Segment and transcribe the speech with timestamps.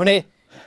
[0.00, 0.24] Hörrni,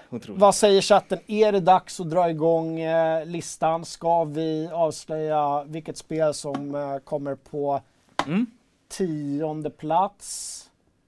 [0.09, 0.41] Otroligt.
[0.41, 1.19] vad säger chatten?
[1.27, 3.85] Är det dags att dra igång eh, listan?
[3.85, 7.81] Ska vi avslöja vilket spel som eh, kommer på
[8.27, 8.45] Mm.
[8.89, 10.59] tionde plats?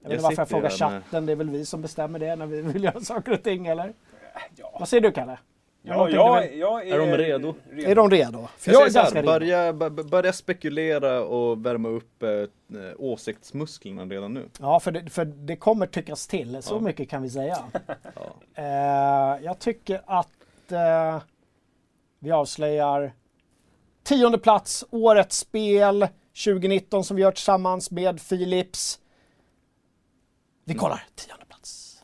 [0.02, 2.36] Jag vet inte varför jag frågar med- chatten, det är väl vi som bestämmer det
[2.36, 3.92] när vi vill göra saker och ting eller?
[4.56, 5.38] Ja, Vad säger du Kalle?
[5.86, 7.54] Ja, någonting ja, du vill- jag är, Är de redo?
[7.76, 8.48] Är de redo?
[8.58, 9.26] För Jag jag är ganska redo.
[9.26, 9.72] börja,
[10.04, 12.28] börja spekulera och värma upp eh,
[12.98, 14.48] åsiktsmusklerna redan nu.
[14.60, 16.62] Ja, för det, för det kommer tyckas till.
[16.62, 16.80] Så Ja.
[16.80, 17.58] mycket kan vi säga.
[18.14, 18.34] Ja.
[18.54, 21.22] Eh, jag tycker att eh,
[22.18, 23.12] vi avslöjar
[24.02, 26.06] tionde plats, årets spel
[26.44, 28.98] 2019 som vi gör tillsammans med Philips.
[30.64, 31.96] Vi kollar tionde plats.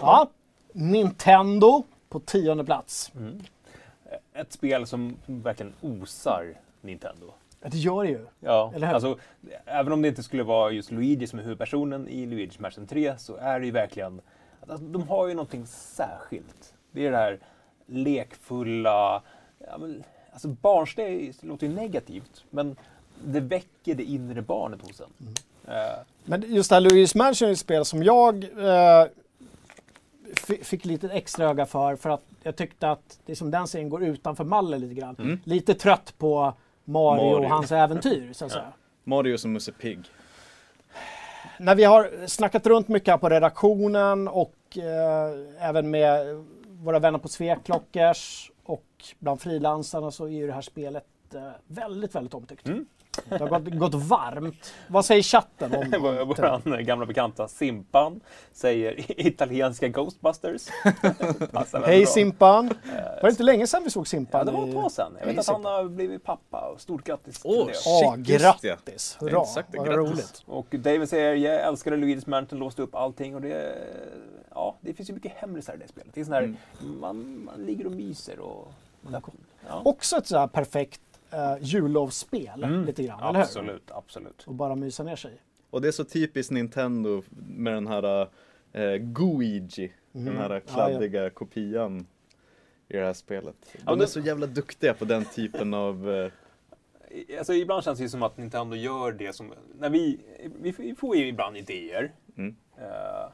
[0.00, 0.30] Ja,
[0.72, 3.12] Nintendo på tionde plats.
[4.34, 7.26] ett spel som verkligen osar Nintendo.
[7.62, 8.26] Ja, Det gör det ju.
[8.40, 9.18] Ja, alltså,
[9.64, 13.18] även om det inte skulle vara just Luigi som är huvudpersonen i Luigi's Mansion 3
[13.18, 14.20] så är det ju verkligen,
[14.68, 16.74] alltså, de har ju någonting särskilt.
[16.92, 17.38] Det är det här
[17.86, 19.22] lekfulla,
[19.58, 22.76] ja, men, alltså barnsliga låter ju negativt, men
[23.24, 25.06] det väcker det inre barnet hos en.
[25.20, 25.34] Mm.
[25.66, 29.06] Eh, Men just det här Luigi's Mansion är ett spel som jag eh,
[30.62, 34.04] fick lite extra öga för, för att jag tyckte att det som den serien går
[34.04, 35.16] utanför mallen lite grann.
[35.18, 35.40] Mm.
[35.44, 37.44] Lite trött på Mario, Mario.
[37.44, 38.72] och hans äventyr, så att säga.
[39.04, 39.98] Mario som Musse Pigg.
[41.58, 47.18] När vi har snackat runt mycket här på redaktionen och eh, även med våra vänner
[47.18, 48.86] på Sveklockers och
[49.18, 52.66] bland frilansarna så är ju det här spelet eh, väldigt, väldigt omtyckt.
[52.66, 52.86] Mm.
[53.28, 54.74] Det har gått, gått varmt.
[54.88, 55.90] Vad säger chatten om
[56.26, 58.20] Vår gamla bekanta Simpan
[58.52, 60.68] säger italienska Ghostbusters.
[61.86, 62.06] Hej.
[62.06, 62.68] Simpan!
[62.92, 64.46] Var det inte länge sedan vi såg Ja, Simpan?
[64.46, 65.16] det var ett tag sedan.
[65.20, 67.56] Jag vet att han har blivit pappa och stort grattis Åh.
[67.84, 68.68] Ja, just ja.
[68.68, 69.16] grattis!
[69.20, 70.10] Hurra, det, vad grattis.
[70.12, 70.42] roligt.
[70.46, 73.74] Och David säger, jag älskade Luigi's Mansion, låste upp allting och det...
[74.54, 76.10] Ja, det finns ju mycket hemlisar i det spelet.
[76.14, 76.56] Det är sån här, Mm.
[77.00, 78.72] man, man ligger och myser och...
[79.68, 79.82] Ja.
[79.84, 81.00] Också ett sådär perfekt
[81.34, 82.84] uh, jullovsspel, Mm.
[82.84, 83.40] lite grann, eller hur?
[83.40, 84.44] Absolut, absolut.
[84.46, 85.42] Och bara mysa ner sig.
[85.70, 88.28] Och det är så typiskt Nintendo med den här
[88.72, 89.92] eh, Guigi.
[90.12, 90.36] Den Mm.
[90.38, 92.06] här Ja, kladdiga kopian
[92.88, 93.56] i det här spelet.
[93.72, 96.10] De men är det- så jävla duktiga på den typen av...
[96.10, 96.30] Eh,
[97.38, 99.52] Alltså, ibland känns det som att Nintendo gör det som...
[99.78, 100.20] När vi,
[100.60, 102.12] vi, vi får ju ibland idéer.
[102.36, 102.56] Mm.
[102.78, 103.30] Eh,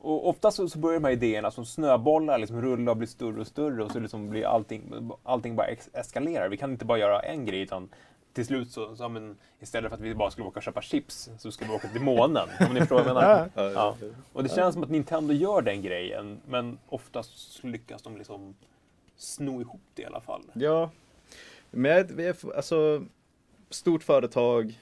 [0.00, 3.40] och ofta så, så börjar de här idéerna som snöbollar liksom rulla och bli större
[3.40, 6.48] och större och så liksom blir allting, allting bara ex- eskalerar.
[6.48, 7.88] Vi kan inte bara göra en grej utan
[8.32, 11.30] till slut så, så men, istället för att vi bara skulle åka och köpa chips
[11.38, 12.48] så ska vi åka till månen.
[12.68, 13.50] Om ni förstår vad jag menar.
[13.54, 13.70] Ja.
[13.70, 13.96] Ja.
[14.32, 18.54] Och det känns som att Nintendo gör den grejen men oftast lyckas de liksom
[19.16, 20.42] sno ihop det i alla fall.
[20.52, 20.90] Ja,
[21.70, 23.02] men alltså,
[23.70, 24.78] stort företag,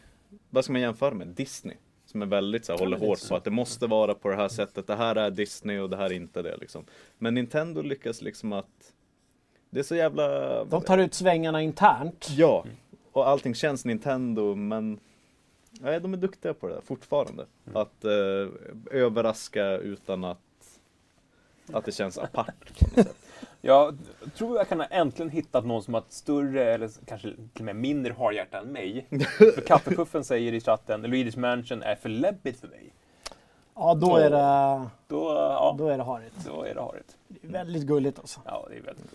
[0.50, 1.26] vad ska man jämföra med?
[1.26, 1.76] Disney.
[2.10, 4.48] Som är väldigt så här, håller hårt på att det måste vara på det här
[4.48, 4.86] sättet.
[4.86, 6.84] Det här är Disney och det här är inte det liksom.
[7.18, 8.92] Men Nintendo lyckas liksom att
[9.70, 10.64] det är så jävla...
[10.64, 12.28] De tar ut svängarna internt.
[12.30, 12.64] Ja,
[13.12, 15.00] och allting känns Nintendo men
[15.80, 17.46] Nej, de är duktiga på det där, fortfarande.
[17.72, 18.48] Att eh,
[18.90, 20.38] överraska utan att,
[21.72, 23.16] att det känns apart på något sätt.
[23.60, 23.98] Jag
[24.34, 27.60] tror jag kan ha äntligen hittat någon som har ett större, eller kanske till och
[27.60, 29.06] med mindre harhjärta än mig.
[29.38, 32.92] För Kaffepuffen säger i chatten, Luigi's Mansion är för läbbigt för mig.
[33.74, 36.46] Ja, då är det, Då, ja, då är det harigt.
[36.46, 37.16] då är det harigt.
[37.28, 38.40] Det är väldigt gulligt alltså.
[38.44, 39.06] Ja, det är väldigt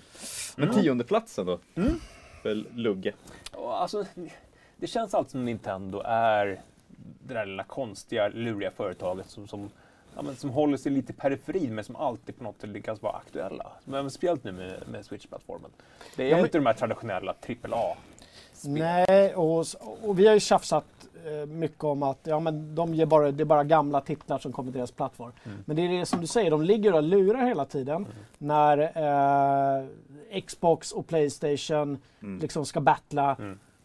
[0.55, 1.59] Men tionde platsen då?
[1.75, 1.93] Mm.
[2.41, 3.13] För Lugge.
[3.51, 4.05] Alltså,
[4.77, 6.61] det känns alltid som Nintendo är
[7.27, 9.69] det där lilla konstiga, luriga företaget som, som,
[10.15, 13.01] ja, men som håller sig lite i periferin men som alltid på något sätt lyckas
[13.01, 13.71] vara aktuella.
[13.87, 15.71] Även speciellt nu med, med Switch-plattformen.
[16.15, 17.33] Det är Ja, men- inte de här traditionella
[17.71, 17.95] AAA.
[18.65, 19.65] Nej, och,
[20.01, 20.85] och vi har ju tjafsat
[21.25, 24.51] eh, mycket om att ja, men de ger bara, det är bara gamla titlar som
[24.51, 25.31] kommer till deras plattform.
[25.43, 25.57] Mm.
[25.65, 28.05] Men det är det som du säger, de ligger och lurar hela tiden
[28.37, 28.77] när
[29.79, 29.85] eh,
[30.41, 32.39] Xbox och Playstation Mm.
[32.39, 33.37] liksom ska battla.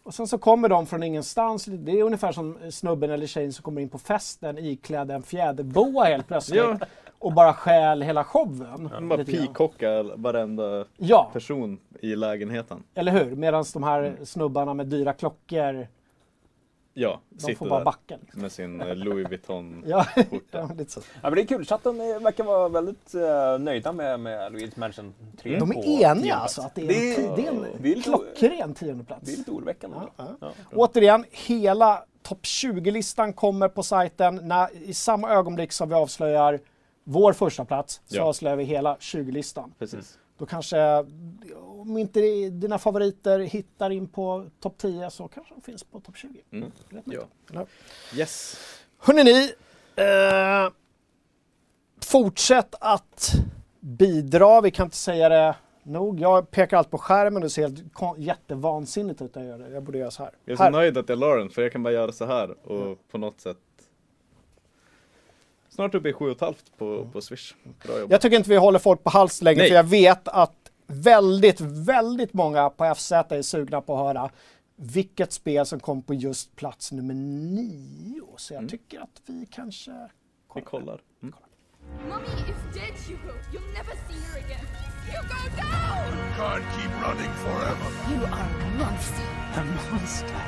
[0.09, 1.65] Och sen så kommer de från ingenstans.
[1.65, 6.05] Det är ungefär som snubben eller tjejen som kommer in på festen iklädd en fjäderboa
[6.05, 6.59] helt plötsligt.
[6.61, 6.79] Ja.
[7.19, 8.91] Och bara stjäl hela showen.
[8.93, 12.83] De bara pikockar varenda Ja, person i lägenheten.
[12.95, 13.37] eller hur?
[13.37, 14.27] Medan de här Mm.
[14.27, 15.87] snubbarna med dyra klockor
[17.01, 18.17] Ja, De får bara backa.
[18.21, 18.43] Liksom.
[18.43, 20.07] med sin eh, Louis Vuitton Ja,
[20.79, 21.01] lite så.
[21.01, 21.65] Ja, men det är kul.
[21.65, 26.35] Chatten eh, verkar vara väldigt uh, nöjda med, med Luigi's Mansion 3 De är eniga
[26.35, 29.23] alltså att det är, Det en, det är en det är klockren tiondeplats.
[29.27, 29.97] Det är lite oroväckande.
[30.01, 30.37] Ja, ja.
[30.41, 30.51] Ja.
[30.73, 34.41] Återigen, hela topp 20-listan kommer på sajten.
[34.43, 36.61] När, I samma ögonblick som vi avslöjar
[37.05, 38.23] vår första plats så Ja.
[38.23, 39.73] avslöjar vi hela 20-listan.
[39.79, 40.19] Precis.
[40.39, 41.05] Då kanske,
[41.57, 42.21] om inte
[42.51, 46.41] dina favoriter hittar in på topp 10 så kanske de finns på topp 20.
[46.51, 46.73] Mm.
[46.91, 47.23] Man Ja.
[47.51, 47.67] Eller?
[48.17, 48.57] Yes.
[48.99, 49.53] Hörrni ni,
[49.97, 50.73] eh,
[52.05, 53.33] fortsätt att
[53.81, 54.61] bidra.
[54.61, 56.21] Vi kan inte säga det nog.
[56.21, 57.83] Jag pekar allt på skärmen och ser helt
[58.19, 59.75] jättevansinnigt ut när jag gör det.
[59.75, 60.33] Jag borde göra så här.
[60.45, 60.71] Jag är så här.
[60.71, 63.41] nöjd att jag la den för jag kan bara göra så här och på något
[63.41, 63.59] sätt
[65.79, 67.55] Snart uppe i 7,5 på, på Swish.
[67.87, 68.11] Bra jobbat.
[68.11, 69.69] Jag tycker inte vi håller folk på hals längre Nej.
[69.69, 74.31] för jag vet att väldigt, väldigt många på FZ är sugna på att höra
[74.77, 78.23] vilket spel som kom på just plats nummer nio.
[78.37, 78.69] Så jag Mm.
[78.71, 79.91] tycker att vi kanske
[80.55, 81.01] Vi kollar.
[81.23, 81.35] Mm.
[82.09, 83.33] Mommy is dead, Hugo.
[83.53, 84.67] You'll never see her again.
[85.07, 85.65] Hugo, no!
[86.39, 87.89] Can't keep running forever.
[88.11, 89.29] You are a monster.
[89.57, 90.43] A monster.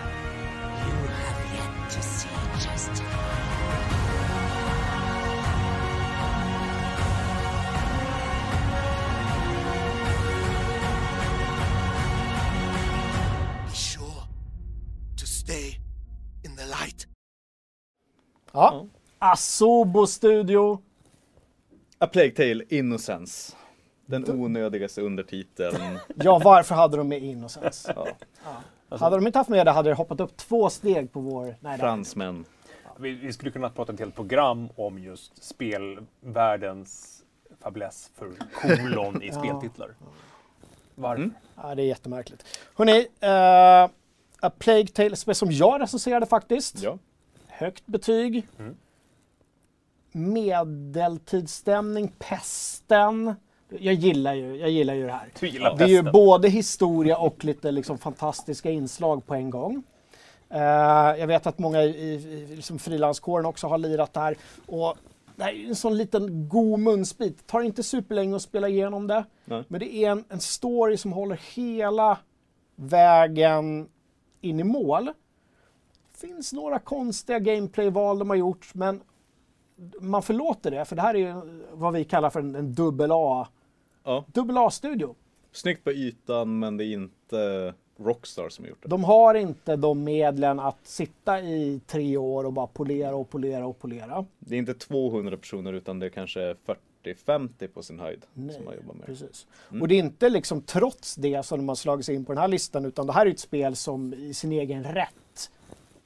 [0.87, 2.37] You have yet to see
[2.69, 3.03] just
[15.51, 15.81] stay
[16.45, 17.07] in the light.
[18.53, 18.87] Ja.
[19.19, 20.83] Asobo Studio.
[21.99, 23.57] A Plague Tale Innocence.
[24.07, 25.99] Den onödigaste undertiteln.
[26.15, 27.95] Ja, varför hade de med Innocence?
[27.97, 28.07] Ja.
[28.97, 31.57] Hade de inte haft med det hade det hoppat upp två steg på vår...
[31.61, 32.45] Nej, Fransmän.
[32.99, 37.23] Vi, vi skulle kunna prata ett helt program om just spelvärldens
[37.63, 39.95] fäbless för kolon i speltitlar.
[40.95, 41.23] Varför?
[41.23, 41.35] Mm.
[41.57, 42.45] Ja, det är jättemärkligt.
[42.75, 43.91] Hörrni, uh,
[44.41, 46.83] A Plague Tale, spel som jag recenserade faktiskt.
[46.83, 46.99] Ja.
[47.47, 48.47] Högt betyg.
[48.59, 48.77] Mm.
[50.13, 53.35] Medeltidsstämning, pesten.
[53.69, 55.29] Jag gillar ju, jag gillar ju det här.
[55.41, 56.13] Det är ju pesten.
[56.13, 59.83] både historia och lite liksom fantastiska inslag på en gång.
[60.51, 60.61] Eh,
[61.19, 64.37] jag vet att många i, i, liksom frilanskåren också har lirat det här.
[64.67, 64.97] Och
[65.37, 67.39] det här är ju en sån liten god munsbit.
[67.39, 69.25] Det tar inte superlänge att spela igenom det.
[69.45, 69.65] Nej.
[69.69, 72.19] Men det är en, en story som håller hela
[72.77, 73.89] vägen
[74.41, 75.11] in i mål.
[76.15, 79.01] Finns några konstiga gameplayval de har gjort, men
[80.01, 83.11] man förlåter det, för det här är ju vad vi kallar för en, en dubbel
[83.13, 83.49] A,
[84.05, 84.25] ja.
[84.33, 85.15] dubbel A-studio.
[85.53, 88.89] Snyggt på ytan men det är inte Rockstar som har gjort det.
[88.89, 93.67] De har inte de medlen att sitta i tre år och bara polera och polera
[93.67, 94.27] och polera.
[94.39, 96.55] Det är inte 200 personer utan det är kanske
[97.05, 99.07] 40-50 på sin höjd Nej, som har jobbat med.
[99.07, 99.47] Precis.
[99.71, 99.83] Mm.
[99.83, 102.41] Och det är inte liksom trots det som de har slagit sig in på den
[102.41, 105.51] här listan, utan det här är ett spel som i sin egen rätt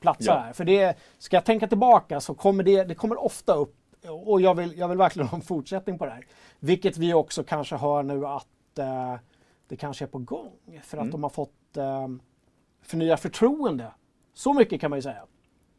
[0.00, 0.38] platsar Ja.
[0.38, 0.52] här.
[0.52, 3.74] För det, ska jag tänka tillbaka så kommer det, det kommer ofta upp,
[4.08, 6.26] och jag vill, jag vill verkligen ha en fortsättning på det här.
[6.58, 9.14] Vilket vi också kanske hör nu att eh,
[9.68, 10.52] det kanske är på gång.
[10.82, 11.10] För att Mm.
[11.10, 12.08] de har fått eh,
[12.82, 13.90] förnya förtroende.
[14.34, 15.24] Så mycket kan man ju säga.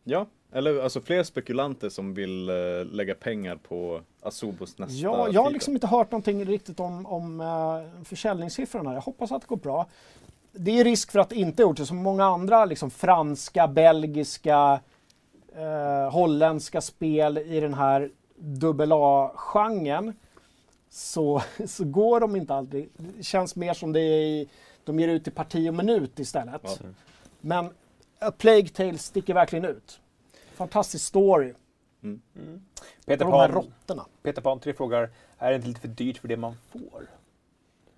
[0.07, 2.55] Ja, eller alltså fler spekulanter som vill eh,
[2.91, 7.41] lägga pengar på Asobos nästa Ja, jag har liksom inte hört någonting riktigt om, om
[7.41, 8.93] uh, försäljningssiffrorna.
[8.93, 9.87] Jag hoppas att det går bra.
[10.51, 14.79] Det är risk för att det inte gjort det som många andra liksom franska, belgiska,
[15.55, 20.13] eh, holländska spel i den här dubbel A-genren.
[20.89, 22.89] Så, så går de inte alltid.
[22.97, 24.49] Det känns mer som det är i,
[24.83, 26.61] de ger ut i parti och minut istället.
[26.63, 26.87] Ja.
[27.41, 27.69] Men
[28.27, 29.99] A Plague Tale sticker verkligen ut.
[30.53, 31.53] Fantastisk story.
[33.05, 33.49] Peter Och de här
[33.87, 33.99] Pan.
[34.23, 37.07] Peter Pan 3 frågar, är det inte lite för dyrt för det man får?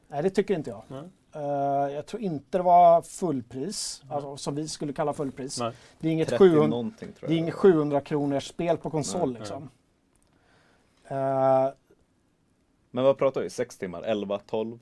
[0.07, 0.83] Nej, det tycker inte jag.
[0.87, 1.03] Nej.
[1.35, 5.59] Eh, jag tror inte det var fullpris, alltså, som vi skulle kalla fullpris.
[5.59, 5.71] Nej.
[5.99, 7.41] Det är inget 30 700, någonting tror det är jag.
[7.43, 9.69] inget 700 kronors spel på konsol Nej, liksom.
[11.03, 11.69] Eh,
[12.91, 13.49] Men vad pratar vi?
[13.49, 14.01] 6 timmar?
[14.01, 14.39] 11?
[14.47, 14.79] 12?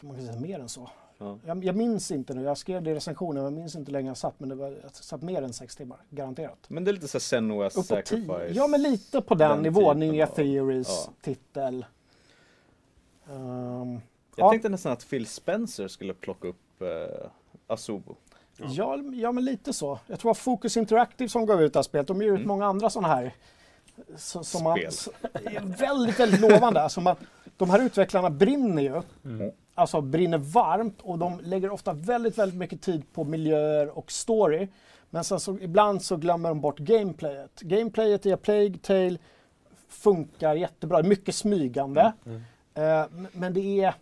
[0.00, 0.90] man kan säga mer än så.
[1.18, 1.38] Ja.
[1.46, 3.92] Jag, jag minns inte nu, jag skrev det i recensionen, men jag minns inte hur
[3.92, 6.58] länge jag satt, men det var, jag satt mer än sex timmar, garanterat.
[6.68, 8.26] Men det är lite så Senua's Uppåt tio.
[8.26, 8.52] Sacrifice.
[8.58, 9.98] Ja, men lite på den, Den nivån.
[9.98, 11.12] Ninja Theories ja.
[11.22, 11.84] titel.
[13.30, 13.92] Ehm,
[14.36, 14.50] Jag ja.
[14.50, 17.26] tänkte nästan att Phil Spencer skulle plocka upp eh,
[17.66, 18.16] Asobo.
[18.56, 19.98] Ja, ja, men lite så.
[20.06, 22.06] Jag tror det var Focus Interactive som gav ut det här spelet.
[22.06, 22.48] De ger ut Mm.
[22.48, 23.34] många andra sådana här.
[24.16, 24.92] Så, som man, Spel.
[24.92, 26.82] så, är väldigt, väldigt lovande.
[26.82, 27.16] Alltså man,
[27.56, 29.02] de här utvecklarna brinner ju.
[29.74, 34.68] Alltså brinner varmt och de lägger ofta väldigt, väldigt mycket tid på miljöer och story.
[35.10, 37.60] Men sen så ibland så glömmer de bort gameplayet.
[37.60, 39.18] Gameplayet i A Plague Tale
[39.88, 41.02] funkar jättebra.
[41.02, 42.12] Mycket smygande.
[42.26, 42.42] Mm.
[42.74, 43.94] Eh, m- men det är,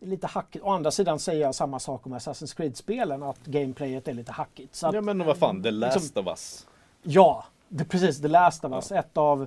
[0.00, 0.64] lite hackigt.
[0.64, 4.74] Å andra sidan säger jag samma sak om Assassin's Creed-spelen, att gameplayet är lite hackigt.
[4.74, 6.66] Så att, Ja men vad fan, The Last liksom- of Us.
[7.02, 8.22] Ja, det, precis.
[8.22, 8.92] The Last of Us.
[8.92, 9.46] Ett av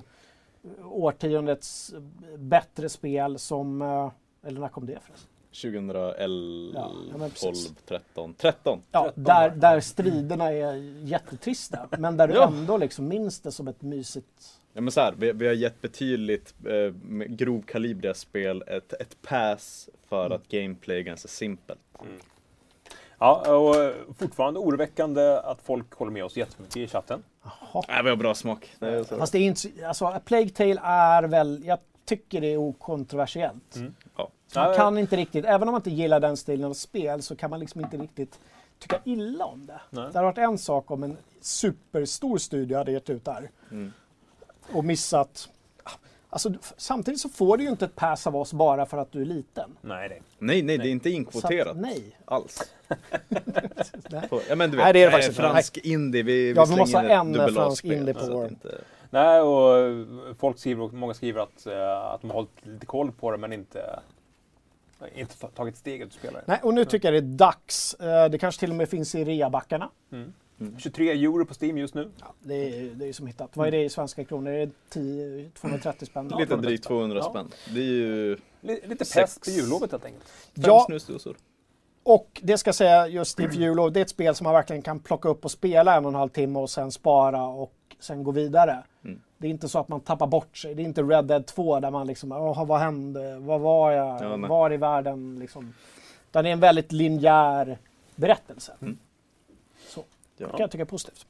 [0.84, 1.94] årtiondets
[2.38, 3.82] bättre spel som...
[3.82, 4.10] eh,
[4.48, 5.30] Eller när kom det förresten?
[5.62, 7.72] 2011, Ja, ja, men 12, precis.
[7.86, 8.34] 13.
[8.34, 8.82] 13!
[8.92, 11.88] Ja, 13 där, där striderna är jättetrista.
[11.98, 12.46] Men där du Ja.
[12.48, 14.60] ändå liksom minns det som ett mysigt...
[14.72, 16.92] Ja men så här, vi, vi har gett betydligt eh,
[17.26, 21.80] grovkalibriga spel ett, ett pass för att gameplay är ganska simpelt.
[23.18, 27.22] Ja, och eh, fortfarande oroväckande att folk håller med oss jättemycket i chatten.
[27.88, 28.70] Nej, vi har bra smak.
[28.78, 29.04] Så.
[29.04, 29.60] Fast det är inte...
[29.60, 31.62] så- Alltså, A Plague Tale är väl...
[31.66, 33.76] Jag tycker det är okontroversiellt.
[33.76, 33.94] Mm.
[34.16, 34.28] Ja.
[34.54, 37.50] Man kan inte riktigt, även om man inte gillar den stilen av spel, så kan
[37.50, 38.38] man liksom inte riktigt
[38.78, 39.80] tycka illa om det.
[39.90, 40.04] Nej.
[40.12, 43.50] Det hade varit en sak om en superstor studio hade gett ut det här.
[43.70, 43.92] Mm.
[44.72, 45.48] Och missat...
[46.30, 49.20] Alltså, samtidigt så får du ju inte ett pass av oss bara för att du
[49.20, 49.76] är liten.
[49.80, 50.22] Nej, nej.
[50.38, 52.16] Nej, nej, det är inte inkvoterat att, nej.
[52.24, 52.62] alls.
[54.10, 54.28] nej.
[54.48, 56.80] Ja men du vet, Nej, det är det faktiskt fransk indie, vi, Ja, vi slänger
[56.82, 59.96] måste ha in en ett dubbel fransk indie på vår- inte- Nej, och
[60.38, 63.52] folk skriver, många skriver att, eh, att de har hållit lite koll på det men
[63.52, 64.00] inte,
[65.14, 66.44] inte ta- tagit steget att spela det.
[66.46, 66.60] nej.
[66.62, 67.94] Och nu tycker jag det är dags.
[67.94, 69.90] Eh, Det kanske till och med finns i reabackarna.
[70.78, 72.10] 23 euro på Steam just nu.
[72.20, 73.56] Ja, det är det är ju som hittat.
[73.56, 74.52] Vad är det i svenska kronor?
[74.52, 76.28] Är det 10, 230 spänn?
[76.28, 76.88] Lite från drygt bästa.
[76.88, 77.30] 200 Ja.
[77.30, 77.50] spänn.
[77.74, 80.24] Det är ju Li- Lite pest på jullovet helt enkelt.
[80.28, 81.36] fem Ja, snusdosor.
[82.02, 84.82] Och det ska jag säga just inför jullov, det är ett spel som man verkligen
[84.82, 88.22] kan plocka upp och spela en och en halv timme och sen spara och sen
[88.24, 88.82] gå vidare.
[89.04, 89.20] Mm.
[89.38, 90.74] Det är inte så att man tappar bort sig.
[90.74, 93.38] Det är inte Red Dead 2 där man liksom, Åh, vad hände?
[93.38, 94.22] Vad var jag?
[94.22, 95.38] Ja, var i världen?
[95.38, 95.74] Liksom.
[96.30, 97.78] Utan det är en väldigt linjär
[98.14, 98.72] berättelse.
[98.82, 98.98] Mm.
[99.88, 100.04] Så,
[100.38, 100.46] Ja.
[100.46, 101.26] det kan jag tycka är positivt.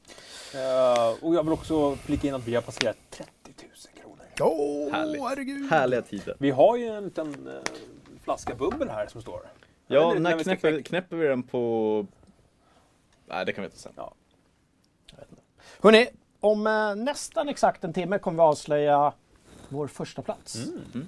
[0.55, 4.25] Eh, och jag vill också flika in att vi har passerat 30 000 kronor.
[4.41, 5.21] Åh, Härligt.
[5.21, 5.69] herregud.
[5.71, 6.35] Härliga tider.
[6.39, 7.53] Vi har ju en liten eh,
[8.23, 9.41] flaska bubbel här som står.
[9.87, 12.05] Ja, inte när vi knäpper, knäcka- knäpper vi den på...
[13.27, 13.93] Nej, det kan vi inte sen.
[13.95, 14.13] Ja.
[15.81, 16.07] Hörrni,
[16.39, 19.13] om eh, nästan exakt en timme kommer vi avslöja
[19.69, 20.55] vår första plats.
[20.55, 21.07] Mm.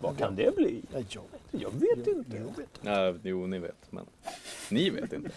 [0.00, 0.82] Vad kan det bli?
[0.92, 1.62] Ja, jag vet.
[1.62, 2.42] Jag vet inte.
[2.82, 4.06] Ja, jo, ni vet, men
[4.70, 5.30] ni vet inte.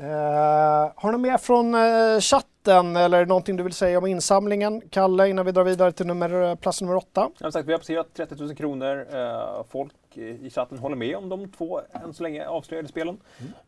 [0.00, 4.82] Eh, har du mer från eh, chatten eller någonting du vill säga om insamlingen?
[4.90, 7.30] Kalle, innan vi drar vidare till nummer, eh, plats nummer åtta.
[7.38, 9.06] Som sagt, vi har passerat 30 000 kronor.
[9.12, 13.20] Eh, folk i chatten håller med om de två än så länge avslöjade spelen.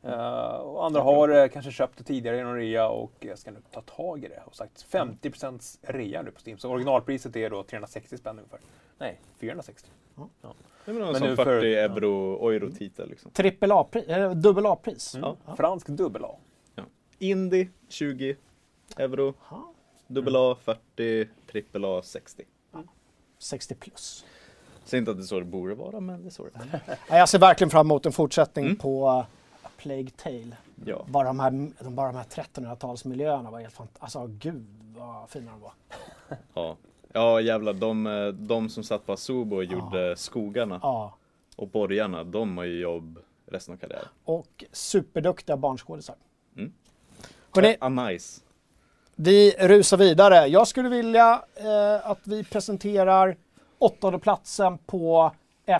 [0.02, 4.24] Eh, och andra har kanske köpt det tidigare genom rea och ska nu ta tag
[4.24, 4.42] i det.
[4.46, 5.32] Och sagt 50
[5.82, 6.58] rea nu på Steam.
[6.58, 8.60] Så originalpriset är då 360 spänn ungefär.
[8.98, 9.90] Nej, 460.
[10.42, 13.30] Någon Men sån nu 40 för- euro, euro-titel liksom.
[13.30, 15.14] Trippel A-pris, eh, dubbel A-pris.
[15.14, 15.36] Mm.
[15.46, 15.54] Ja.
[15.56, 16.36] Fransk dubbel A.
[17.18, 18.36] Indie 20
[18.96, 19.62] euro, Jaha.
[20.06, 22.44] dubbel A 40, trippel A 60.
[23.38, 24.24] 60 plus.
[24.84, 27.18] Säg inte att det är så det borde vara, men det är så det är.
[27.18, 28.76] Jag ser verkligen fram emot en fortsättning Mm.
[28.76, 29.18] på uh,
[29.62, 30.56] A Plague Tale.
[30.84, 31.04] Ja.
[31.08, 31.50] Bara de här,
[31.80, 34.04] de, bara de här 1300-talsmiljöerna var helt fantastiska.
[34.20, 35.72] Alltså gud vad fina de var.
[36.54, 36.76] Ja,
[37.12, 41.14] ja jävlar, de, eh, de som satt på Asobo och gjorde skogarna Ja.
[41.56, 44.08] och borgarna, de har ju jobb resten av karriären.
[44.24, 46.16] Och superduktiga barnskådisar.
[46.56, 46.72] Mm.
[47.54, 48.40] Hörrni, Ah, nice.
[49.14, 50.46] vi rusar vidare.
[50.46, 53.36] Jag skulle vilja eh, att vi presenterar
[53.78, 55.32] åttonde platsen på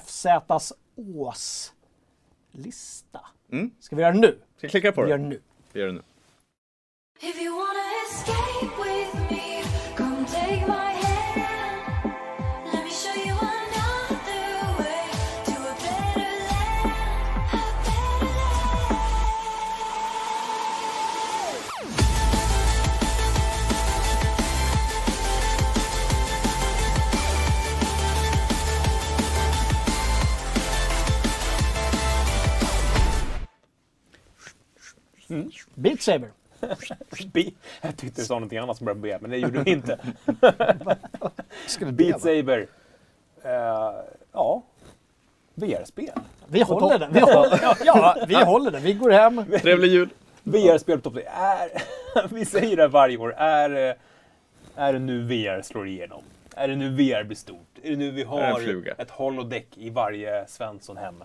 [0.04, 1.70] FZs åslista.
[3.52, 3.70] Mm.
[3.80, 4.38] Ska vi göra det nu?
[4.56, 5.24] Ska jag klicka på Vi gör det?
[5.24, 5.40] det nu.
[5.72, 6.02] Vi gör det nu.
[35.74, 36.30] Beat Saber.
[37.80, 39.98] Jag tyckte du sa någonting annat som började B, men det gjorde du inte.
[41.92, 42.20] Beat?
[42.20, 42.66] Saber.
[43.42, 43.92] Eh,
[44.32, 44.62] ja,
[45.54, 46.12] VR-spel.
[46.46, 47.12] Vi håller den.
[47.12, 48.82] Vi håller, ja, vi håller den.
[48.82, 49.44] Vi går hem.
[49.60, 50.08] Trevlig jul!
[50.42, 51.22] VR-spel på topp.
[51.26, 51.70] Är,
[52.34, 53.34] vi säger det varje år.
[53.36, 53.94] Är, eh,
[54.76, 56.22] är det nu VR slår igenom?
[56.54, 57.78] Är det nu VR blir stort?
[57.82, 58.60] Är det nu vi har
[58.98, 61.24] ett holodeck i varje Svensson hem?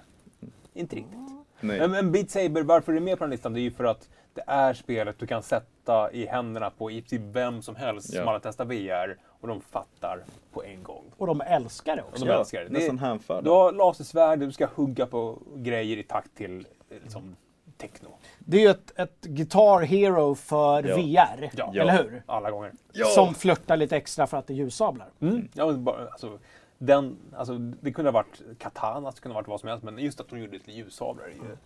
[0.73, 1.19] Inte riktigt.
[1.67, 1.87] Nej.
[1.87, 3.53] Men, Beat Saber, varför är det med på den listan?
[3.53, 7.01] Det är ju för att det är spelet du kan sätta i händerna på i
[7.01, 8.19] princip vem som helst Ja.
[8.19, 11.03] som har testat VR och de fattar på en gång.
[11.17, 12.25] Och de älskar det Och också.
[12.25, 12.69] de älskar det.
[12.69, 13.41] Nästan hänförda.
[13.41, 16.67] du har lasersvärd, du ska hugga på grejer i takt till
[17.03, 17.35] liksom,
[17.77, 18.09] techno.
[18.39, 20.95] Det är ju ett, ett Guitar Hero för Ja.
[20.95, 21.49] VR.
[21.55, 21.73] Ja.
[21.81, 22.23] Eller hur?
[22.25, 22.71] Alla gånger.
[23.15, 25.07] Som flörtar lite extra för att det är ljussablar.
[25.21, 25.47] Mm.
[25.53, 26.39] Ja, men bara, alltså,
[26.77, 29.97] den, alltså, det kunde ha varit Katana, det kunde ha varit vad som helst, men
[29.99, 31.23] just att de gjorde lite ljussablar.
[31.25, 31.57] är ju-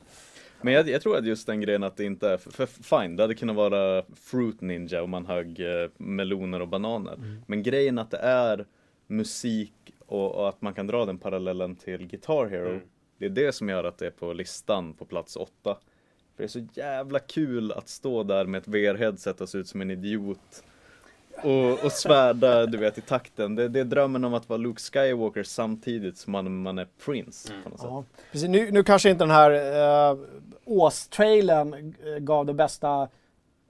[0.62, 3.16] Men jag, jag tror att just den grejen att det inte är, för, för fine,
[3.16, 7.18] det hade kunnat vara Fruit Ninja om man högg eh, meloner och bananer.
[7.48, 8.66] Men grejen att det är
[9.08, 9.74] musik
[10.06, 12.70] och, och att man kan dra den parallellen till Guitar Hero.
[12.70, 12.82] Mm.
[13.18, 15.78] Det är det som gör att det är på listan på plats åtta.
[16.36, 19.68] För det är så jävla kul att stå där med ett VR-headset och se ut
[19.68, 20.64] som en idiot.
[21.44, 23.56] Och, och svärda, du vet, i takten.
[23.56, 27.54] Det, det är drömmen om att vara Luke Skywalker samtidigt som man, man är Prince
[27.64, 27.88] på något sätt.
[27.92, 28.50] Ja, precis.
[28.50, 29.52] Nu, nu kanske inte den här
[30.14, 30.20] uh,
[30.66, 33.08] Ås-trailern eh, gav det bästa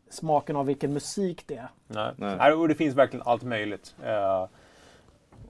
[0.10, 1.56] smaken av vilken musik det
[1.88, 2.14] är.
[2.18, 2.54] Nej.
[2.54, 3.96] Och det finns verkligen allt möjligt.
[4.06, 4.48] Eh,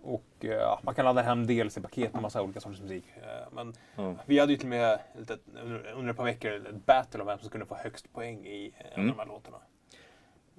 [0.03, 3.03] och eh, man kan ladda hem DLC-paket med massa olika sorters musik.
[3.51, 4.15] Men Ja.
[4.25, 7.27] vi hade ju till och med lite, under, under ett par veckor ett battle om
[7.27, 9.09] vem som kunde få högst poäng i en Mm.
[9.09, 9.57] av de här låtarna.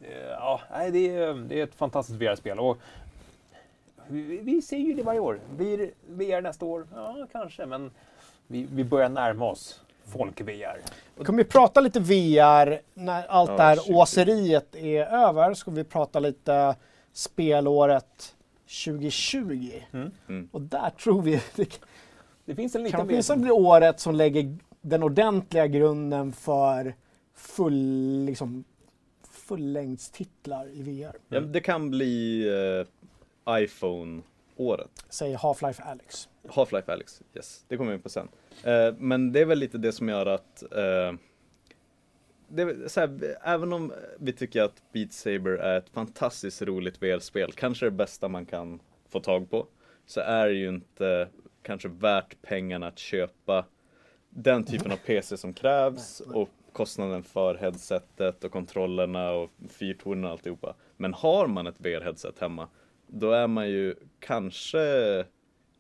[0.03, 2.59] Eh, ja, nej, det, är, det är ett fantastiskt VR-spel.
[2.59, 2.79] Och
[4.09, 5.41] vi, vi ser ju det varje år.
[5.57, 6.87] Blir VR nästa år?
[6.95, 7.67] Ja, kanske.
[7.67, 7.91] Men
[8.47, 10.81] vi, vi börjar närma oss folk-VR.
[11.17, 13.95] Vi kommer vi prata lite VR när allt Ja, det här 20.
[13.95, 15.55] åseriet är över.
[15.55, 16.77] Ska vi prata lite
[17.13, 18.35] spelåret
[18.85, 19.71] 2020.
[19.93, 20.11] Mm.
[20.29, 20.49] Mm.
[20.53, 21.81] Och där tror vi det
[22.45, 26.95] Det finns en liten kan åtminstone bli året som lägger den ordentliga grunden för
[27.35, 28.65] full, liksom,
[29.51, 31.17] fullängdstitlar i VR.
[31.29, 32.47] Ja, det kan bli
[33.49, 35.05] eh, iPhone-året.
[35.09, 36.29] Säger Half-Life Alyx.
[36.49, 37.65] Half-Life Alyx, yes.
[37.69, 38.29] Det kommer vi in på sen.
[38.65, 41.13] Eh, men det är väl lite det som gör att eh,
[42.97, 47.91] här, även om vi tycker att Beat Saber är ett fantastiskt roligt VR-spel, kanske det
[47.91, 49.67] bästa man kan få tag på,
[50.07, 51.29] så är det ju inte
[51.63, 53.65] kanske värt pengarna att köpa
[54.31, 60.31] den typen av PC som krävs och kostnaden för headsetet och kontrollerna och fyrtornen och
[60.31, 60.75] alltihopa.
[60.97, 62.69] Men har man ett VR-headset hemma,
[63.07, 65.25] då är man ju kanske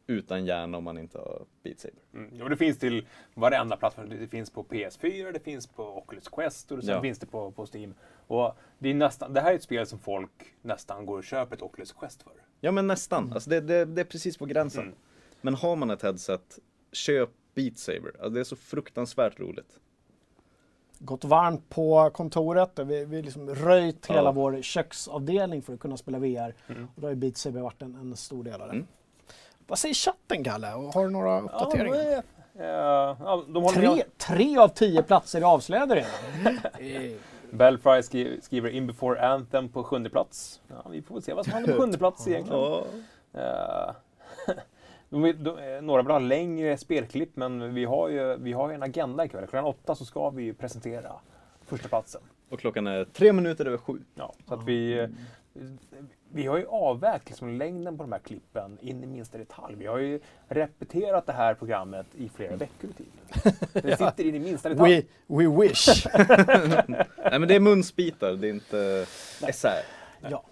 [0.06, 2.02] utan hjärna om man inte har Beat Saber.
[2.14, 2.30] Mm.
[2.38, 4.08] Ja, det finns till varenda plattform.
[4.08, 7.02] Det finns på PS4, det finns på Oculus Quest och sen Ja.
[7.02, 7.94] finns det på, på Steam.
[8.26, 10.30] Och det, är nästan, det här är ett spel som folk
[10.62, 12.32] nästan går och köper ett Oculus Quest för.
[12.60, 14.82] Ja men nästan, alltså det, det, det är precis på gränsen.
[14.84, 14.94] Mm.
[15.40, 16.58] Men har man ett headset,
[16.92, 18.10] köp Beat Saber.
[18.14, 19.80] Alltså det är så fruktansvärt roligt.
[21.02, 22.70] Gått varmt på kontoret.
[22.78, 24.32] Vi vi liksom röjt hela Ja.
[24.32, 26.54] vår köksavdelning för att kunna spela VR.
[26.68, 26.84] Mm.
[26.94, 28.74] Och då har ju Beat Saber varit en, en stor del av det.
[28.74, 28.86] Mm.
[29.66, 30.74] Vad säger chatten Kalle?
[30.74, 31.96] Och Har du några uppdateringar?
[31.96, 32.22] Ja,
[32.64, 36.58] eh, ja, de håller tre, tre av tio platser är avslöjade redan.
[36.78, 37.12] Eh,
[37.52, 40.60] Bellfry skri- skriver In before Anthem på sjunde plats.
[40.68, 42.62] Ja, vi får se vad som händer på sjunde plats egentligen.
[45.10, 45.16] Ja.
[45.16, 48.74] De, vill- de, några vill ha längre spelklipp, men vi har ju, vi har ju
[48.74, 49.46] en agenda ikväll.
[49.46, 51.12] Klockan åtta så ska vi ju presentera
[51.66, 52.20] första platsen.
[52.50, 53.98] Och klockan är tre minuter över sju.
[54.14, 55.08] Ja, så att vi,
[56.32, 59.74] vi har ju avvägt liksom längden på de här klippen in i minsta detalj.
[59.78, 63.58] Vi har ju repeterat det här programmet i flera veckor i tiden.
[63.72, 65.06] Det sitter in i minsta detalj.
[65.26, 66.06] we, we wish.
[66.88, 69.06] Nej men det är munsbitar, det är inte
[69.48, 69.82] esär.
[70.30, 70.42] ja.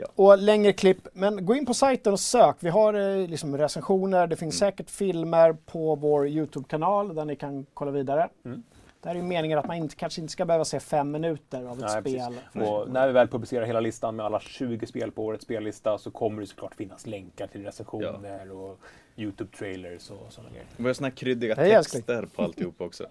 [0.00, 0.06] Ja.
[0.14, 1.08] Och längre klipp.
[1.12, 2.56] Men gå in på sajten och sök.
[2.60, 4.26] Vi har eh, liksom recensioner.
[4.26, 4.70] Det finns Mm.
[4.70, 8.28] säkert filmer på vår Youtube-kanal där ni kan kolla vidare.
[8.44, 8.62] Mm.
[9.00, 11.64] Det här är ju meningen att man inte, kanske inte ska behöva se fem minuter
[11.64, 12.62] av ett Nej, spel.
[12.68, 16.10] Och när vi väl publicerar hela listan med alla 20 spel på årets spellista så
[16.10, 18.78] kommer det såklart finnas länkar till recensioner och
[19.16, 20.66] Youtube-trailers och sådana grejer.
[20.76, 23.06] Det var här kryddiga texter på alltihop också.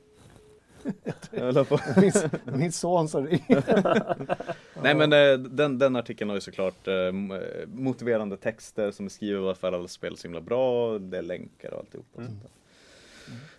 [2.02, 2.12] Min,
[2.60, 3.24] min son som
[4.82, 7.12] Nej men eh, den, den artikeln har ju såklart eh, eh,
[7.68, 11.80] motiverande texter som beskriver varför alla spel är så himla bra, det är länkar och
[11.80, 12.06] alltihop.
[12.14, 12.52] Och sånt där.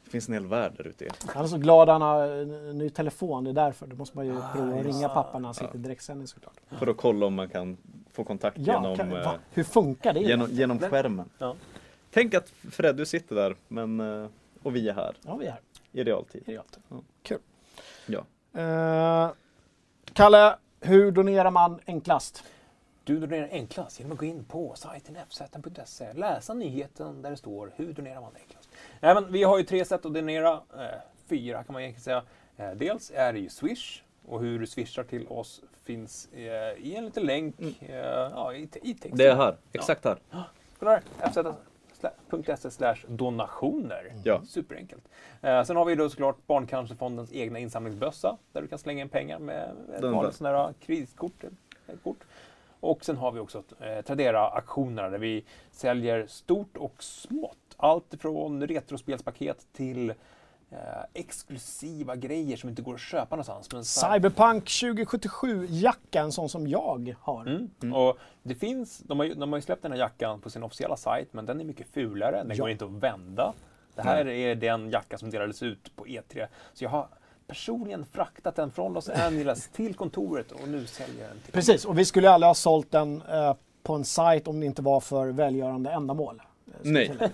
[0.04, 1.08] Det finns en hel värld där ute.
[1.26, 3.86] Han är så glad han har en ny telefon, det är därför.
[3.86, 5.14] Då måste man ju Ah, prova att ringa det.
[5.14, 6.54] pappa när han sitter i direktsändning såklart.
[6.78, 7.76] För att kolla om man kan
[8.12, 9.34] få kontakt Ja, genom, kan, va?
[9.52, 10.20] hur funkar det?
[10.20, 11.28] genom, genom skärmen.
[11.38, 11.54] Ja.
[12.10, 14.00] Tänk att Fred, du sitter där men,
[14.62, 15.60] och vi är här Ja, vi är här.
[15.92, 16.42] I realtid.
[16.46, 16.82] i realtid.
[16.88, 17.02] Ja.
[17.22, 17.38] Kul.
[18.06, 18.24] Ja.
[18.60, 19.30] Eh,
[20.12, 22.44] Kalle, hur donerar man enklast?
[23.04, 27.72] Du donerar enklast genom att gå in på sajten fz.se, läsa nyheten där det står
[27.76, 28.68] hur donerar man enklast.
[29.00, 32.22] Nej, men vi har ju tre sätt att donera, eh, fyra kan man egentligen säga.
[32.56, 36.94] Eh, dels är det ju Swish och hur du swishar till oss finns eh, i
[36.96, 37.96] en liten länk eh,
[38.34, 39.16] ja, i, i texten.
[39.16, 40.18] Det är här, exakt här.
[40.78, 41.77] Kolla här, fz.se
[42.70, 44.12] slash donationer.
[44.24, 44.42] Ja.
[44.44, 45.08] Superenkelt.
[45.42, 49.38] Eh, sen har vi då såklart Barncancerfondens egna insamlingsbössa där du kan slänga in pengar
[49.38, 50.36] med ett vanligt där.
[50.36, 51.44] sån här kreditkort.
[51.86, 52.24] ett kort.
[52.80, 57.56] Och sen har vi också eh, Tradera-aktionerna där vi säljer stort och smått.
[57.76, 60.14] Allt från retrospelspaket till
[60.70, 60.78] eh,
[61.14, 63.68] exklusiva grejer som inte går att köpa någonstans.
[63.72, 67.46] Men Cyberpunk 2077-jacka, en sån som jag har.
[67.46, 67.94] Mm.
[67.94, 70.62] Och det finns, de har, ju, de har ju släppt den här jackan på sin
[70.62, 72.42] officiella sajt, men den är mycket fulare.
[72.44, 72.62] Den Ja.
[72.64, 73.52] går inte att vända.
[73.94, 76.46] Det här är den jacka som delades ut på E3.
[76.74, 77.08] Så jag har
[77.46, 81.84] personligen fraktat den från Los Angeles till kontoret och nu säljer jag den till Precis,
[81.84, 85.00] och vi skulle aldrig ha sålt den eh, på en sajt om det inte var
[85.00, 86.42] för välgörande ändamål.
[86.66, 87.16] eh, Nej.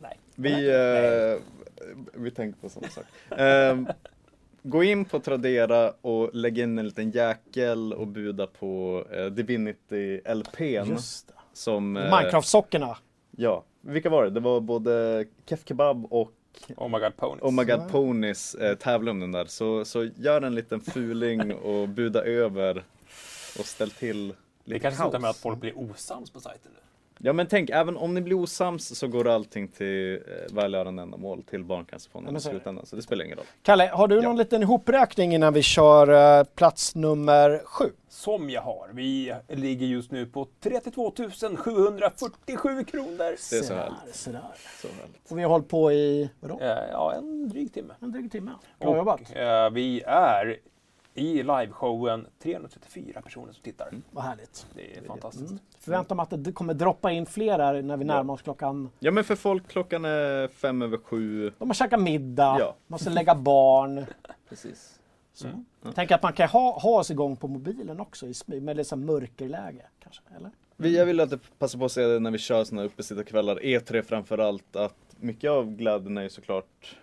[0.00, 0.18] nej.
[0.36, 1.42] Vi, eh,
[2.14, 3.04] vi tänker på samma sak.
[3.30, 3.88] Ehm,
[4.62, 10.20] gå in på Tradera och lägg in en liten jäkel och buda på eh, Divinity
[10.34, 10.90] LPn.
[10.90, 11.32] Just det.
[11.52, 12.96] Som, eh, Minecraft-sockorna.
[13.30, 14.30] Ja, vilka var det?
[14.30, 16.32] Det var både Kef Kebab och
[16.76, 17.42] Oh my god ponies.
[17.42, 17.76] Oh My Så.
[17.76, 19.44] God Ponies eh, tävla om den där.
[19.44, 22.84] Så, så gör en liten fuling och buda över
[23.58, 25.10] och ställ till lite det kanske kaos.
[25.10, 26.80] slutar med att folk blir osams på sajten nu.
[27.18, 31.42] Ja men tänk, även om ni blir osams så går allting till eh, välgörande ändamål
[31.42, 32.86] till Ja, Barncancerfonden men i så slutändan.
[32.86, 33.46] Så det spelar ingen roll.
[33.62, 37.84] Kalle, har du någon liten ihopräkning innan vi kör eh, plats nummer sju?
[38.08, 38.90] Som jag har.
[38.92, 41.12] Vi ligger just nu på 32
[41.58, 43.16] 747 kronor.
[43.18, 44.14] Det är så härligt.
[44.14, 44.42] sådär.
[44.82, 45.30] Så härligt.
[45.30, 46.58] Och vi har hållit på i, vadå?
[46.60, 47.94] Eh, Ja, en dryg timme.
[48.00, 48.50] En dryg timme.
[48.78, 49.20] Bra jobbat.
[49.30, 50.56] Och eh, vi är
[51.14, 53.88] i liveshowen 334 personer som tittar.
[54.10, 54.66] Vad härligt.
[54.74, 55.50] Det är fantastiskt.
[55.50, 55.62] Mm.
[55.86, 58.90] Förväntar mig att det kommer droppa in fler här när vi närmar oss klockan...
[58.98, 61.52] Ja men för folk klockan är fem över sju.
[61.58, 62.74] De har käkat middag, Ja.
[62.86, 64.06] måste lägga barn.
[64.48, 65.00] Precis.
[65.32, 65.48] Så.
[65.94, 68.94] Tänk att man kan ha, ha oss igång på mobilen också i smy- med lite
[68.94, 69.82] här mörkerläge.
[70.02, 70.50] Kanske, eller?
[70.76, 73.56] Vi, jag vill alltid passa på att säga det när vi kör sådana här uppesittarkvällar,
[73.56, 76.96] E3 framförallt, att mycket av glädjen är ju såklart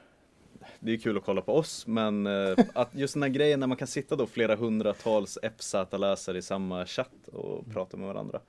[0.79, 3.67] det är kul att kolla på oss, men eh, att just den här grejen när
[3.67, 8.39] man kan sitta då flera hundratals FZ-läsare i samma chatt och prata med varandra.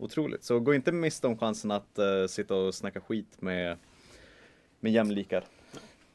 [0.00, 0.44] Otroligt.
[0.44, 3.76] Så gå inte miste om chansen att eh, sitta och snacka skit med,
[4.80, 5.44] med jämlikar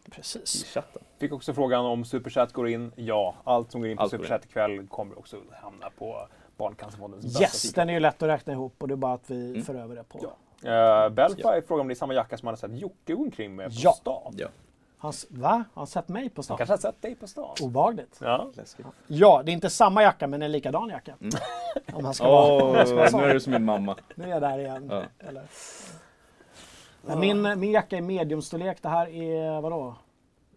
[0.06, 0.64] i Precis.
[0.66, 1.02] chatten.
[1.18, 2.92] Fick också frågan om Superchat går in.
[2.96, 4.12] Ja, allt som går in på Allt.
[4.12, 8.54] Superchat ikväll kommer också hamna på Barncancerfondens bästa Yes, den är ju lätt att räkna
[8.54, 9.64] ihop och det är bara att vi Mm.
[9.64, 10.18] för över det på.
[10.18, 13.68] Uh, Belfry frågar om det är samma jacka som han har sett Jocke omkring med
[13.70, 13.92] på Ja.
[13.92, 14.34] stan.
[14.38, 14.48] Ja,
[15.06, 15.50] Han, va?
[15.74, 16.58] Har han sett mig på Han stan?
[16.58, 17.56] kanske har sett dig på stan.
[17.62, 18.18] Obehagligt.
[18.22, 18.52] Ja.
[18.54, 18.86] läskigt.
[19.08, 21.16] Ja, det är inte samma jacka men en likadan jacka.
[21.94, 23.98] Om han ska Åh, vara, om han ska vara nu är du som min mamma.
[24.16, 24.88] Nu är jag där igen.
[24.92, 25.04] Ja.
[25.20, 25.44] Eller?
[27.02, 28.78] Men min, min jacka är mediumstorlek.
[28.82, 29.96] Det här är vadå?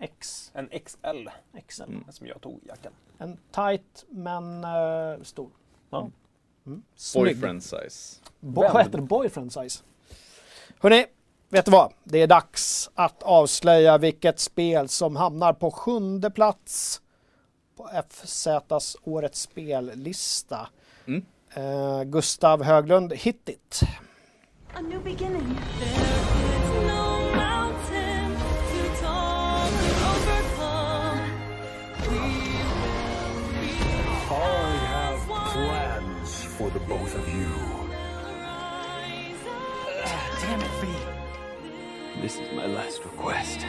[0.00, 0.50] X.
[0.54, 1.28] En XL
[1.68, 1.82] XL.
[2.10, 2.92] som jag tog jackan.
[3.18, 5.50] En tight men eh, stor.
[5.90, 6.08] Ja.
[6.66, 6.82] Mm.
[7.14, 8.20] Boyfriend size.
[8.40, 9.04] Bo- vad heter det?
[9.04, 9.82] Boyfriend size.
[10.80, 11.06] Hörrni,
[11.48, 11.92] vet du vad?
[12.04, 17.00] Det är dags att avslöja vilket spel som hamnar på sjunde plats
[17.76, 20.68] på FZs årets spellista.
[21.06, 21.24] Mm.
[21.54, 23.80] Eh, Gustav Höglund, hit it.
[24.74, 25.58] A new beginning.
[36.58, 37.46] For the both of you.
[40.40, 40.97] Damn it, V.
[42.22, 43.60] This is my last request.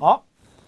[0.00, 0.22] Ja,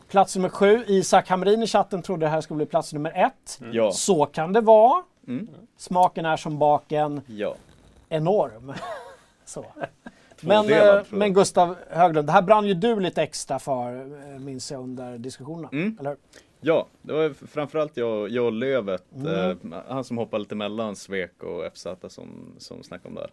[0.08, 0.84] plats nummer sju.
[0.86, 3.60] Isak Hamrin i chatten trodde det här skulle bli plats nummer ett.
[3.72, 3.92] Ja.
[3.92, 5.02] Så kan det vara.
[5.28, 5.48] Mm.
[5.76, 7.20] Smaken är som baken.
[7.26, 7.54] Ja.
[8.08, 8.72] enorm.
[9.44, 9.64] Så.
[10.40, 14.00] Men, Tvådelad, eh, men Gustav Höglund, det här brann ju du lite extra för,
[14.32, 15.68] eh, minns jag under diskussionerna.
[15.72, 15.96] Mm.
[16.00, 16.18] Eller hur?
[16.60, 19.72] Ja, det var framförallt jag, jag och Lövet, Mm.
[19.72, 23.28] eh, han som hoppade lite mellan Svek och FZ som, som snackade om det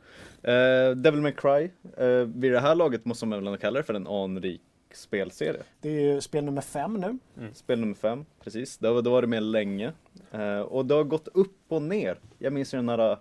[0.51, 0.89] här.
[0.89, 3.83] Eh, Devil May Cry, eh, vid det här laget måste man väl ändå kalla det
[3.83, 4.61] för en anrik
[4.93, 5.61] spelserie.
[5.81, 7.17] Det är ju spel nummer fem nu.
[7.53, 8.77] Spel nummer fem, precis.
[8.77, 9.91] Det har varit med länge.
[10.31, 12.19] Eh, och det har gått upp och ner.
[12.37, 13.17] Jag minns ju den här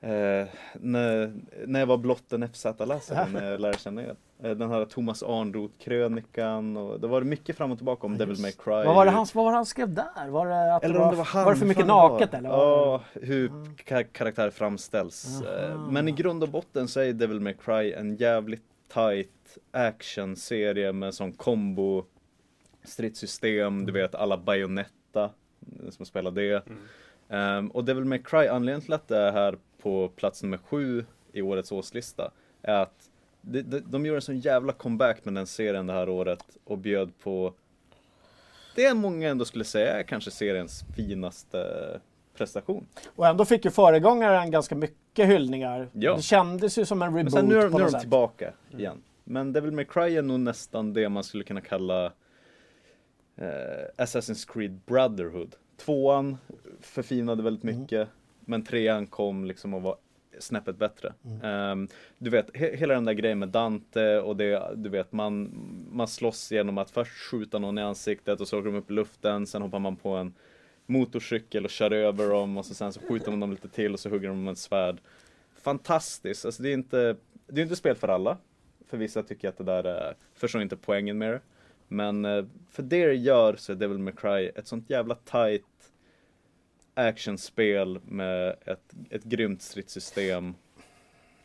[0.00, 1.32] eh, när,
[1.66, 4.16] när jag var blott en FZ-läsare, när jag lärde känna er.
[4.42, 8.52] Eh, den här Thomas Arnroth-krönikan och det var mycket fram och tillbaka om Devil May
[8.52, 8.72] Cry.
[8.72, 10.28] Vad var det han, vad var det han skrev där?
[10.28, 11.44] Var det, att Eller det var, om det var han.
[11.44, 12.10] var det för mycket fan det var.
[12.10, 12.48] naket eller?
[12.48, 13.48] Ja, hur
[13.84, 15.42] ka- karaktär framställs.
[15.42, 15.88] Eh.
[15.90, 18.62] Men i grund och botten så är Devil May Cry en jävligt
[18.94, 22.04] tight actionserie med sån kombo
[22.84, 25.24] stridssystem, du vet alla Bayonetta
[25.82, 26.64] eh, som spelar det.
[27.28, 31.04] Ehm, och Devil May Cry, anledningen till att det är här på plats nummer sju
[31.32, 32.30] i årets årslista
[32.62, 36.08] är att de, de, de gjorde en sån jävla comeback med den serien det här
[36.08, 37.54] året och bjöd på
[38.74, 42.00] det många ändå skulle säga är kanske seriens finaste
[42.36, 42.86] prestation.
[43.16, 45.88] Och ändå fick ju föregångaren ganska mycket hyllningar.
[45.92, 46.16] Ja.
[46.16, 48.52] Det kändes ju som en Men reboot sen nu, är- på nu är de tillbaka
[48.78, 49.02] igen.
[49.24, 52.06] Men Devil May Cry är nog nästan det man skulle kunna kalla
[53.36, 56.36] eh, Assassin's Creed Brotherhood Tvåan
[56.80, 58.08] förfinade väldigt mycket,
[58.46, 59.96] men trean kom liksom och var
[60.38, 61.12] snäppet bättre.
[61.42, 65.50] Ehm, du vet, he- hela den där grejen med Dante och det, du vet, man,
[65.92, 68.94] man slåss genom att först skjuta någon i ansiktet och så åker de upp i
[68.94, 70.34] luften, sen hoppar man på en
[70.86, 74.00] motorcykel och kör över dem och så sen så skjuter man dem lite till och
[74.00, 75.00] så hugger de med ett svärd.
[75.62, 78.38] Fantastiskt, alltså det är inte, det är inte spel för alla.
[78.86, 81.40] För vissa tycker att det där är, förstår inte poängen med det.
[81.88, 85.62] Men eh, för det det gör så är Devil May Cry ett sånt jävla tight
[86.94, 90.54] actionspel med ett, ett grymt stridssystem.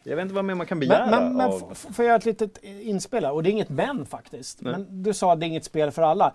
[0.03, 1.73] Jag vet inte vad mer man kan begära Men, men, av...
[1.73, 3.31] får jag göra ett litet inspel här?
[3.31, 4.61] Och det är inget men faktiskt.
[4.61, 4.71] Nej.
[4.71, 6.33] Men du sa att det är inget spel för alla.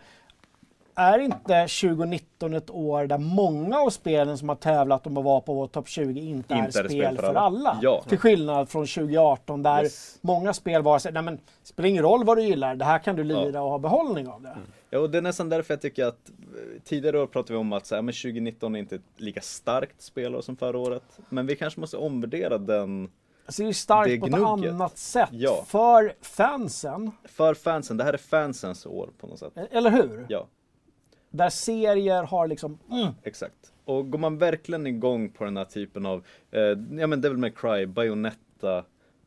[0.96, 5.40] Är inte 2019 ett år där många av spelen som har tävlat om att vara
[5.40, 7.79] på vår topp 20 inte, är spel, för alla?
[7.83, 8.05] Ja.
[8.09, 10.18] Till skillnad från 2018 där Yes.
[10.20, 13.16] många spel var så nej men spelar ingen roll vad du gillar, det här kan
[13.16, 14.57] du lira och ha behållning av det.
[14.90, 16.31] Ja, och det är nästan därför jag tycker att
[16.85, 20.03] tidigare år pratade vi om att så här, men 2019 är inte ett lika starkt
[20.03, 21.19] spelår som förra året.
[21.29, 23.11] Men vi kanske måste omvärdera den
[23.47, 25.29] Alltså det är starkt Det på ett annat sätt.
[25.33, 25.64] Ja.
[25.67, 27.97] För fansen, för fansen.
[27.97, 29.53] Det här är fansens år på något sätt.
[29.71, 30.27] eller hur?
[30.29, 30.49] Ja,
[31.31, 33.73] Där serier har liksom, mm, exakt.
[33.85, 36.61] Och går man verkligen igång på den här typen av, eh,
[36.99, 38.85] ja men Devil May Cry, Bayonetta,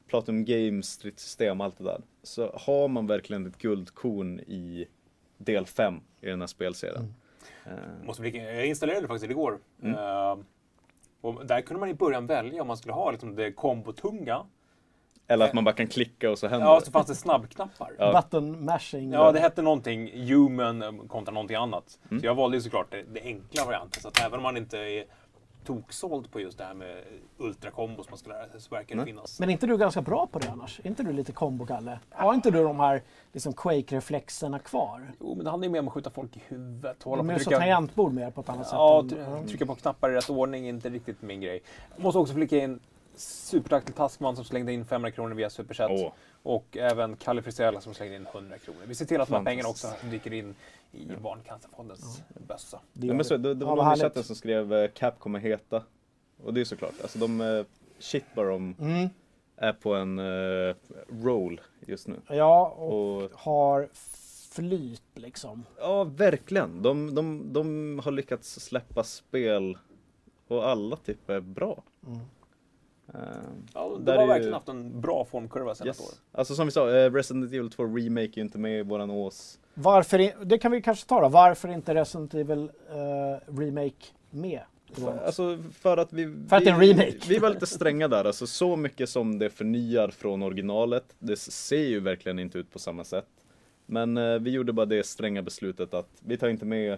[0.08, 2.02] Platinum Games, stridssystem, allt det där.
[2.24, 4.88] Så har man verkligen ett guldkorn i
[5.38, 7.14] del 5 i den här spelserien.
[7.66, 7.72] Eh,
[8.06, 9.60] Måste bli, jag installerade det faktiskt igår.
[9.84, 10.38] Eh,
[11.22, 14.46] och där kunde man i början välja om man skulle ha liksom det kombotunga.
[15.28, 16.86] eller att man bara kan klicka och så händer Ja, det.
[16.86, 17.92] så fanns det snabbknappar.
[18.00, 18.12] Ja.
[18.22, 19.12] button mashing.
[19.12, 22.00] Ja, det hette någonting human eh, kontra någonting annat.
[22.10, 22.20] Mm.
[22.22, 24.02] Så jag valde ju såklart det, det enkla varianten.
[24.02, 25.06] Så att även om man inte är
[25.68, 27.04] toksåld på just det här med
[27.38, 29.06] ultrakombo som man ska lära sig så verkar det Nej.
[29.06, 29.40] finnas.
[29.40, 30.80] Men är inte du ganska bra på det annars?
[30.84, 32.00] Är inte du lite kombokalle?
[32.10, 33.02] Har inte du de här
[33.34, 35.12] liksom Quake-reflexerna kvar?
[35.20, 37.04] Jo, men det handlar ju mer om att skjuta folk i huvudet.
[37.04, 39.18] Hålla De på att så trycka- tangentbord mer på ett annat Ja, sätt.
[39.20, 41.62] än- try- trycka på knappar i rätt ordning är inte riktigt min grej.
[41.96, 42.80] Jag måste också flika in
[43.18, 45.92] supertack till Taskman som slängde in 500 kronor via Superchat.
[45.94, 46.12] Åh.
[46.44, 48.80] Och även Kalle Frisella som slängde in 100 kronor.
[48.86, 50.56] Vi ser till att de här pengarna också dyker in
[50.92, 52.80] i Barncancerfondens bössa.
[52.94, 53.54] Det Ja, så, det.
[53.54, 55.84] det, Ja, var vad någon i chatten som skrev eh, Cap kommer heta.
[56.44, 57.66] Och det är såklart, alltså de, eh,
[58.00, 59.10] shit vad de Mm.
[59.56, 60.76] är på en uh,
[61.24, 62.16] roll just nu.
[62.28, 63.90] Ja, och Och har
[64.52, 65.66] flyt liksom.
[65.80, 66.82] ja, verkligen.
[66.82, 69.78] De, de, de har lyckats släppa spel
[70.48, 71.84] och alla typ är bra.
[72.08, 72.20] Mm.
[73.14, 73.20] Eh,
[73.74, 76.10] Ja, de Där har är ju- verkligen haft en bra formkurva senaste yes.
[76.10, 76.22] året.
[76.32, 79.12] Alltså som vi sa, eh, Resident Evil 2 Remake är ju inte med i våran
[79.12, 79.60] ås.
[79.74, 81.30] Varför, i- det kan vi kanske ta då.
[81.30, 84.62] Varför inte Resident Evil eh, Remake med?
[85.26, 86.34] Alltså för att vi...
[86.50, 87.18] För att det är en vi, remake.
[87.30, 91.16] Vi var lite stränga där, alltså så mycket som det förnyar från originalet.
[91.20, 93.28] Det ser ju verkligen inte ut på samma sätt.
[93.86, 96.98] Men eh, vi gjorde bara det stränga beslutet att vi tar inte med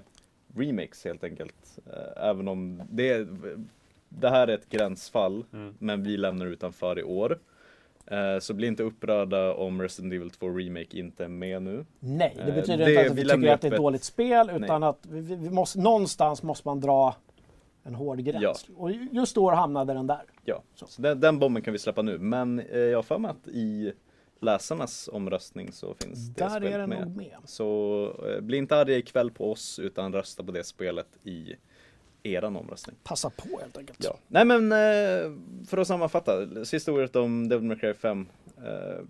[0.56, 1.80] remakes helt enkelt.
[1.93, 3.28] Eh, även om det,
[4.10, 5.74] det här är ett gränsfall, Mm.
[5.80, 7.39] men vi lämnar utanför i år.
[8.06, 11.86] Eh, så bli inte upprörda om Resident Evil 2 Remake inte är med nu.
[12.00, 14.04] Nej, det Eh, betyder det- inte att vi tycker att det är ett ett- dåligt
[14.04, 14.89] spel, utan Nej.
[14.89, 17.15] att vi, vi måste, någonstans måste man dra
[17.84, 18.41] en hård gräns.
[18.41, 18.54] Ja.
[18.78, 20.22] Och just då hamnade den där.
[20.45, 20.88] Ja, Så.
[20.88, 22.17] så, den, den bomben kan vi släppa nu.
[22.17, 23.93] Men eh, jag har för mig att i
[24.41, 27.08] läsarnas omröstning så finns det Där spelet är den med.
[27.08, 27.36] nog med.
[27.45, 28.04] Så
[28.36, 31.54] eh, bli inte arga ikväll på oss utan rösta på det spelet i
[32.23, 32.95] eran omröstning.
[33.03, 34.03] Passa på helt enkelt.
[34.03, 34.17] Ja.
[34.27, 35.32] Nej men eh,
[35.67, 38.27] för att sammanfatta, sista ordet om Devil May Cry 5.
[38.58, 39.05] Eh,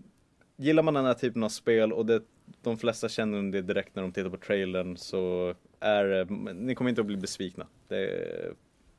[0.56, 2.22] gillar man den här typen av spel och det,
[2.62, 6.90] de flesta känner det direkt när de tittar på trailern så är eh, ni kommer
[6.90, 7.68] inte att bli besvikna.
[7.88, 8.54] Det är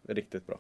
[0.09, 0.59] riktigt bra.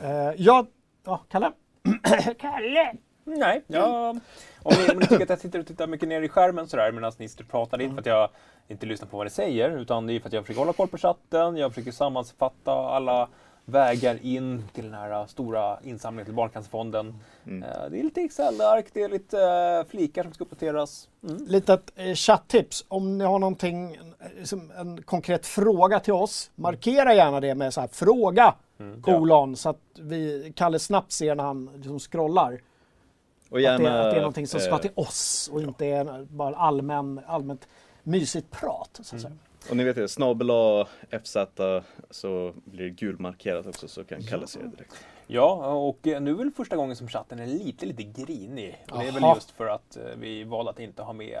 [0.00, 0.66] Eh, ja,
[1.04, 1.52] ja, Kalle?
[2.38, 2.96] Kalle!
[3.36, 4.10] Nej, jag,
[4.62, 6.92] om, ni, om ni tycker att jag sitter och tittar mycket ner i skärmen sådär
[6.92, 8.28] medan ni sitter och pratar, det är inte för att jag
[8.68, 10.88] inte lyssnar på vad ni säger, utan det är för att jag försöker hålla koll
[10.88, 13.28] på chatten, jag försöker sammanfatta alla
[13.64, 17.14] vägar in till den här stora insamlingen till Barncancerfonden.
[17.46, 17.62] Mm.
[17.62, 21.08] Eh, Det är lite Excel-ark, det är lite eh, flikar som ska uppdateras.
[21.28, 21.46] Mm.
[21.46, 22.84] Litet eh, chatttips.
[22.88, 23.98] Om ni har någonting,
[24.78, 29.02] en konkret fråga till oss, markera gärna det med så här fråga, Mm.
[29.02, 32.60] kolon, så att vi, Kalle snabbt ser när han liksom scrollar.
[33.48, 35.86] Och att, gärna, det, att det är någonting som ska eh, till oss och inte
[35.86, 37.68] är bara allmän, allmänt
[38.02, 39.00] mysigt prat.
[39.02, 39.34] Så att säga.
[39.70, 40.86] Och ni vet ju, snabel A,
[41.24, 41.36] FZ
[42.10, 44.94] så blir det gulmarkerat också så kan Kalle se det direkt.
[45.26, 48.84] Ja, och nu är väl första gången som chatten är lite, lite grinig.
[48.90, 51.40] Och det är väl just för att eh, vi valde att inte ha med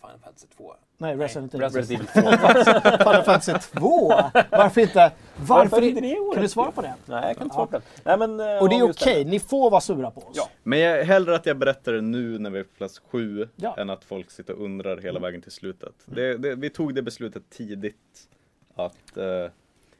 [0.00, 0.74] Final Fantasy 2.
[0.98, 1.68] Nej, Resident Evil.
[1.68, 2.38] Resident Evil 2.
[2.98, 4.08] Final Fantasy 2.
[4.50, 5.12] Varför inte?
[5.36, 6.34] Varför, Varför inte det året?
[6.34, 6.94] Kan du svara på det?
[7.06, 7.82] Nej, jag kan inte svara på det.
[8.04, 10.36] Nej, men, eh, Och det är okej, ni får vara sura på oss.
[10.36, 10.48] Ja.
[10.62, 13.74] Men jag, hellre att jag berättar det nu när vi är på plats sju Ja.
[13.78, 15.94] än att folk sitter och undrar hela vägen till slutet.
[16.04, 18.28] Det, det, vi tog det beslutet tidigt
[18.74, 19.50] Att eh,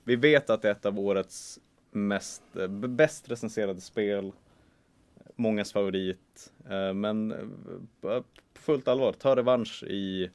[0.04, 1.58] vi vet att det är ett av årets
[1.90, 4.32] mest, eh, bäst recenserade spel.
[5.40, 6.52] Mångas favorit.
[6.70, 7.38] Eh, men eh,
[8.00, 8.22] på
[8.54, 10.30] fullt allvar, ta revansch i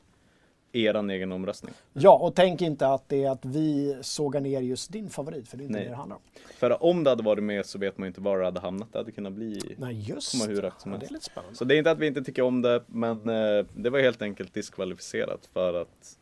[0.71, 1.73] eran egen omröstning.
[1.93, 5.57] Ja, och tänk inte att det är att vi sågar ner just din favorit, för
[5.57, 5.83] det är inte Nej.
[5.83, 6.21] det det handlar om.
[6.57, 8.87] För om det hade varit med så vet man inte var det hade hamnat.
[8.91, 10.67] Det hade kunnat bli Nej, just komma hur det.
[10.67, 11.09] rakt som Ja, helst.
[11.09, 11.55] det är lite spännande.
[11.55, 14.21] Så det är inte att vi inte tycker om det, men eh, det var helt
[14.21, 16.17] enkelt diskvalificerat för att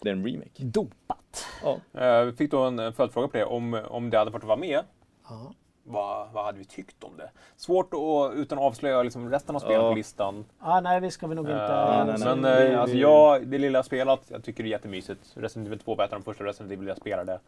[0.00, 0.64] det är en remake.
[0.64, 1.46] Dopat.
[1.62, 1.80] Ja.
[2.24, 3.44] Vi fick då en följdfråga på det.
[3.44, 4.80] Om, om det hade fått vara med,
[5.28, 5.52] Ja.
[5.84, 7.30] Vad, vad hade vi tyckt om det?
[7.56, 9.90] Svårt att, utan att avslöja liksom resten av spelen Ja.
[9.90, 10.44] på listan.
[10.58, 11.62] Ah, nej, vi ska vi nog inte...
[11.62, 12.36] Eh, nej, nej.
[12.36, 15.20] Men Vi- eh, alltså jag, det lilla jag spelat, jag tycker det är jättemysigt.
[15.34, 17.40] Resident Evil 2 var ett av de första Resident Evil jag spelade.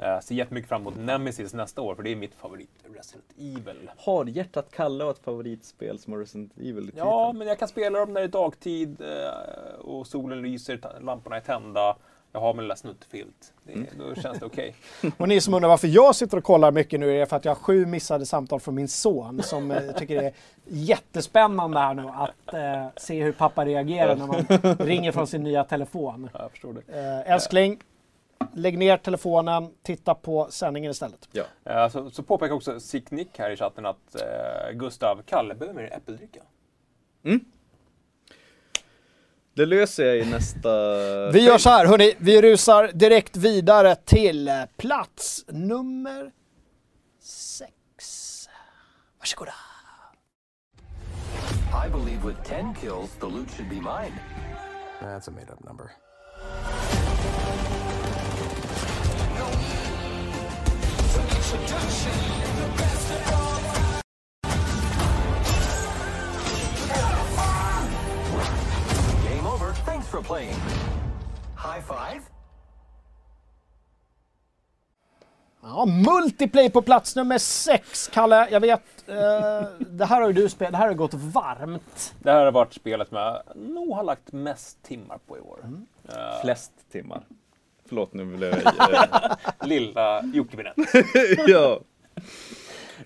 [0.00, 3.90] Uh, ser jättemycket fram emot Nemesis nästa år, för det är mitt favorit Resident Evil.
[3.96, 7.06] Har hjärtat Kalle och ett favoritspel som har Resident Evil i titeln?
[7.08, 9.02] Ja, men jag kan spela dem när det är dagtid
[9.78, 11.96] och solen lyser, lamporna är tända.
[12.34, 12.76] Jag har min lilla
[13.68, 13.86] Mm.
[13.98, 14.74] Då känns det okej.
[15.18, 17.54] Och ni som undrar varför jag sitter och kollar mycket nu är för att jag
[17.54, 20.32] har sju missade samtal från min son som eh, tycker det är
[20.64, 25.64] jättespännande här nu att eh, se hur pappa reagerar när man ringer från sin nya
[25.64, 26.28] telefon.
[26.32, 26.98] Ja, jag förstår det.
[26.98, 27.80] Eh, älskling,
[28.52, 31.28] lägg ner telefonen, titta på sändningen istället.
[31.32, 31.44] Ja.
[31.64, 35.92] Eh, så, så påpekar också Sicknick här i chatten att eh, Gustav, Kalle behöver mer
[35.92, 36.40] äppeldricka.
[39.54, 40.68] Det löser jag i nästa...
[41.32, 46.30] Vi gör så här, hörni, vi rusar direkt vidare till eh, plats nummer
[47.22, 48.48] sex.
[49.18, 49.54] Varsågoda.
[51.86, 54.12] I believe with 10 kills, the loot should be mine.
[55.00, 55.90] That's a made up number.
[61.66, 62.43] Game
[70.14, 70.54] for playing.
[71.56, 72.20] High five?
[75.62, 78.48] Ja, multiplay på plats nummer sex, Kalle.
[78.50, 82.14] Jag vet, eh, det här har ju du spelat, det här har gått varmt.
[82.22, 85.58] Det här har varit spelet som jag nog har lagt mest timmar på i år.
[86.08, 87.22] Eh, Flest timmar.
[87.88, 88.92] Förlåt, nu blev jag...
[88.94, 90.74] eh, lilla Jocke Binett.
[91.48, 91.80] ja.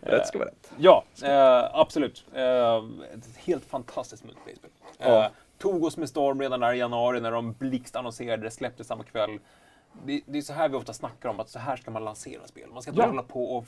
[0.01, 0.73] Rätt ska vara rätt.
[0.79, 2.25] Ja, eh, absolut.
[2.35, 2.77] Eh,
[3.15, 4.71] ett helt fantastiskt multiplayer-spel.
[4.99, 5.31] Eh, Ja.
[5.59, 9.39] Tog oss med storm redan där i januari när de blixtannonserade det, släpptes samma kväll.
[10.07, 12.47] Det, det är så här vi ofta snackar om att så här ska man lansera
[12.47, 12.69] spel.
[12.73, 13.07] Man ska inte Ja.
[13.09, 13.67] hålla på och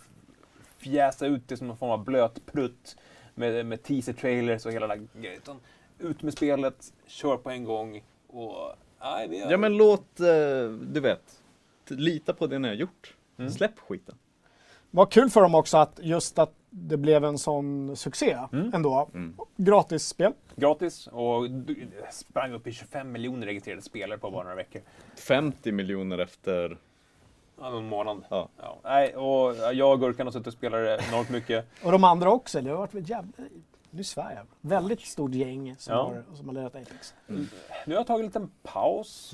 [0.78, 2.96] fjäsa ut det som någon form av blöt prutt
[3.34, 5.36] med, med teaser-trailers och hela den grejen.
[5.38, 5.60] Utan
[5.98, 8.54] ut med spelet, kör på en gång och...
[9.00, 10.26] Nej, vi har- Ja men låt, eh,
[10.92, 11.40] du vet,
[11.88, 13.14] lita på det ni har gjort.
[13.38, 13.50] Mm.
[13.50, 14.14] Släpp skiten.
[14.90, 19.08] Vad kul för dem också att just att det blev en sån succé ändå.
[19.56, 20.32] Gratis spel.
[20.56, 21.44] Gratis och
[22.10, 24.82] sprang upp i 25 miljoner registrerade spelare på bara några veckor.
[25.16, 26.78] 50 miljoner efter,
[27.60, 28.24] Ja, någon månad.
[28.30, 28.48] ja.
[28.56, 31.66] Ja, nej, och jag och Gurkan har suttit och spelat enormt mycket.
[31.84, 32.60] Och de andra också.
[32.60, 33.32] Det har varit ett jävla...
[33.90, 34.46] Nu svär jag.
[34.60, 36.02] Väldigt stort gäng som, Ja.
[36.02, 37.14] har, som har lirat Apex.
[37.26, 37.46] Nu
[37.86, 39.32] har jag tagit en liten paus.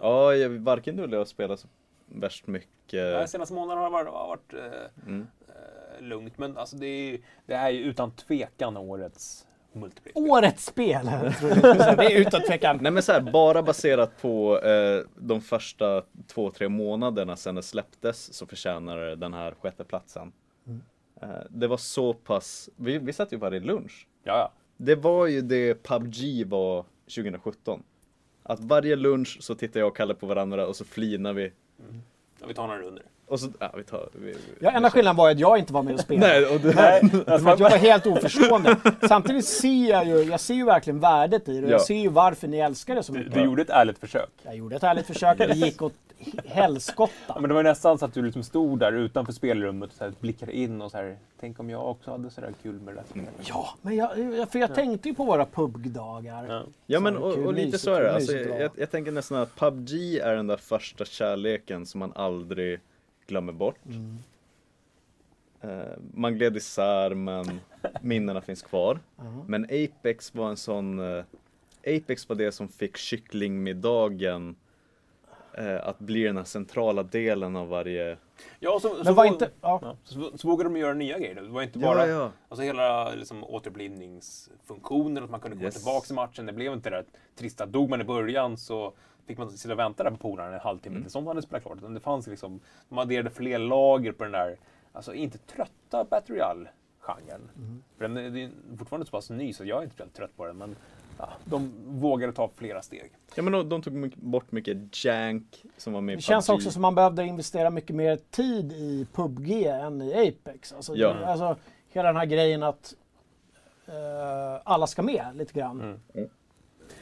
[0.00, 1.68] Ja, jag, varken du eller jag spelar så
[2.06, 3.30] värst mycket.
[3.30, 5.26] senaste månaderna har det varit, har varit eh, Mm.
[5.48, 5.54] eh,
[6.00, 10.30] lugnt, men alltså det, är, det är ju utan tvekan årets multiplayer.
[10.30, 11.00] Årets spel!
[11.38, 11.96] tror jag.
[11.96, 12.78] det är utan tvekan.
[12.80, 17.62] Nej men så här, bara baserat på eh, de första två, tre månaderna sedan det
[17.62, 20.32] släpptes så förtjänar det den här sjätteplatsen.
[21.22, 24.06] Eh, det var så pass, vi, vi satt ju varje lunch.
[24.24, 24.52] Ja.
[24.76, 26.84] Det var ju det PubG var
[27.16, 27.82] 2017.
[28.42, 31.52] Att varje lunch så tittar jag och Kalle på varandra och så flinar vi.
[32.42, 33.02] Ja, vi tar några runder.
[33.28, 34.08] Och så, ja vi tar...
[34.14, 36.26] Vi, Ja, enda skillnaden var att jag inte var med och spelade.
[36.40, 38.76] Nej, och det, För att jag var helt oförstående.
[39.08, 41.62] Samtidigt ser jag ju, jag ser ju verkligen värdet i det.
[41.62, 41.72] och Ja.
[41.72, 43.34] Jag ser ju varför ni älskar det så Du, mycket.
[43.34, 44.28] du gjorde ett ärligt försök.
[44.42, 45.92] Jag gjorde ett ärligt försök, det gick åt
[46.44, 47.12] helskotta.
[47.28, 49.96] Ja, men det var ju nästan så att du liksom stod där utanför spelrummet och
[49.96, 52.80] så här blickade in och så här, tänk om jag också hade så där kul
[52.80, 53.24] med det där.
[53.44, 54.10] Ja, men jag,
[54.52, 56.46] för jag tänkte ju på våra pubgdagar.
[56.48, 56.62] Ja.
[56.86, 58.14] Ja men och, och lite så är det.
[58.14, 62.80] Alltså, jag, jag tänker nästan att PubG är den där första kärleken som man aldrig
[63.26, 63.86] glömmer bort.
[63.86, 64.18] Mm.
[65.60, 67.60] Eh, man gled isär men
[68.00, 68.98] minnena finns kvar.
[69.46, 71.24] Men Apex var en sån eh,
[71.86, 74.56] Apex var det som fick kycklingmiddagen
[75.82, 78.16] att bli den här centrala delen av varje...
[78.60, 79.50] Ja, så, så, var inte...
[79.60, 79.78] Ja.
[79.82, 81.34] ja, så, så vågade de göra nya grejer.
[81.34, 82.30] Det var inte bara Ja, ja.
[82.48, 85.74] Alltså hela liksom, återupplivningsfunktionen, att man kunde komma Yes.
[85.74, 86.46] tillbaka i matchen.
[86.46, 87.04] Det blev inte det där
[87.36, 87.66] trista.
[87.66, 88.92] Dog man i början så
[89.26, 91.02] fick man sitta och vänta där på polaren en halvtimme Mm.
[91.02, 91.78] tills de hade spelat klart.
[91.78, 94.56] Utan det fanns liksom, de adderade fler lager på den där,
[94.92, 97.48] alltså inte trötta Battle Royale-genren.
[97.56, 97.82] Mm.
[97.96, 100.36] För den är, det är fortfarande så pass ny så jag är inte speciellt trött
[100.36, 100.56] på den.
[100.56, 100.76] Men
[101.18, 103.12] ja, de vågade ta flera steg.
[103.34, 106.46] Ja men de, de tog mycket- bort mycket jank som var med i Det känns
[106.46, 106.54] PUBG.
[106.56, 110.72] också som man behövde investera mycket mer tid i PubG än i Apex.
[110.72, 111.12] Alltså, Ja.
[111.14, 111.56] det, alltså
[111.88, 112.94] hela den här grejen att
[113.86, 115.80] eh, alla ska med lite grann.
[115.80, 116.28] Mm.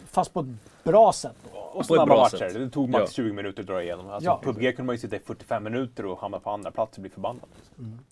[0.07, 0.47] Fast på ett
[0.85, 1.37] bra sätt.
[1.53, 1.59] Då.
[1.59, 2.37] Och ett snabba bra matcher.
[2.37, 2.55] sätt.
[2.55, 3.23] Det tog max Ja.
[3.25, 4.11] 20 minuter att dra igenom.
[4.11, 4.41] Alltså, Ja.
[4.45, 7.11] PubG kunde man ju sitta i 45 minuter och hamna på andra plats och bli
[7.11, 7.45] förbannad.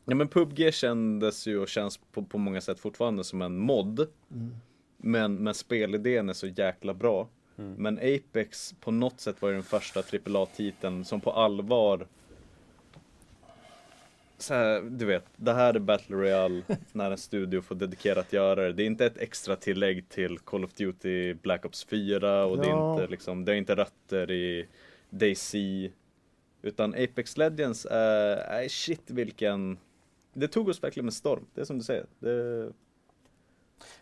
[0.04, 4.08] Ja men PubG kändes ju och känns på, på många sätt fortfarande som en mod.
[4.98, 7.28] Men, men spelidén är så jäkla bra.
[7.76, 12.06] Men Apex på något sätt var ju den första AAA-titeln som på allvar
[14.38, 18.62] så här, du vet, det här är Battle Royale när en studio får dedikerat göra
[18.64, 18.72] det.
[18.72, 22.64] Det är inte ett extra tillägg till Call of Duty Black Ops 4 och det
[22.66, 22.92] är Ja.
[23.00, 24.66] inte liksom, det är inte rötter i
[25.10, 25.54] DayZ.
[26.62, 29.78] Utan Apex Legends är, är shit vilken
[30.32, 32.06] Det tog oss verkligen med storm, det är som du säger.
[32.18, 32.72] Det,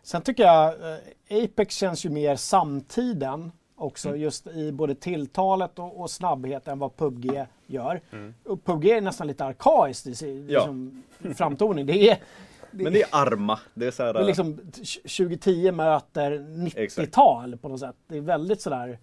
[0.02, 4.20] Sen tycker jag eh, Apex känns ju mer samtiden också Mm.
[4.20, 8.00] just i både tilltalet och, och snabbhet än vad PubG gör.
[8.12, 8.34] Mm.
[8.64, 10.58] PubG är nästan lite arkaiskt i sin Ja.
[10.58, 11.02] liksom,
[11.36, 11.86] framtoning.
[11.86, 12.18] Det är,
[12.70, 16.46] men det är arma, det är så här, det är liksom t- 2010 möter
[16.76, 17.08] Exakt.
[17.08, 17.96] 90-tal på något sätt.
[18.08, 18.98] Det är väldigt sådär,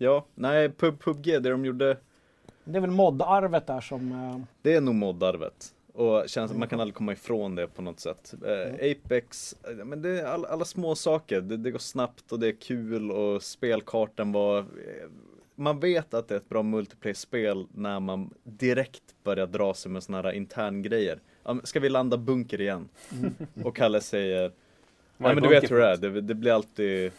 [0.00, 1.96] Ja, nej Pub, PubG, det de gjorde
[2.64, 4.12] det är väl modarvet där som...
[4.12, 5.74] eh, Det är nog moddarvet.
[5.98, 8.34] Och känns man kan aldrig komma ifrån det på något sätt.
[8.46, 11.40] Eh, Apex, eh, men det är all, alla små saker.
[11.40, 14.58] Det, det går snabbt och det är kul och spelkartan var...
[14.58, 14.64] eh,
[15.54, 20.02] Man vet att det är ett bra multiplayer-spel när man direkt börjar dra sig med
[20.02, 21.18] såna här interngrejer.
[21.64, 22.88] Ska vi landa bunker igen?
[23.64, 24.52] Och Kalle säger
[25.20, 27.12] Ja men du vet hur det är, det, det blir alltid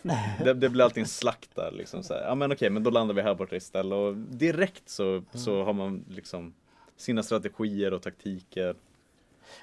[0.43, 2.21] det, det blir alltid en slakt där liksom så här.
[2.21, 5.73] Ja men okej, men då landar vi här borta istället och direkt så, så har
[5.73, 6.53] man liksom
[6.99, 8.75] sina strategier och taktiker.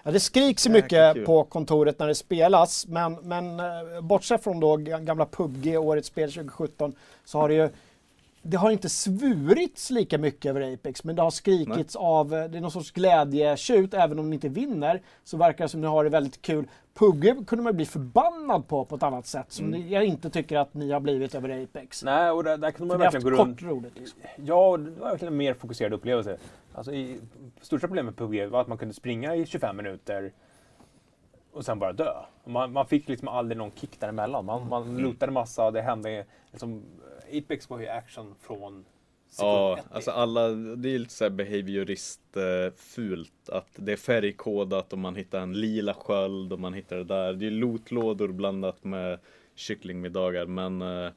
[0.03, 4.61] Ja, det skriks ju mycket på kontoret när det spelas, men, men eh, bortsett från
[4.61, 6.93] då ga- gamla PubG, årets spel 2017,
[7.25, 7.69] så har det ju
[8.49, 12.59] det har inte svurits lika mycket över Apex, men det har skrikits av, eh, det
[12.59, 16.05] är någon sorts glädjetjut, även om ni inte vinner, så verkar det som ni har
[16.05, 16.65] det väldigt kul.
[16.95, 19.89] PubG kunde man bli förbannad på på ett annat sätt, som Mm.
[19.91, 22.03] jag inte tycker att ni har blivit över Apex.
[22.05, 23.61] Nej, och där, där kunde man verkligen gå runt.
[23.61, 23.99] kort roligt.
[23.99, 24.19] Liksom.
[24.45, 26.37] Ja, och det var verkligen en mer fokuserad upplevelse.
[26.77, 27.21] Alltså, i,
[27.61, 30.33] största problemet med PubG var att man kunde springa i 25 minuter
[31.53, 32.13] och sen bara dö.
[32.45, 34.45] Man, man fick liksom aldrig någon kick däremellan.
[34.45, 36.83] Man, man lootade massa och det hände liksom,
[37.33, 38.85] Apex var ju action från
[39.39, 44.99] Ja, alltså alla, det är lite såhär behaviorist eh, fult att det är färgkodat och
[44.99, 47.33] man hittar en lila sköld och man hittar det där.
[47.33, 49.19] Det är lootlådor blandat med
[49.55, 51.11] kycklingmiddagar men eh,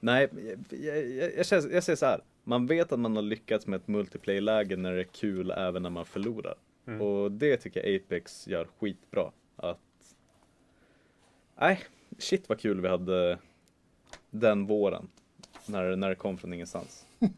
[0.00, 0.28] nej,
[0.70, 2.20] jag, jag, jag, jag säger så här.
[2.50, 5.90] Man vet att man har lyckats med ett multiplayer-läge när det är kul även när
[5.90, 6.54] man förlorar.
[6.86, 7.00] Mm.
[7.00, 9.30] Och det tycker jag Apex gör skitbra.
[9.56, 9.78] Att
[11.60, 11.80] Nej,
[12.18, 13.38] shit vad kul vi hade
[14.30, 15.08] den våren.
[15.66, 17.06] När, när det kom från ingenstans.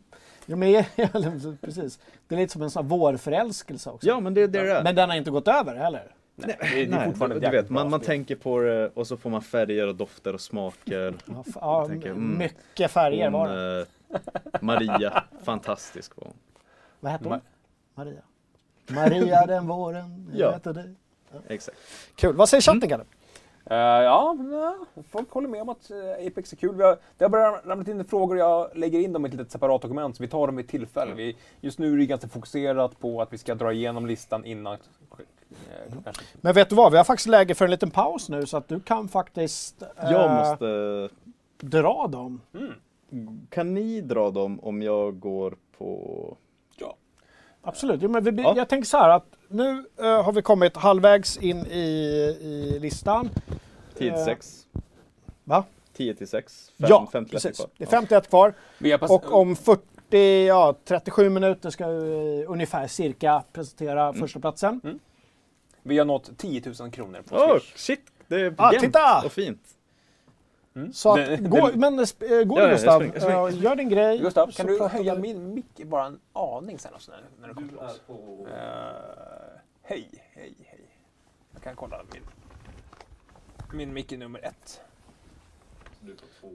[0.47, 0.85] Ja, men,
[1.61, 2.01] precis.
[2.29, 4.07] Det är lite som en sån här vårförälskelse också.
[4.07, 4.85] Ja men det är det det är.
[4.85, 6.15] Men den har inte gått över heller.
[6.35, 9.31] Nej, det, det är fortfarande du, vet, man, man tänker på det och så får
[9.31, 11.15] man färger och dofter och smaker.
[11.27, 12.39] Ja, ja, tänker, mm.
[12.39, 13.87] Mycket färger var det.
[14.13, 14.21] Eh,
[14.61, 16.37] Maria, fantastisk var hon.
[17.01, 17.39] Vad hette hon?
[17.39, 17.41] Ma-
[17.95, 18.23] Maria.
[18.91, 20.31] Maria den våren.
[20.33, 20.39] Ja.
[20.39, 20.95] jag heter det.
[21.49, 21.79] Exakt.
[22.15, 22.37] Kul.
[22.37, 23.05] Vad säger chatten Kalle?
[23.65, 24.77] Eh, ja, ja,
[25.11, 26.75] folk håller med om att eh, Apex är kul.
[26.75, 29.53] Vi har, det har börjat ramlat in frågor jag lägger in dem i ett litet
[29.53, 31.15] separat dokument, så vi tar dem vid tillfälle.
[31.15, 34.73] Vi, just nu är det ganska fokuserat på att vi ska dra igenom listan innan
[34.73, 34.79] eh,
[35.93, 36.93] klockan Men vet du vad?
[36.93, 39.89] Vi har faktiskt läge för en liten paus nu så att du kan faktiskt eh,
[40.11, 41.09] Jag måste...
[41.61, 42.41] dra dem.
[43.51, 46.37] Kan ni dra dem om jag går på...
[46.77, 46.97] Ja.
[47.63, 48.03] Absolut.
[48.03, 48.55] Jo, men vi, Ja.
[48.57, 51.79] Jag tänker så här att nu eh, har vi kommit halvvägs in i,
[52.41, 53.29] i listan.
[53.99, 54.67] 10 till Eh, 6.
[55.45, 55.65] Va?
[55.97, 56.73] 10 till 6.
[56.77, 57.57] ja, 50 precis.
[57.57, 57.69] kvar.
[57.79, 58.55] Det är 51 kvar.
[58.79, 64.21] Vi har pass- Och om 40, ja 37 minuter ska vi ungefär cirka presentera Mm.
[64.21, 65.01] första platsen.
[65.83, 67.73] Vi har nått 10 000 kronor på Åh, Swish.
[67.77, 68.01] shit!
[68.29, 69.23] Det är Ah, jämnt titta!
[69.25, 69.61] och fint.
[70.93, 73.51] Så att, Det- gå, det- men äh, gå Ja, ja, jag Gustav, springer, jag springer.
[73.51, 74.19] Gör din grej.
[74.19, 77.69] Gustav, kan du höja min mick bara en aning sen också när, när du kommer
[77.69, 78.01] till oss?
[78.09, 80.81] Eh, hej, hej, hej.
[81.53, 82.23] Jag kan kolla min,
[83.73, 84.81] min mick är nummer ett.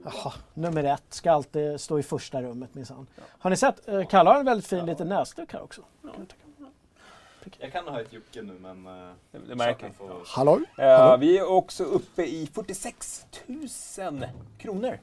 [0.04, 3.08] Jaha, nummer ett ska alltid stå i första rummet minsann.
[3.40, 3.88] Har ni sett?
[3.88, 5.82] eh, Kalle har en väldigt fin liten näsduk här också.
[7.60, 8.88] Jag kan ha ett Jocke nu men...
[8.88, 9.92] Uh, Det, det märker
[10.26, 10.60] Hallå?
[10.78, 14.26] Eh, Vi är också uppe i 46 000
[14.58, 15.00] kronor.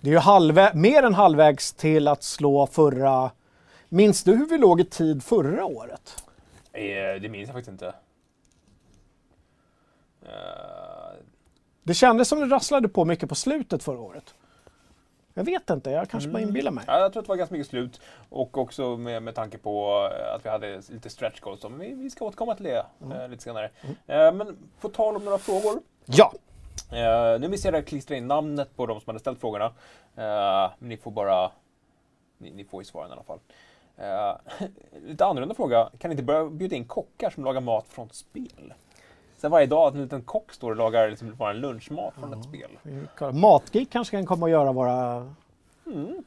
[0.00, 3.30] Det är ju halvvä- mer än halvvägs till att slå förra...
[3.88, 6.24] Minns du hur vi låg i tid förra året?
[6.72, 6.82] Eh,
[7.20, 7.94] det minns jag faktiskt inte.
[10.22, 10.32] Eh,
[11.82, 14.34] Det kändes som det rasslade på mycket på slutet förra året.
[15.38, 16.84] Jag vet inte, jag kanske bara inbillar mig.
[16.86, 18.00] Ja, jag tror att det var ganska mycket slut.
[18.28, 21.62] Och också med, med tanke på eh, att vi hade lite stretch goals.
[21.62, 23.70] Men vi, vi ska återkomma till det eh, lite senare.
[24.06, 25.80] Eh, men på tal om några frågor.
[26.04, 26.32] Ja,
[26.92, 29.64] Eh, nu vill jag klistra in namnet på de som hade ställt frågorna.
[30.16, 31.50] Eh, men ni får bara...
[32.38, 33.38] Ni, ni får ju svaren i alla fall.
[33.96, 34.66] Eh,
[35.06, 35.90] lite annorlunda fråga.
[35.98, 38.74] Kan ni inte börja bjuda in kockar som lagar mat från spel?
[39.38, 42.32] Så varje dag att en liten kock står och lagar liksom bara en lunchmat från
[42.32, 42.70] ett spel.
[43.32, 45.30] Matgeek kanske kan komma och göra våra...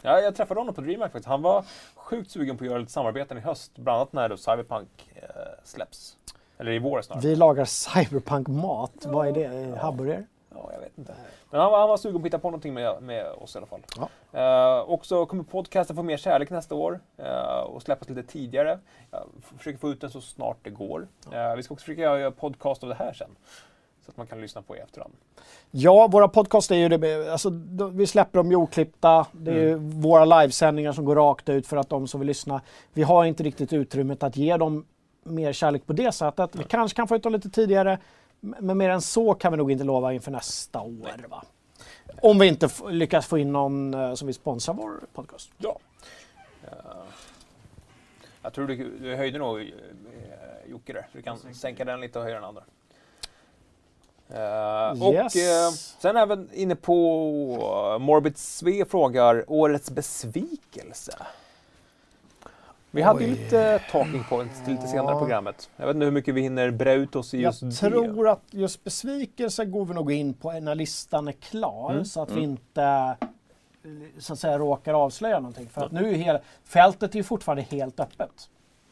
[0.01, 1.28] Ja, jag träffade honom på DreamHack faktiskt.
[1.28, 3.72] Han var sjukt sugen på att göra lite samarbeten i höst.
[3.78, 5.30] Bland annat när då Cyberpunk eh,
[5.64, 6.18] släpps.
[6.57, 7.22] Eller i vår snarare.
[7.28, 9.05] Vi lagar cyberpunk-mat.
[9.05, 9.78] Vad är det?
[9.78, 10.26] Hamburgare?
[10.54, 11.16] Ja, jag vet inte.
[11.49, 13.58] Men han var, han var sugen på att hitta på någonting med, med oss i
[13.58, 13.82] alla fall.
[13.97, 14.10] Ja.
[14.39, 18.80] Eh, och så kommer podcasten få mer kärlek nästa år eh, och släppas lite tidigare.
[19.12, 19.24] Jag
[19.58, 21.08] försöker få ut den så snart det går.
[21.32, 23.36] Eh, vi ska också försöka göra podcast av det här sen.
[24.06, 25.14] Så att man kan lyssna på i efterhand.
[25.72, 27.49] Ja, våra podcast är ju det, alltså,
[27.93, 29.28] vi släpper dem ju oklippta.
[29.32, 32.62] Det är ju våra livesändningar som går rakt ut för att de som vill lyssna.
[32.93, 34.86] Vi har inte riktigt utrymmet att ge dem
[35.24, 36.56] mer kärlek på det sättet.
[36.56, 37.99] Vi kanske kan få ut dem lite tidigare,
[38.42, 41.28] men mer än så kan vi nog inte lova inför nästa år.
[41.30, 41.44] Va?
[42.22, 45.52] Om vi inte lyckas få in någon eh, som vill sponsra vår podcast.
[45.58, 45.78] Ja.
[48.42, 49.66] jag tror du, du höjde nog eh,
[50.70, 51.08] Jocke där.
[51.14, 52.64] Du kan sänka den lite och höja den andra.
[54.30, 55.36] Eh, och Yes.
[55.36, 56.96] eh, sen även inne på
[57.94, 61.18] uh, Morbid Sve frågar årets besvikelse.
[62.94, 65.70] Vi hade ju lite talking points till lite senare i programmet.
[65.78, 67.76] Jag vet inte hur mycket vi hinner bre ut oss i just Jag det.
[67.76, 72.06] tror att just besvikelse går vi nog in på när listan är klar Mm.
[72.06, 73.18] så att vi inte eh,
[74.20, 75.70] så att säga råkar avslöja någonting.
[75.70, 78.50] För att nu är hela, fältet är ju fortfarande helt öppet.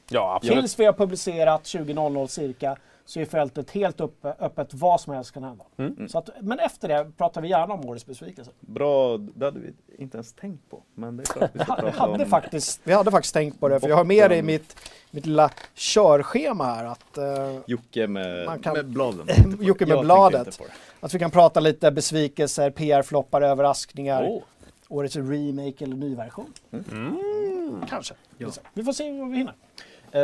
[0.10, 0.60] Ja, absolut.
[0.60, 2.76] Tills vi har publicerat 20.00 cirka
[3.10, 4.74] så är fältet helt uppe, öppet.
[4.74, 5.66] Vad som helst kan hända.
[5.78, 6.10] Mm.
[6.10, 8.51] Så att, men efter det pratar vi gärna om årets besvikelse.
[8.60, 10.84] Bra, det hade vi inte ens tänkt på.
[10.95, 13.60] Men det är klart vi ska Vi prata hade, om faktiskt, vi hade faktiskt tänkt
[13.60, 14.76] på det, för jag har med det i mitt,
[15.12, 16.86] mitt lilla körschema här.
[16.86, 19.28] Att, eh, Jocke med, kan- med bladen.
[19.62, 20.60] Jocke med Jag bladet.
[20.99, 24.28] att vi kan prata lite besvikelser, PR-floppar, överraskningar.
[24.30, 24.41] Åh,
[24.89, 26.53] Årets remake eller nyversion.
[26.91, 27.82] Mm.
[27.89, 28.14] Kanske.
[28.38, 28.49] Ja.
[28.74, 29.53] Vi får se vad vi hinner.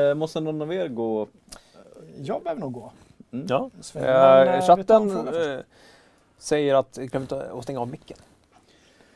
[0.10, 1.28] eh, måste någon av er gå?
[2.18, 2.92] Jag behöver nog gå.
[3.30, 3.70] Ja.
[3.82, 5.60] Sven, men, eh, Eh, en chatten eh,
[6.38, 8.18] säger att glöm inte att stänga av micken.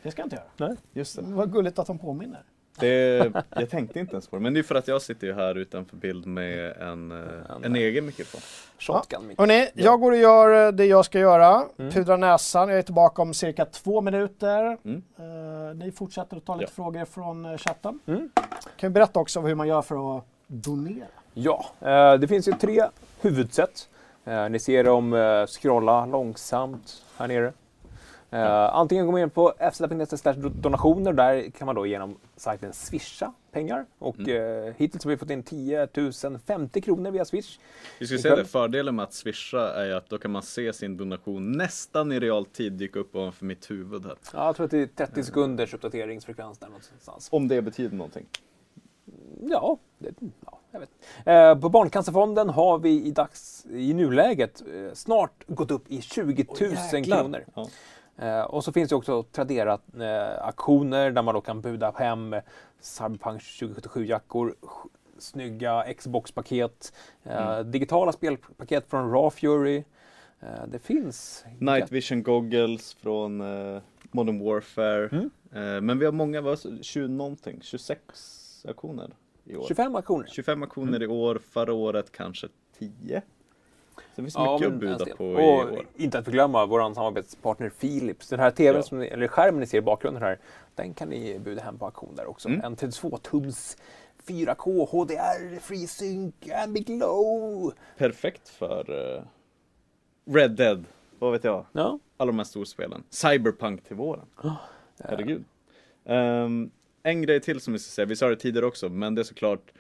[0.04, 0.76] Det ska jag inte göra.
[0.94, 1.22] Just det.
[1.22, 2.44] Det var gulligt att de påminner.
[2.80, 3.32] det.
[3.50, 4.42] Jag tänkte inte ens på det.
[4.42, 7.76] Men det är för att jag sitter ju här utanför bild med en, eh, en
[7.76, 8.42] egen mikrofon.
[8.80, 9.40] Shotgun mick.
[9.40, 11.64] Hörrni, jag går och gör det jag ska göra.
[11.78, 11.92] Mm.
[11.92, 12.70] Pudrar näsan.
[12.70, 14.78] Jag är tillbaka om cirka två minuter.
[14.86, 15.04] Mm.
[15.18, 16.76] Eh, ni fortsätter att ta lite Ja.
[16.76, 18.00] frågor från chatten.
[18.06, 18.30] Mm.
[18.78, 21.06] Kan vi berätta också hur man gör för att donera?
[21.44, 22.84] Ja, eh, det finns ju tre
[23.22, 23.90] huvudsätt.
[24.26, 27.54] Eh, ni ser dem eh, scrolla långsamt här nere.
[28.72, 31.14] Antingen går man in på fz.se slash donationer.
[31.14, 33.86] Där kan man då genom sajten swisha pengar.
[34.00, 35.88] Och eh, hittills har vi fått in 10
[36.46, 37.60] 050 kronor via swish.
[38.00, 40.98] Vi ska säga det, fördelen med att swisha är att då kan man se sin
[40.98, 44.16] donation nästan i realtid dyka upp ovanför mitt huvud här.
[44.34, 47.30] Ja, jag tror att det är 30 sekunders uppdateringsfrekvens där någonstans.
[47.32, 48.26] Om det betyder någonting.
[49.42, 50.14] Ja, det,
[50.46, 50.59] ja
[51.62, 56.46] på Barncancerfonden har vi i, dags, i nuläget eh, snart gått upp i 20
[56.94, 57.46] 000 kronor.
[57.54, 57.68] Ja.
[58.20, 62.36] Eh, och så finns det också Tradera-aktioner där man då kan buda hem
[62.82, 64.56] Cyberpunk 2077-jackor,
[65.20, 66.94] snygga Xbox-paket,
[67.24, 69.84] eh, digitala spelpaket från Raw Fury.
[70.40, 71.46] Eh, det finns...
[71.60, 75.10] Night Vision Goggles från eh, Modern Warfare.
[75.12, 75.30] Mm.
[75.52, 78.02] Eh, men vi har många, vad, 20 någonting, 26
[78.68, 79.12] auktioner
[79.50, 79.66] i år.
[79.68, 80.28] 25 aktioner.
[80.28, 82.48] 25 auktioner i år, förra året kanske
[82.80, 83.22] 10.
[83.96, 85.86] Så det finns Ja, mycket att buda på i Och år.
[85.96, 88.30] inte att förglömma vår samarbetspartner Philips.
[88.30, 88.84] Den här TVn, Ja.
[88.84, 90.40] som eller skärmen ni ser i bakgrunden här,
[90.76, 92.50] den kan ni buda hem på auktion där också.
[92.50, 92.62] Mm.
[92.64, 93.78] En 32-tums
[94.28, 96.34] 4K HDR, FreeSync,
[96.64, 97.74] Ambient Glow.
[97.98, 99.24] Perfekt för eh,
[100.34, 100.86] Red Dead,
[101.20, 101.66] vad vet jag.
[101.72, 102.00] Ja.
[102.18, 103.04] Alla de här storspelen.
[103.10, 104.26] Cyberpunk till våren.
[105.04, 105.44] Herregud.
[106.06, 106.72] Ehm,
[107.04, 109.24] en grej till som vi ska säga, vi sa det tidigare också, men det är
[109.24, 109.72] såklart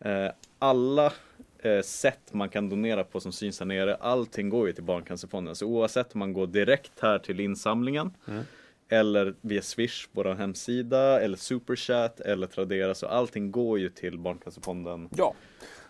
[0.00, 1.12] eh, alla
[1.58, 5.56] eh, sätt man kan donera på som syns här nere, allting går ju till Barncancerfonden.
[5.56, 8.10] Så oavsett om man går direkt här till insamlingen
[8.92, 15.08] eller via Swish, vår hemsida, eller Superchat eller Tradera, så allting går ju till Barncancerfonden.
[15.16, 15.34] ja.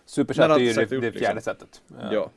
[0.05, 1.41] Superchat är ju det, det fjärde liksom.
[1.41, 1.83] sättet.
[2.01, 2.31] Eh, Ja,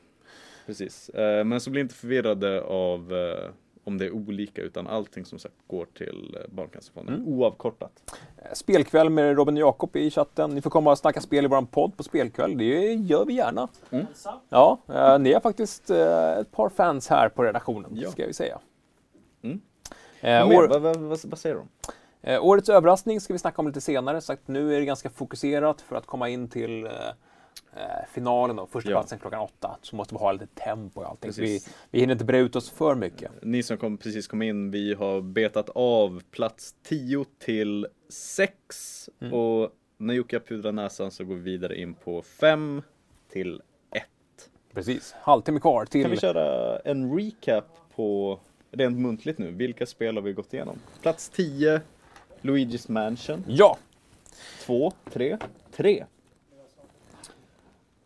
[0.66, 1.08] precis.
[1.08, 3.50] Eh, men så bli inte förvirrade av eh,
[3.86, 7.28] om det är olika utan allting som sagt går till eh, Barncancerfonden Mm.
[7.28, 8.14] oavkortat.
[8.52, 10.50] Spelkväll med Robin och Jakob i chatten.
[10.50, 12.58] Ni får komma och snacka spel i vår podd på spelkväll.
[12.58, 13.68] Det gör vi gärna.
[14.48, 18.10] Ja, eh, ni har faktiskt eh, ett par fans här på redaktionen, Ja.
[18.10, 18.58] ska vi säga.
[19.42, 19.60] Mm.
[20.20, 21.68] Eh, år, Vad, vad, vad, vad säger de?
[22.22, 24.20] eh, årets överraskning ska vi snacka om lite senare.
[24.20, 26.88] Sagt, nu är det ganska fokuserat för att komma in till
[27.76, 29.00] eh, eh, finalen och första Ja.
[29.00, 29.76] platsen klockan åtta.
[29.82, 31.30] Så måste vi ha lite tempo och allting.
[31.36, 33.30] Vi, vi hinner inte bre ut oss för mycket.
[33.42, 39.32] Ni som kom, precis kom in, vi har betat av plats 10 till 6 Mm.
[39.34, 42.82] och när Jocke har pudrat näsan så går vi vidare in på 5
[43.32, 44.02] till 1.
[44.74, 45.14] Precis.
[45.20, 46.02] Halvtimme kvar till...
[46.02, 47.64] Kan vi köra en recap
[47.96, 48.40] på,
[48.70, 50.78] rent muntligt nu, vilka spel har vi gått igenom?
[51.02, 51.80] Plats 10,
[52.42, 53.44] Luigi's Mansion.
[53.48, 53.76] Ja!
[54.66, 55.38] 2, 3,
[55.72, 56.04] 3.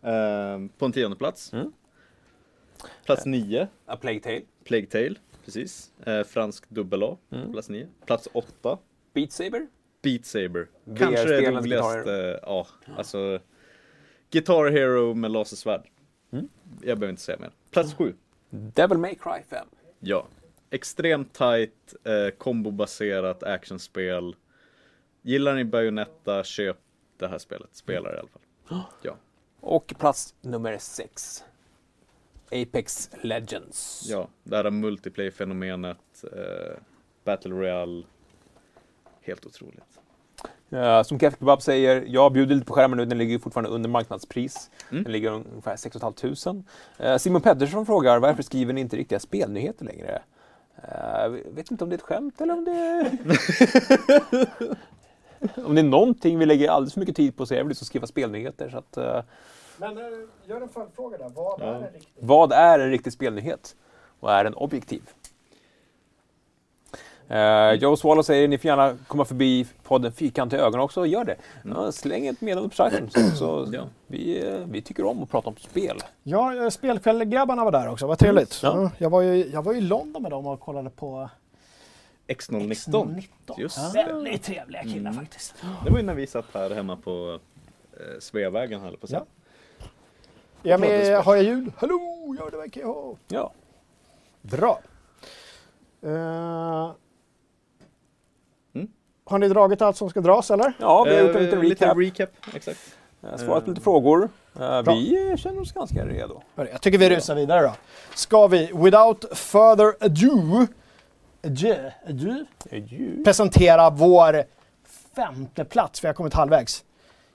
[0.03, 1.53] Ehm, på en tionde plats.
[1.53, 1.71] Mm.
[3.05, 4.41] Plats 9, A Plague Tale.
[4.63, 5.15] Plague Tale.
[5.45, 5.91] Precis.
[6.05, 7.51] Eh, fransk dubbel A, Mm.
[7.51, 7.87] plats 9.
[8.05, 8.77] Plats 8,
[9.13, 9.67] Beat Saber.
[10.01, 10.67] Beat Saber.
[10.97, 13.39] Kanske det roligaste, ja, alltså
[14.31, 15.89] Guitar Hero med lasersvärd.
[16.31, 16.47] Mm.
[16.81, 17.51] Jag behöver inte säga mer.
[17.71, 18.15] Plats 7,
[18.49, 19.67] Devil May Cry 5.
[19.99, 20.27] ja.
[20.73, 24.35] Extremt tight, eh, kombobaserat actionspel.
[25.21, 26.77] Gillar ni Bayonetta, köp
[27.17, 27.69] det här spelet.
[27.71, 28.41] Spelar i alla fall.
[29.01, 29.15] Ja.
[29.61, 31.43] Och plats nummer 6.
[32.51, 34.05] Apex Legends.
[34.09, 36.77] Ja, det här multiplayer-fenomenet, eh,
[37.23, 38.03] Battle Royale.
[39.21, 39.99] Helt otroligt.
[40.69, 43.89] Eh, som Kev Kebab säger, jag bjuder lite på skärmen nu, den ligger fortfarande under
[43.89, 44.69] marknadspris.
[44.91, 45.03] Mm.
[45.03, 46.63] Den ligger ungefär 6 500.
[47.03, 50.21] Uh, Simon Pettersson frågar, varför skriver ni inte riktiga spelnyheter längre?
[50.77, 53.11] Uh, vet inte om det är ett skämt eller om det är...
[55.65, 57.77] om det är någonting vi lägger alldeles för mycket tid på så är det att
[57.77, 58.69] skriva spelnyheter.
[58.69, 59.23] Så att, eh,
[59.77, 60.03] Men eh,
[60.45, 61.29] gör en följdfråga där.
[61.35, 61.65] Vad Ja.
[61.65, 62.13] är en riktig?
[62.19, 63.75] vad är en riktig spelnyhet?
[64.19, 65.01] Och är den objektiv?
[67.31, 71.05] Uh, Joe Swallow säger ni får gärna komma förbi podden Fyrkantiga ögon också.
[71.05, 71.35] Gör det.
[71.75, 73.09] Ja, släng ett meddelande på sajten.
[73.09, 73.83] Så, så Ja.
[74.07, 75.97] vi, eh, vi tycker om att prata om spel.
[76.23, 78.07] Ja, spelkväll-grabbarna var där också.
[78.07, 78.59] Vad trevligt.
[78.63, 78.81] Ja.
[78.81, 81.29] Ja, jag, var ju, jag var ju i London med dem och kollade på
[82.33, 82.69] X019.
[83.15, 83.23] X19.
[83.57, 84.03] Just det.
[84.05, 85.13] Väldigt trevliga killar Mm.
[85.13, 85.55] faktiskt.
[85.85, 87.39] Det var ju när vi satt här hemma på
[87.93, 89.11] eh, Sveavägen höll på att.
[89.11, 89.25] Ja.
[90.63, 91.71] Jag med, har jag ljud?
[91.77, 93.15] Hallå, ja det verkar jag ha.
[93.27, 93.53] Ja.
[94.41, 94.79] Bra.
[96.03, 96.91] Eh,
[98.73, 98.87] Mm.
[99.25, 100.73] Har ni dragit allt som ska dras eller?
[100.79, 101.97] Ja, vi har gjort en Eh, liten recap.
[101.97, 102.29] recap.
[102.55, 102.79] Exakt.
[103.23, 104.29] Eh, Svarat på lite frågor.
[104.55, 104.93] Eh, Bra.
[104.93, 106.41] vi eh, känner oss ganska redo.
[106.55, 107.73] Jag tycker vi rusar vidare då.
[108.15, 110.67] Ska vi, without further ado,
[111.43, 113.23] ado, ado Ju.
[113.23, 114.43] presentera vår
[115.15, 116.83] femte plats, för jag har kommit halvvägs.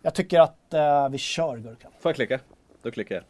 [0.03, 1.91] Jag tycker att eh, vi kör Gurkan.
[2.01, 2.41] Får jag klicka?
[2.83, 3.25] Då klickar jag.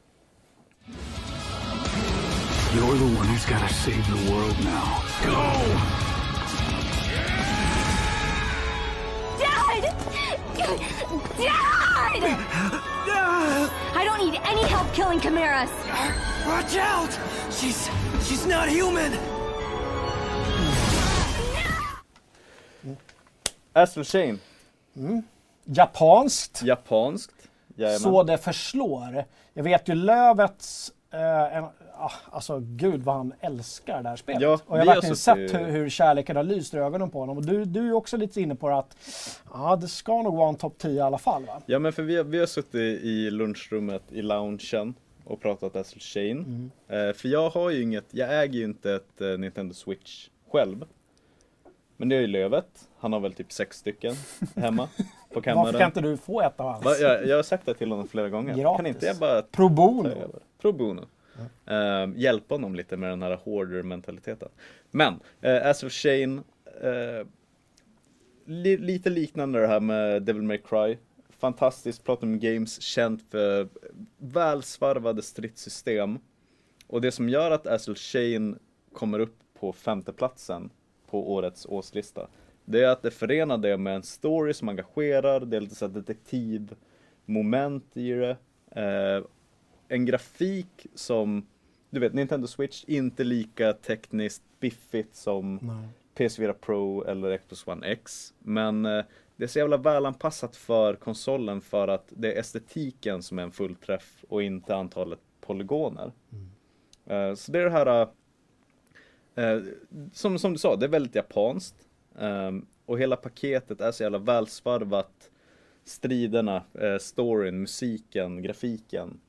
[2.74, 5.02] You're the one who's got to save the world now.
[5.24, 5.52] Go!
[9.38, 9.94] Dad!
[11.38, 12.38] Dad!
[13.94, 15.70] I don't need any help killing chimeras.
[16.46, 17.10] Watch out!
[17.50, 17.88] She's
[18.28, 19.12] she's not human.
[23.76, 24.38] Astral Chain.
[25.64, 27.48] Japanskt, Japanskt.
[27.76, 28.00] Jajamän.
[28.00, 29.24] så det förslår.
[29.54, 31.64] Jag vet ju Lövets, eh, en,
[31.98, 34.42] ah, alltså gud vad han älskar det här spelet.
[34.42, 37.18] Ja, och jag har verkligen suttit- sett hur, hur kärleken har lyst i ögonen på
[37.20, 37.36] honom.
[37.36, 38.96] Och du, du är också lite inne på det att
[39.52, 41.62] ja, det ska nog vara en topp 10 i alla fall va?
[41.66, 46.00] Ja men för vi har, vi har suttit i lunchrummet i loungen och pratat Astral
[46.00, 46.70] Chain.
[46.88, 47.08] Mm.
[47.08, 50.84] Eh, för jag har ju inget, jag äger ju inte ett eh, Nintendo Switch själv.
[51.96, 52.88] Men det är ju Lövet.
[52.98, 54.14] Han har väl typ sex stycken
[54.56, 54.88] hemma
[55.32, 55.64] på kammaren.
[55.64, 56.84] Varför kan inte du få ett av hans?
[56.84, 56.96] Va?
[57.00, 58.54] Jag, jag har sagt det till honom flera gånger.
[58.54, 58.76] Gratis.
[58.76, 60.10] Kan inte jag bara Pro bono.
[60.60, 61.06] Pro bono.
[61.66, 64.48] Eh, hjälpa honom lite med den här hoarder mentaliteten.
[64.90, 65.12] Men,
[65.44, 66.42] uh, Astral Chain,
[66.82, 67.26] eh,
[68.46, 70.96] li, lite liknande det här med Devil May Cry.
[71.30, 73.68] Fantastiskt Platinum Games, känt för
[74.18, 76.18] välsvarvade stridssystem.
[76.86, 78.58] Och det som gör att Astral Chain
[78.92, 80.70] kommer upp på femteplatsen
[81.06, 82.28] på årets årslista.
[82.64, 85.86] Det är att det förenar det med en story som engagerar, det är lite så
[85.86, 88.36] här detektivmoment i det.
[88.70, 89.24] Eh,
[89.88, 91.46] en grafik som,
[91.90, 95.60] du vet, Nintendo Switch, inte lika tekniskt biffigt som
[96.16, 98.34] PS4 Pro eller Xbox One X.
[98.38, 99.04] Men eh,
[99.36, 103.52] det är så jävla välanpassat för konsolen för att det är estetiken som är en
[103.52, 106.12] fullträff och inte antalet polygoner.
[107.06, 108.08] Eh, så det är det här,
[109.36, 109.58] eh,
[110.12, 111.74] som, som du sa, det är väldigt japanskt.
[112.18, 115.30] Ehm, och hela paketet är så jävla välsvarvat.
[115.84, 119.20] Striderna, eh, storyn, musiken, grafiken.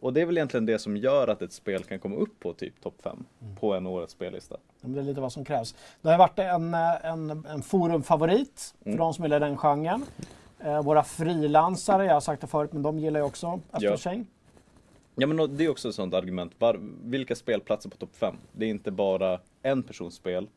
[0.00, 2.52] Och det är väl egentligen det som gör att ett spel kan komma upp på
[2.52, 3.24] typ topp 5
[3.60, 4.56] på en årets spellista.
[4.80, 5.74] Det är lite vad som krävs.
[6.02, 8.98] Det har varit en, eh, en, en forumfavorit för Mm.
[8.98, 10.04] de som gillar den genren.
[10.58, 14.24] Eh, våra frilansare, jag har sagt det förut, men de gillar ju också Astral Ja.
[15.20, 16.52] Ja men det är också ett sånt argument.
[16.58, 18.36] Var, vilka spelplatser på topp 5?
[18.52, 20.48] Det är inte bara en persons spel.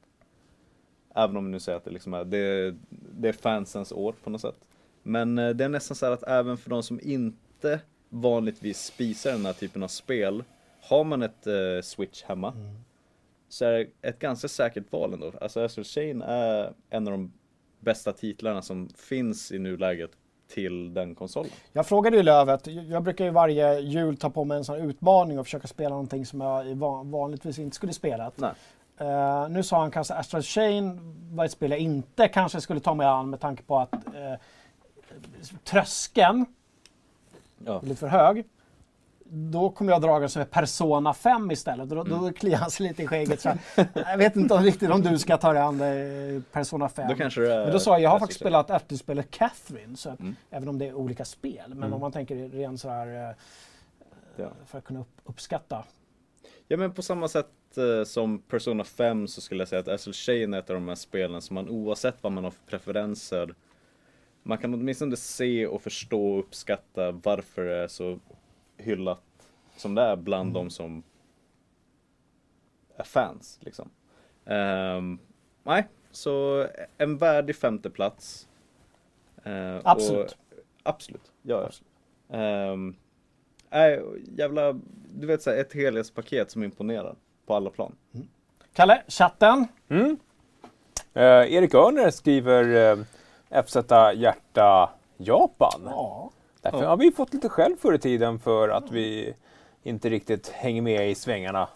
[1.16, 4.30] Även om vi nu säger att det, liksom är, det, det är fansens år på
[4.30, 4.68] något sätt.
[5.03, 9.32] Men eh, det är nästan så här att även för de som inte vanligtvis spisar
[9.32, 10.43] den här typen av spel.
[10.82, 12.53] Har man ett eh, switch hemma.
[13.49, 15.32] Så är det ett ganska säkert val ändå.
[15.41, 17.34] Alltså Astral Chain är en av de
[17.80, 20.12] bästa titlarna som finns i nuläget
[20.54, 21.52] till den konsolen.
[21.74, 25.39] Jag frågade ju Lövet, jag brukar ju varje jul ta på mig en sån utmaning
[25.39, 26.76] och försöka spela någonting som jag
[27.06, 28.32] vanligtvis inte skulle spela.
[28.36, 28.52] Nej.
[28.97, 30.99] Eh, nu sa han kanske Astral Chain
[31.36, 34.36] var ett spel jag inte kanske skulle ta mig an med tanke på att uh,
[35.64, 36.45] tröskeln
[37.66, 37.80] Ja.
[37.82, 38.45] är lite för hög.
[39.34, 41.89] Då kommer jag draga som är Persona 5 istället.
[41.89, 43.41] Då, då kliar han sig lite i skägget.
[43.41, 43.51] Så
[43.93, 47.07] jag vet inte om, riktigt om du ska ta dig an Persona 5.
[47.07, 49.97] Då kanske det är Men då sa jag, jag har faktiskt spelat efterspelet Catherine.
[49.97, 50.36] Så att, Mm.
[50.49, 51.73] Även om det är olika spel.
[51.75, 53.36] Men om man tänker rent så här eh,
[54.36, 54.51] Ja.
[54.65, 55.84] för att kunna upp, uppskatta.
[56.67, 60.13] Ja men på samma sätt eh, som Persona 5 så skulle jag säga att Astral
[60.13, 63.53] Chain är ett av de här spelen som man oavsett vad man har för preferenser
[64.43, 68.19] Man kan åtminstone se och förstå och uppskatta varför det är så
[68.82, 69.21] hyllat
[69.75, 71.03] som det är bland de som
[72.95, 73.89] är fans liksom.
[74.45, 75.19] Ehm,
[75.63, 76.67] nej, så
[76.97, 78.47] en värdig femte plats.
[79.43, 80.38] Eh, och- Absolut.
[80.84, 81.69] absolut, ja.
[82.29, 82.95] Ehm,
[83.73, 84.01] Nej,
[84.38, 84.73] jävla,
[85.13, 87.15] du vet såhär, ett helhetspaket som imponerar
[87.45, 87.95] på alla plan.
[88.73, 89.67] Kalle, chatten.
[89.89, 90.17] Mm.
[91.13, 91.23] Eh,
[91.53, 92.91] Erik Örner skriver
[93.51, 93.75] eh, FZ
[94.15, 95.82] hjärta Japan.
[95.86, 96.32] Ja.
[96.62, 99.34] Därför har vi fått lite skäll förr i tiden för att vi
[99.84, 101.68] inte riktigt hänger med i svängarna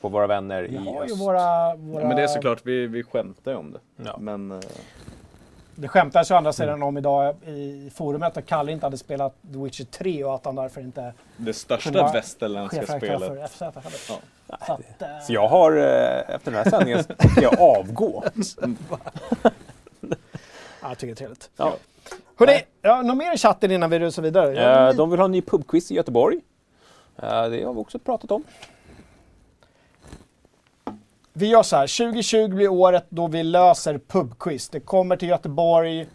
[0.00, 1.16] på våra vänner Vi i öst.
[1.16, 1.76] våra...
[1.76, 2.02] våra...
[2.02, 3.78] Ja, men det är såklart, vi, vi skämtar ju om det.
[4.04, 4.16] Ja.
[4.18, 4.58] Men eh,
[5.74, 9.58] Det skämtas ju andra sidan om idag i forumet att Kalle inte hade spelat The
[9.58, 13.28] Witcher 3 och att han därför inte det största västerländska spelet.
[13.28, 13.82] för FZ heller.
[14.08, 14.56] Ja.
[14.66, 18.24] Så att, eh, Så jag har, eh, efter den här sändningen, ska jag avgå.
[20.82, 21.50] ja, jag tycker det är trevligt.
[21.56, 21.76] Ja.
[22.36, 24.88] Hörrni, ja, något mer i chatten innan vi rusar vidare?
[24.88, 26.40] Eh, de vill ha en ny pubquiz i Göteborg.
[27.16, 28.44] Eh, det har vi också pratat om.
[31.32, 34.68] Vi gör så här, 2020 blir året då vi löser pubquiz.
[34.68, 36.08] Det kommer till Göteborg.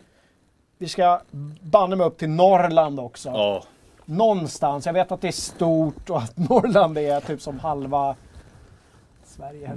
[0.78, 1.22] Vi ska
[1.62, 3.30] banne mig upp till Norrland också.
[3.30, 3.64] Ja,
[4.06, 4.86] Någonstans.
[4.86, 8.16] Jag vet att det är stort och att Norrland är typ som halva
[9.26, 9.72] Sverige.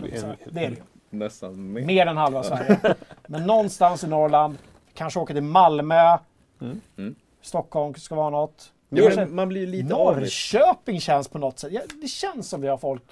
[0.51, 0.77] Det är det
[1.11, 1.83] nästan mer.
[1.83, 2.79] Mer än halva Sverige.
[3.27, 4.59] Men någonstans i Norrland.
[4.99, 6.19] Kanske åka till Malmö.
[6.61, 7.15] Mm.
[7.43, 8.73] Stockholm ska vara något.
[8.89, 9.89] Men man blir lite.
[9.89, 11.73] Norrköping känns på något sätt.
[11.73, 13.03] Ja, det känns som vi har folk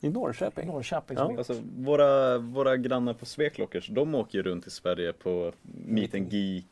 [0.00, 0.66] I Norrköping.
[0.66, 1.16] Norrköping.
[1.18, 1.34] Ja.
[1.38, 5.52] Alltså, våra, våra grannar på Sveklockers, de åker ju runt i Sverige på
[5.86, 6.64] Meet and Geek.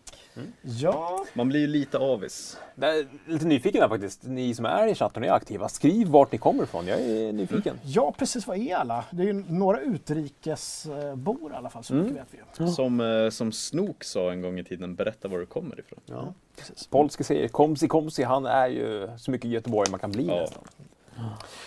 [0.63, 2.59] Ja, Man blir ju lite avis.
[2.81, 4.23] Är lite nyfiken här faktiskt.
[4.27, 6.87] Ni som är i chatten och är aktiva, skriv vart ni kommer ifrån.
[6.87, 7.77] Jag är nyfiken.
[7.85, 8.47] ja, precis.
[8.47, 9.05] Vad är alla?
[9.11, 12.71] Det är ju några utrikesbor i alla fall, så mycket vet vi ju.
[12.73, 16.01] Som, eh, som Snook sa en gång i tiden, berätta var du kommer ifrån.
[16.07, 16.35] Ja.
[16.57, 16.87] Precis.
[16.87, 20.41] Polske säger Komsi Komsi, han är ju så mycket Göteborg man kan bli Ja.
[20.41, 20.63] nästan.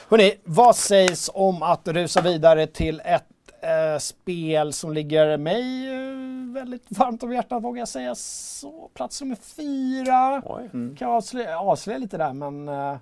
[0.10, 3.24] Hörrni, vad sägs om att rusa vidare till ett
[3.62, 8.16] eh, spel som ligger mig eh, väldigt varmt om hjärtat, vågar jag säga.
[8.16, 10.42] Så, plats nummer fyra.
[10.46, 10.70] Oj.
[10.74, 10.96] Mm.
[10.96, 12.98] Kan jag avslöja, avslöja lite där, men eh,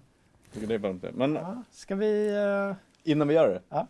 [0.54, 1.12] Tycker det är varmt det.
[1.12, 2.36] Men ja, ska vi...
[2.36, 2.76] Eh,
[3.12, 3.62] innan vi gör det.
[3.70, 3.88] Ja.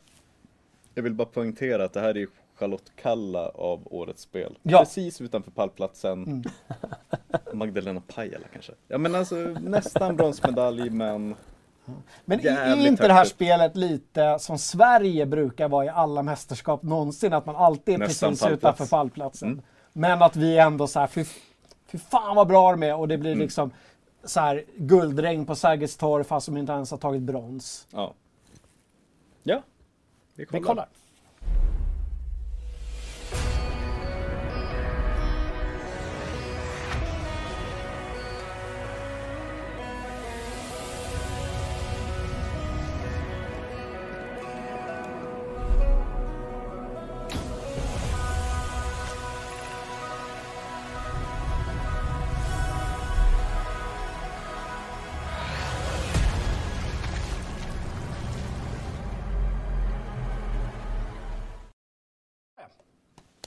[0.94, 4.58] Jag vill bara poängtera att det här är Charlotte Kalla av årets spel.
[4.64, 4.78] Ja.
[4.78, 4.86] Mm.
[4.86, 6.44] Precis utanför pallplatsen.
[7.54, 8.74] Magdalena Pajala kanske.
[8.88, 11.36] Ja men alltså nästan bronsmedalj men
[12.26, 16.24] Men är Jävligt inte det här högt spelet lite som Sverige brukar vara i alla
[16.24, 17.34] mästerskap någonsin?
[17.34, 18.64] Att man alltid är Nästan precis pallplats.
[18.80, 19.50] utanför pallplatsen.
[19.52, 19.62] Mm.
[19.94, 21.26] Men att vi ändå så här, fy,
[21.88, 23.42] fy fan vad bra de är och det blir Mm.
[23.44, 23.72] liksom
[24.24, 27.88] så här guldregn på Sergels torg fast de inte ens har tagit brons.
[27.92, 28.14] ja.
[29.44, 29.62] Ja,
[30.36, 30.60] vi kollar.
[30.60, 30.88] Vi kollar.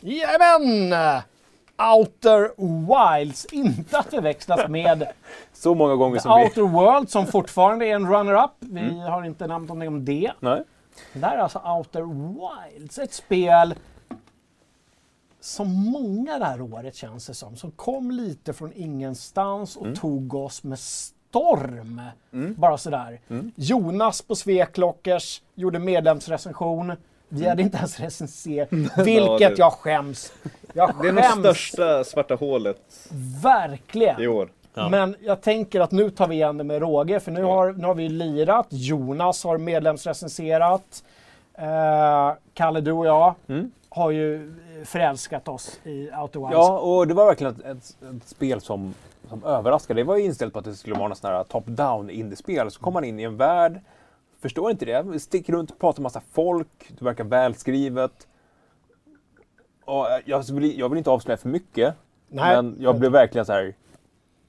[0.02, 1.22] Jajamän!
[1.96, 2.50] Outer
[3.18, 5.08] Wilds, inte att förväxlas med
[5.52, 6.44] Så många gånger som vi...
[6.44, 8.50] Outer World som fortfarande är en runner-up.
[8.60, 10.32] Vi har inte nämnt någonting om det.
[10.40, 10.62] Nej.
[11.12, 12.02] Det där är alltså Outer
[12.72, 13.74] Wilds, ett spel
[15.40, 20.34] som många det här året känns det som, som kom lite från ingenstans och tog
[20.34, 22.00] oss med storm.
[22.56, 23.20] Bara sådär.
[23.54, 26.92] Jonas på Sveklockers gjorde medlemsrecension.
[27.34, 30.32] Vi hade inte ens recenserat, vilket det- jag skäms.
[30.72, 32.76] Jag Det är nog skäms största svarta hålet
[33.42, 34.20] verkligen.
[34.20, 34.48] i år.
[34.90, 37.86] Men jag tänker att nu tar vi igen det med råge, för nu har, nu
[37.86, 38.66] har vi lirat.
[38.70, 41.04] Jonas har medlemsrecenserat.
[41.54, 43.34] Eh, Kalle, du och jag
[43.88, 44.54] har ju
[44.84, 46.52] förälskat oss i Outer Wilds.
[46.52, 48.94] Ja, och det var verkligen ett, ett, ett spel som,
[49.28, 50.00] som överraskade.
[50.00, 52.70] Det var ju inställt på att det skulle vara något sån här top-down indiespel.
[52.70, 53.80] Så kom man in i en värld,
[54.42, 58.26] förstår inte det, sticker runt och pratar med massa folk, det verkar välskrivet.
[59.84, 61.94] Och jag vill, jag vill inte avslöja för mycket,
[62.28, 62.56] Nej.
[62.56, 63.74] men jag blev verkligen så här,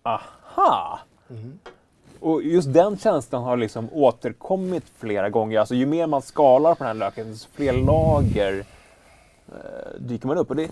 [0.03, 0.99] aha!
[2.19, 5.59] Och just den känslan har liksom återkommit flera gånger.
[5.59, 8.65] Alltså ju mer man skalar på den här löken, desto fler lager
[9.47, 10.49] eh, dyker man upp.
[10.49, 10.69] Och det,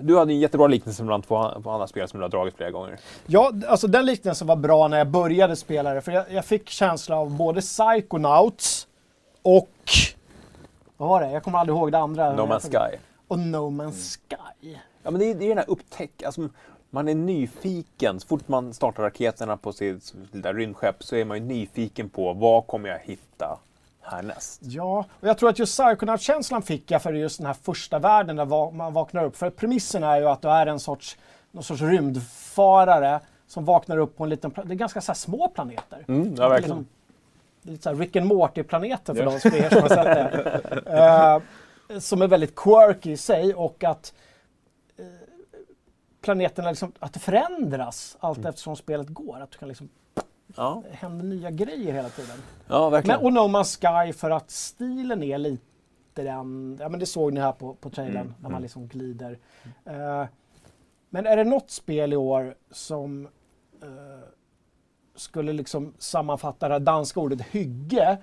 [0.00, 2.98] du hade en jättebra liknelse mellan två andra spel som du har dragit flera gånger.
[3.26, 6.68] Ja, alltså den liknelsen var bra när jag började spela det, för jag, jag fick
[6.68, 8.86] känsla av både Psychonauts
[9.42, 9.70] och...
[10.96, 11.30] Vad var det?
[11.30, 12.32] Jag kommer aldrig ihåg det andra.
[12.32, 12.96] No Man's Sky.
[13.28, 14.76] Och No Man's Sky.
[15.02, 16.22] Ja, men det är, det är den här upptäck...
[16.22, 16.48] Alltså,
[16.90, 18.20] man är nyfiken.
[18.20, 22.32] Så fort man startar raketerna på sitt lilla rymdskepp så är man ju nyfiken på
[22.32, 23.58] vad kommer jag hitta
[24.10, 24.60] härnäst.
[24.64, 28.36] Ja, och jag tror att just Psychonaut-känslan fick jag för just den här första världen
[28.36, 29.36] där man vaknar upp.
[29.36, 31.16] För premissen är ju att du är en sorts,
[31.52, 34.68] någon sorts rymdfarare som vaknar upp på en liten planet.
[34.68, 36.04] Det är ganska så små planeter.
[36.08, 36.78] Mm, ja, är verkligen.
[36.78, 36.86] liksom-
[37.62, 39.30] lite så här Rick and Morty-planeter för Ja.
[39.30, 39.50] de som
[39.82, 40.80] har sett det.
[41.90, 44.14] Eh, som är väldigt quirky i sig och att
[44.98, 45.04] eh,
[46.20, 48.48] planeterna liksom, att det förändras allt Mm.
[48.48, 49.40] eftersom spelet går.
[49.40, 49.88] Att du kan liksom,
[50.56, 52.36] Ja, det händer nya grejer hela tiden.
[52.68, 53.18] ja verkligen.
[53.22, 55.62] Men, och No Man's Sky för att stilen är lite
[56.14, 59.38] den, ja men det såg ni här på, på trailern Mm, när man liksom glider.
[59.84, 60.24] Eh,
[61.10, 63.28] men är det något spel i år som
[63.82, 63.88] eh,
[65.14, 68.18] skulle liksom sammanfatta det danska ordet hygge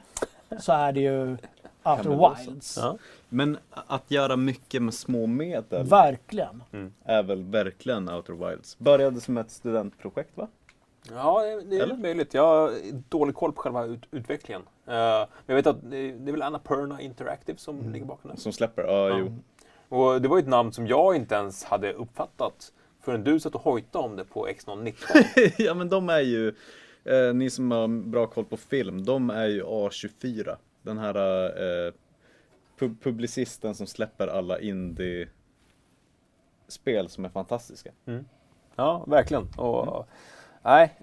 [0.59, 1.37] så är det ju
[1.83, 2.45] Outer.
[2.45, 2.77] Wilds.
[2.77, 2.97] Ja.
[3.29, 6.63] Men att göra mycket med små medel Verkligen.
[7.03, 8.77] är väl verkligen Outer Wilds.
[8.79, 10.47] Började som ett studentprojekt va?
[11.11, 11.97] Ja, det, är Eller?
[11.97, 12.33] möjligt.
[12.33, 12.71] Jag har
[13.09, 14.61] dålig koll på själva ut, utvecklingen.
[14.61, 18.37] Eh, men jag vet att det, det är väl Annapurna Interactive som ligger bakom det.
[18.37, 19.39] Som släpper, ja, jo.
[19.89, 23.55] Och det var ju ett namn som jag inte ens hade uppfattat förrän du satt
[23.55, 24.93] och hojtade om det på X019.
[25.57, 26.47] ja men de är ju,
[27.03, 30.55] eh, ni som har bra koll på film, de är ju A24.
[30.81, 31.93] Den här eh,
[32.79, 35.27] pub- publicisten som släpper alla indie
[36.67, 37.91] spel som är fantastiska.
[38.75, 39.47] Ja, verkligen.
[39.57, 40.07] Och,
[40.63, 40.97] Nej,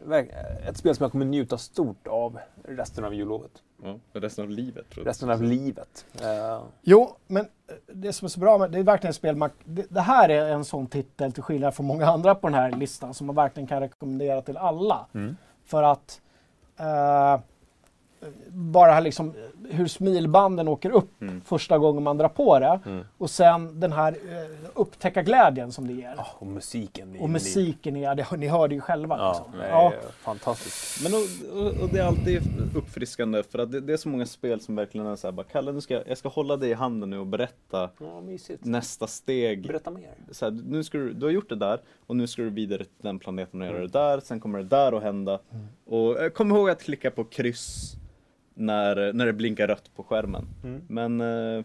[0.68, 3.50] ett spel som jag kommer njuta stort av resten av jullovet.
[3.82, 5.10] Ja, resten av livet tror jag.
[5.10, 6.06] Resten av livet.
[6.22, 9.36] Eh, Jo, men eh, det som är så bra med det är verkligen ett spel
[9.36, 12.54] man, det, det här är en sån titel till skillnad från många andra på den
[12.54, 15.06] här listan som man verkligen kan rekommendera till alla.
[15.64, 16.20] För att
[16.76, 17.40] eh,
[18.48, 19.32] bara här liksom
[19.70, 21.10] hur smilbanden åker upp
[21.44, 22.80] första gången man drar på det
[23.18, 26.14] och sen den här eh, upptäcka glädjen som det ger.
[26.38, 27.16] och musiken.
[27.20, 29.16] och musiken, är, det, ni hörde ju själva.
[29.18, 29.60] Ja, liksom.
[29.60, 29.92] är Ja.
[30.20, 31.02] fantastiskt.
[31.02, 32.42] Men och, och, och det är alltid
[32.76, 35.72] uppfriskande för att det, det är så många spel som verkligen är såhär bara Kalle
[35.72, 38.22] nu ska, jag ska hålla dig i handen nu och berätta Ja,
[38.60, 39.66] nästa steg.
[39.66, 40.14] Berätta mer.
[40.30, 42.84] Så här, nu ska du, du har gjort det där och nu ska du vidare
[42.84, 45.38] till den planeten och göra det där, sen kommer det där att hända.
[45.86, 47.96] Och eh, kom ihåg att klicka på kryss
[48.54, 50.46] när, när det blinkar rött på skärmen.
[50.88, 51.64] Men uh,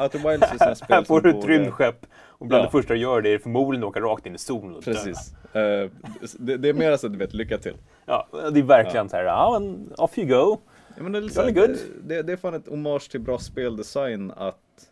[0.00, 2.06] Outer Wilds är sådana spel Här får du ett rymdskepp
[2.38, 2.64] och bland Ja.
[2.66, 4.84] det första du gör det är förmodligen att åka rakt in i solen och.
[4.84, 5.34] Precis.
[5.52, 5.90] Eh,
[6.38, 7.76] det, det är mer så att du vet, lycka till.
[8.06, 10.58] Ja, det är verkligen så här, ja men off you go.
[10.96, 11.76] Ja, men det, är här, good.
[12.04, 14.88] det, det är fan ett hommage till bra speldesign att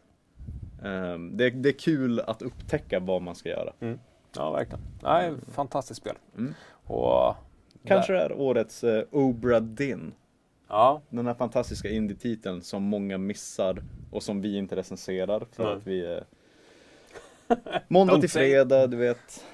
[0.84, 3.72] ehm, det, det är kul att upptäcka vad man ska göra.
[4.36, 4.80] Ja, verkligen.
[5.02, 6.14] Nej, fantastiskt spel.
[6.38, 6.54] Mm.
[6.84, 7.34] Och
[7.86, 10.12] Kanske det är årets uh, Obra Dinn.
[10.68, 15.72] Ja, Den här fantastiska indie-titeln som många missar och som vi inte recenserar för Nej.
[15.74, 16.24] att vi är
[17.88, 19.44] Måndag till fredag, du vet.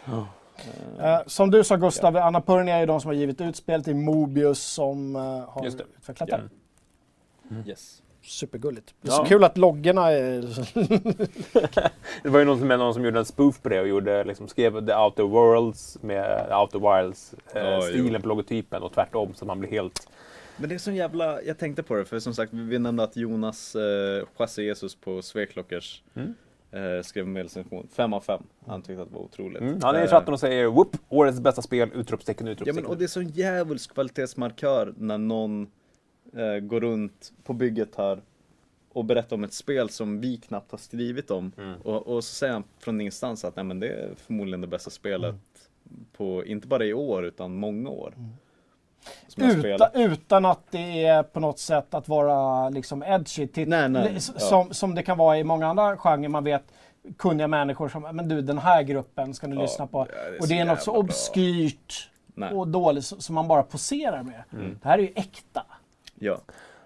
[1.00, 3.88] Eh, som du sa Gustav, Annapurna är ju de som har givit ut spelet.
[3.88, 5.84] Är Mobius som eh, har Just det.
[5.98, 6.38] utvecklat Ja.
[7.48, 7.68] det.
[7.70, 8.02] Yes.
[8.22, 8.94] Supergulligt.
[9.00, 9.16] Det är Ja.
[9.16, 10.40] så kul att loggarna är...
[12.22, 14.48] det var ju någon som, någon som gjorde en spoof på det och gjorde, liksom,
[14.48, 18.20] skrev The Outer Worlds med Outer Wilds eh, jo.
[18.20, 20.08] på logotypen och tvärtom så man blir helt...
[20.60, 23.16] Men det är så jävla, jag tänkte på det för som sagt vi nämnde att
[23.16, 26.34] Jonas eh, José Jesus på Sveklockers Mm.
[26.70, 27.88] eh, skrev en medlemsinformation.
[27.92, 28.42] 5 av 5.
[28.66, 29.60] Han tyckte att det var otroligt.
[29.60, 32.82] Mm, han är i Eh, chatten och säger whoop, årets bästa spel, utropstecken, Ja utropstecken.
[32.82, 35.70] men och det är sån djävulsk kvalitetsmarkör när någon
[36.36, 38.22] eh, går runt på bygget här
[38.92, 41.52] och berättar om ett spel som vi knappt har skrivit om.
[41.58, 41.80] Mm.
[41.80, 44.90] Och, och så säger han från ingenstans att nej, men det är förmodligen det bästa
[44.90, 45.34] spelet
[46.16, 48.14] på, inte bara i år utan många år.
[48.16, 48.30] Som
[49.36, 53.46] jag Utan, att det är på något sätt att vara liksom edgy.
[53.46, 54.40] Till, Nej, nej, s- ja.
[54.40, 56.28] som, som det kan vara i många andra genrer.
[56.28, 56.62] Man vet
[57.16, 60.06] kunniga människor som, men du den här gruppen ska du Ja, lyssna på.
[60.24, 62.52] ja, det och det är något så obskyrt Nej.
[62.52, 64.42] och dåligt som som man bara poserar med.
[64.52, 64.78] Mm.
[64.82, 65.62] Det här är ju äkta.
[66.18, 66.38] Ja.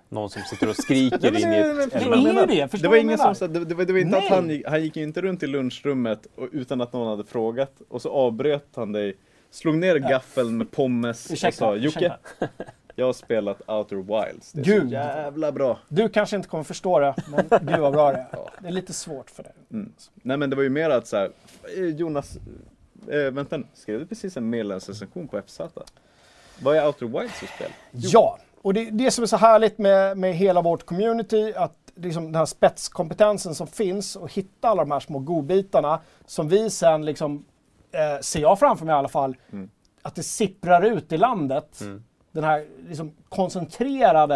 [0.08, 1.92] Någon som sitter och skriker in det- i men ett...
[1.92, 4.00] förstår Det är det, förstår Det var ingen som sa, det, det, var, det var
[4.00, 4.26] inte Nej.
[4.28, 7.24] att han gick, han gick ju inte runt i lunchrummet och, utan att någon hade
[7.24, 9.16] frågat och så avbröt han dig,
[9.54, 12.16] slog ner gaffeln med pommes och Ursäkta, sa Jocke,
[12.94, 14.52] jag har spelat Outer Wilds.
[14.52, 14.82] Det är Gud.
[14.82, 15.78] så jävla bra.
[15.88, 18.38] Du kanske inte kommer förstå det, men gud vad bra det är.
[18.60, 19.52] Det är lite svårt för dig.
[20.14, 21.30] Nej men det var ju mer att så här,
[21.76, 22.38] eh, Jonas,
[23.08, 25.60] eh, vänta nu, skrev du precis en medlemsrecension på FZ?
[26.58, 27.70] Vad är Outer Wilds för spel?
[27.90, 32.24] Ja, och det, det som är så härligt med, med hela vårt community, att liksom
[32.24, 37.04] den här spetskompetensen som finns och hitta alla de här små godbitarna som vi sen
[37.04, 37.44] liksom,
[37.94, 39.70] eh, ser jag framför mig i alla fall, Mm.
[40.02, 41.80] att det sipprar ut i landet.
[42.32, 44.34] Den här liksom koncentrerade,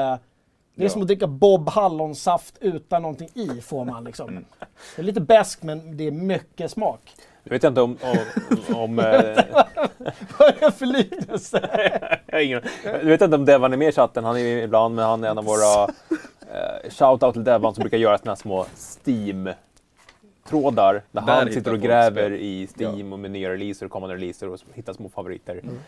[0.74, 0.88] det är Ja.
[0.88, 4.28] som att dricka Bob hallonsaft utan någonting i får man liksom.
[4.28, 4.44] Mm.
[4.96, 7.00] Det är lite bäst men det är mycket smak.
[7.44, 7.96] Jag vet inte om...
[8.02, 8.96] om, om
[10.38, 11.68] Vad är det för liknelse?
[12.26, 12.62] jag,
[13.04, 15.28] vet inte om Devan är med i chatten, han är ju ibland, men han är
[15.28, 15.88] en av våra...
[16.52, 18.66] Eh, Shoutout till Devan som brukar göra såna här små
[20.49, 21.03] Steam-trådar.
[21.12, 24.49] Där Där han sitter och gräver i Steam och med nya releaser och kommande releaser
[24.49, 25.53] och hittar små favoriter.
[25.53, 25.78] Mm.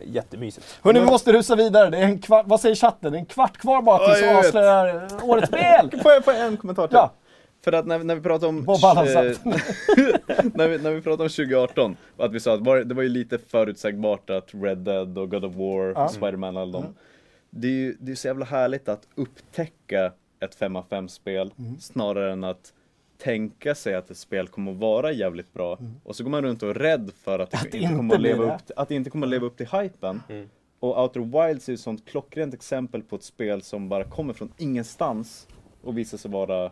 [0.00, 0.78] Eh, Jättemysigt.
[0.82, 1.90] Hörni, vi måste rusa vidare.
[1.90, 3.12] Det är en kvart, vad säger chatten?
[3.12, 5.90] Det är en kvart kvar bara tills Ja, vi avslöjar årets spel.
[6.02, 6.96] Får jag, får jag en kommentar till?
[6.96, 7.12] Ja.
[7.64, 8.58] För att när, när vi pratar om...
[8.58, 8.64] Eh,
[10.54, 13.02] när, vi, när vi pratar om 2018, och att vi sa att var, det var
[13.02, 16.04] ju lite förutsägbart att Red Dead och God of War, Ja.
[16.04, 16.94] och Spider-Man och alla dem.
[17.50, 21.50] Det är ju det är så jävla härligt att upptäcka ett 5 av 5 spel
[21.80, 22.72] snarare än att
[23.20, 26.62] tänka sig att ett spel kommer att vara jävligt bra och så går man runt
[26.62, 28.94] och är rädd för att det Att det inte kommer att leva upp, att det
[28.94, 30.22] inte kommer att leva upp till hypen.
[30.80, 34.52] Och Outer Wilds är ett sånt klockrent exempel på ett spel som bara kommer från
[34.58, 35.48] ingenstans
[35.84, 36.70] och visar sig vara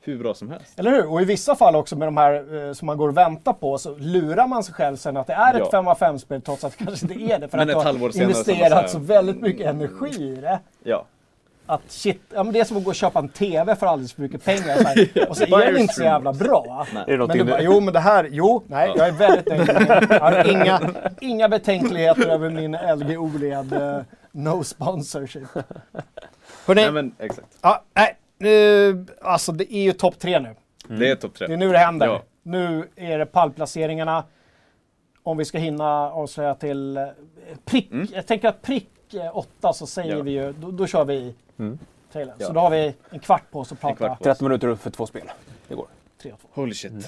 [0.00, 0.78] hur bra som helst.
[0.78, 1.10] Eller hur?
[1.12, 3.78] Och i vissa fall också med de här eh, som man går och väntar på
[3.78, 5.64] så lurar man sig själv sen att det är Ja.
[5.64, 7.48] ett 5 av 5 spel trots att det kanske inte är det.
[7.48, 10.34] För Men att ett du har halvår senare investerat så så väldigt mycket energi i
[10.34, 10.60] det.
[10.82, 11.04] Ja.
[11.66, 14.12] Att shit, ja, men det är som att gå och köpa en TV för alldeles
[14.12, 14.76] för mycket pengar.
[14.76, 15.28] Så här.
[15.28, 16.86] Och så är den inte så jävla bra.
[16.94, 17.04] Nej.
[17.06, 20.06] Är det Men du bara, jo men det här, jo, nej, jag är väldigt nöjd.
[20.10, 20.80] Jag har inga,
[21.20, 24.00] inga betänkligheter över min LG OLED eh,
[24.32, 25.48] no sponsorship.
[26.66, 27.48] Hörrni, Nej men exakt.
[27.62, 30.54] ja, nej, nu, alltså det är ju topp tre nu.
[30.88, 31.46] Det är topp tre.
[31.46, 32.06] Det är nu det händer.
[32.06, 32.22] Ja.
[32.42, 34.24] Nu är det pallplaceringarna.
[35.22, 37.04] Om vi ska hinna avslöja till eh,
[37.64, 38.88] prick, jag tänker att prick
[39.32, 40.18] åtta så säger Mm.
[40.18, 40.24] Ja.
[40.24, 41.78] vi ju, då, då kör vi Mm.
[42.12, 42.34] trailern.
[42.38, 42.46] Ja.
[42.46, 43.94] Så då har vi en kvart på oss att prata.
[43.94, 45.30] kvart på 30 minuter för två spel.
[45.68, 45.86] Det går.
[46.54, 46.92] Holy shit.
[46.92, 47.00] Eh,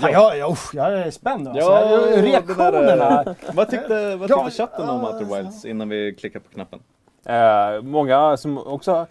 [0.00, 0.34] Fan, ja.
[0.34, 1.50] jag, usch, jag är spänd nu.
[1.50, 1.70] Alltså.
[1.70, 3.22] Ja, Reaktionerna.
[3.24, 6.48] där, eh, vad tyckte, vad Ja, tyckte chatten om Outer Wilds innan vi klickar på
[6.48, 6.80] knappen?
[7.24, 9.06] Eh, många som också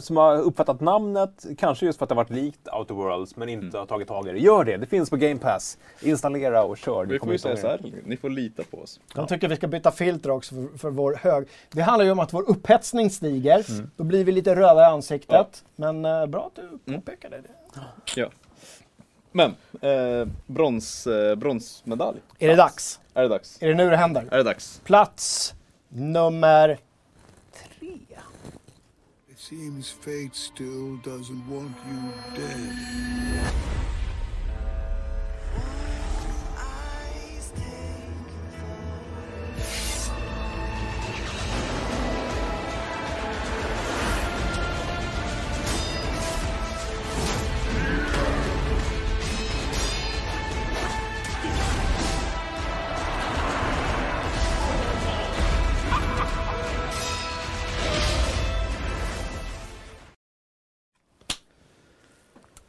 [0.00, 3.48] som har uppfattat namnet, kanske just för att det har varit likt Outer Worlds, men
[3.48, 4.38] inte har tagit tag i det.
[4.38, 4.76] Gör det!
[4.76, 5.78] Det finns på Game Pass.
[6.02, 7.04] Installera och kör.
[7.06, 9.00] Vi får ju inte säga så här, ni får lita på oss.
[9.14, 11.48] De tycker vi ska byta filter också för, för vår hög.
[11.70, 13.64] Det handlar ju om att vår upphetsning stiger.
[13.96, 15.64] Då blir vi lite röda i ansiktet.
[15.76, 17.80] Men eh, bra att du påpekade det.
[18.16, 18.28] Ja.
[19.32, 22.18] Men, eh, brons, eh, bronsmedalj.
[22.38, 23.00] Är det dags?
[23.14, 23.62] Är det dags?
[23.62, 24.28] Är det nu det händer?
[24.30, 24.80] Är det dags?
[24.84, 25.54] Plats
[25.88, 26.78] nummer
[29.48, 33.52] seems fate still doesn't want you dead.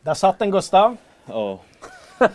[0.08, 0.97] Där satt den Gustav.
[1.26, 1.60] Ja.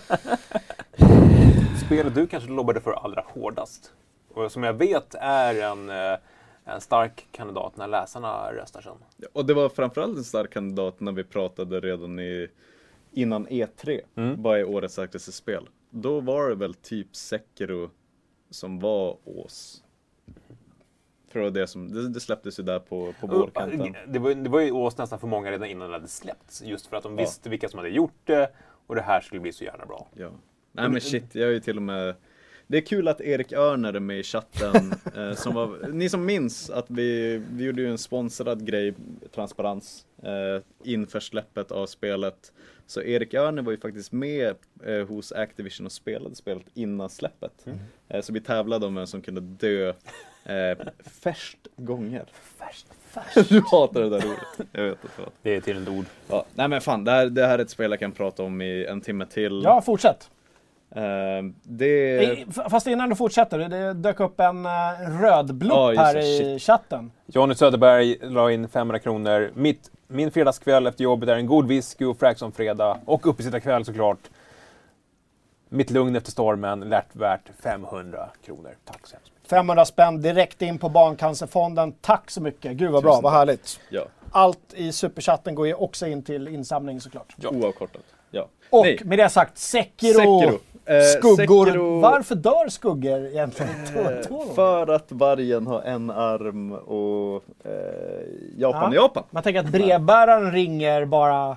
[1.87, 3.93] Spelet du kanske lobbade för allra hårdast.
[4.35, 6.19] Och som jag vet är en, eh,
[6.65, 8.93] en stark kandidat när läsarna röstar sen.
[9.33, 12.49] Och det var framförallt en stark kandidat när vi pratade redan i,
[13.13, 14.01] innan E3.
[14.39, 15.69] Vad är årets starkaste spel?
[15.91, 17.91] Då var det väl typ Sekiro
[18.51, 19.83] som var ås.
[21.33, 23.97] För det, som, det, det släpptes ju där på, på vårkanten.
[24.07, 26.63] Det var, det var ju ås nästan för många redan innan det hade släppts.
[26.63, 28.51] Just för att de visste vilka som hade gjort det
[28.87, 30.09] Och det här skulle bli så gärna bra.
[30.15, 30.31] Ja.
[30.73, 32.15] Nej men shit, jag är ju till och med
[32.73, 34.95] Det är kul att Erik Örner är med i chatten.
[35.17, 38.95] eh, som var, ni som minns att vi, vi gjorde ju en sponsrad grej,
[39.35, 42.53] transparens, eh, inför släppet av spelet.
[42.87, 44.55] Så Erik Örner var ju faktiskt med
[44.87, 47.67] eh, hos Activision och spelade spelet innan släppet.
[48.09, 49.89] Eh, så vi tävlade om vem som kunde dö
[50.45, 52.25] eh, färst gånger.
[52.59, 53.49] Färskt, färskt.
[53.49, 54.69] Du hatar det där ordet.
[54.73, 55.29] Jag vet inte vad.
[55.43, 56.05] Det är till ett ord.
[56.29, 58.63] Ja, nej men fan, det här, det här är ett spel jag kan prata om
[58.63, 59.63] i en timme till.
[59.65, 60.31] Ja, fortsätt.
[60.95, 61.03] Eh,
[61.63, 62.25] det...
[62.41, 66.17] Eh, Fast innan du fortsätter, det dök upp en uh, röd blupp Ja, just här
[66.19, 67.11] i chatten.
[67.27, 69.51] Johnny Söderberg la in 500 kronor.
[69.55, 72.99] Mitt, min fredagskväll efter jobbet är en god whisky och Fraxon-fredag.
[73.05, 74.19] Och uppesittarkväll såklart.
[75.69, 78.71] Mitt lugn efter stormen, lärt värt 500 kronor.
[78.85, 79.51] Tack så hemskt mycket.
[79.51, 81.93] 500 spänn direkt in på Barncancerfonden.
[82.01, 82.73] Tack så mycket.
[82.73, 83.39] Gud vad bra, Tusen vad tack.
[83.39, 83.81] härligt.
[83.91, 87.35] Ja, Allt i superchatten går ju också in till insamling såklart.
[87.45, 88.03] oavkortat.
[88.31, 88.49] Ja.
[88.71, 89.01] Och Nej.
[89.05, 90.59] med det sagt, Sekiro, Sekiro.
[90.85, 91.67] Eh, skuggor.
[91.67, 93.73] Sekiro- Varför dör skuggor egentligen?
[93.97, 94.55] Eh.
[94.55, 97.73] För att vargen har en arm och eh,
[98.57, 99.03] Japan är Ja.
[99.03, 99.25] Japan.
[99.31, 101.57] Man tänker att brevbäraren ringer bara,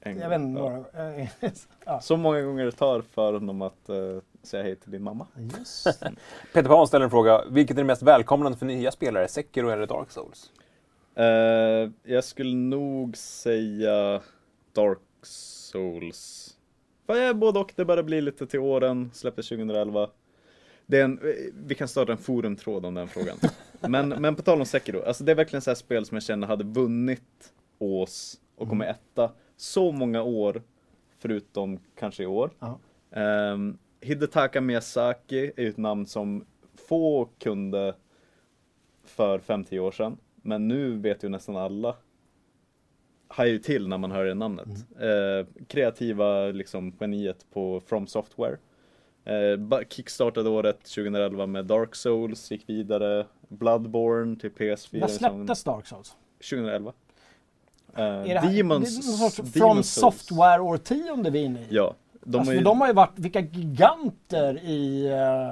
[0.00, 0.48] En jag vet gång.
[0.48, 0.70] inte, Ja.
[1.02, 1.28] några,
[1.86, 2.00] ja.
[2.00, 3.96] Så många gånger det tar för honom att eh,
[4.42, 5.26] säga hej till din mamma.
[5.58, 5.86] Just.
[6.54, 7.42] Peter Pan ställer en fråga.
[7.50, 9.28] Vilket är det mest välkomnande för nya spelare?
[9.28, 10.50] Sekiro eller Dark Souls?
[11.14, 14.20] Eh, jag skulle nog säga
[14.72, 16.47] Dark Souls.
[17.08, 20.10] Jag är både och, det börjar bli lite till åren, släpptes 2011.
[20.86, 21.20] Det är en,
[21.66, 23.36] vi kan starta en forumtråd om den frågan.
[23.80, 26.22] men, men på tal om Sekiro, alltså det är verkligen så här spel som jag
[26.22, 30.62] känner hade vunnit Ås och kommit etta så många år,
[31.18, 32.50] förutom kanske i år.
[32.58, 32.78] Ja.
[33.52, 36.44] Um, Hidetaka Miyazaki är ju ett namn som
[36.88, 37.94] få kunde
[39.04, 40.16] för 5-10 år sedan.
[40.34, 41.96] Men nu vet ju nästan alla
[43.28, 44.68] hajar ju till när man hör det namnet.
[45.00, 48.56] Eh, kreativa liksom geniet på From Software.
[49.24, 53.26] Eh, kickstartade året 2011 med Dark Souls, gick vidare.
[53.48, 55.00] Bloodborne till PS4.
[55.00, 56.16] När släpptes Dark Souls?
[56.50, 56.92] 2011.
[57.96, 59.88] Eh, Är det här, Demons, det är någon sorts Demon's From Souls.
[59.88, 61.66] Software-årtionde vi är inne i.
[61.70, 61.94] Ja.
[62.24, 65.06] De alltså, ju, de har ju varit, vilka giganter i...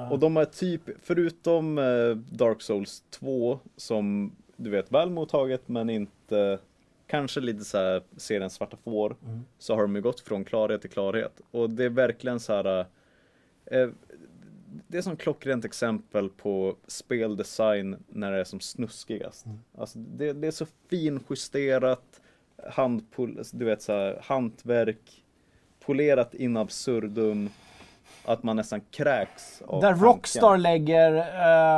[0.05, 1.83] eh, Och de har typ, förutom eh,
[2.37, 6.59] Dark Souls 2 som du vet väl mottaget men inte
[7.07, 9.15] kanske lite så här serien svarta får
[9.57, 11.41] så har de ju gått från klarhet till klarhet.
[11.51, 12.85] Och det är verkligen så här
[13.65, 13.89] eh,
[14.87, 19.45] det är som klockrent exempel på speldesign när det är som snuskigast.
[19.77, 22.21] Alltså det, det är så finjusterat
[22.69, 25.23] handpol, du vet så här, hantverk
[25.79, 27.49] polerat in absurdum
[28.27, 30.05] att man nästan kräks av Där tanken.
[30.07, 31.13] Rockstar lägger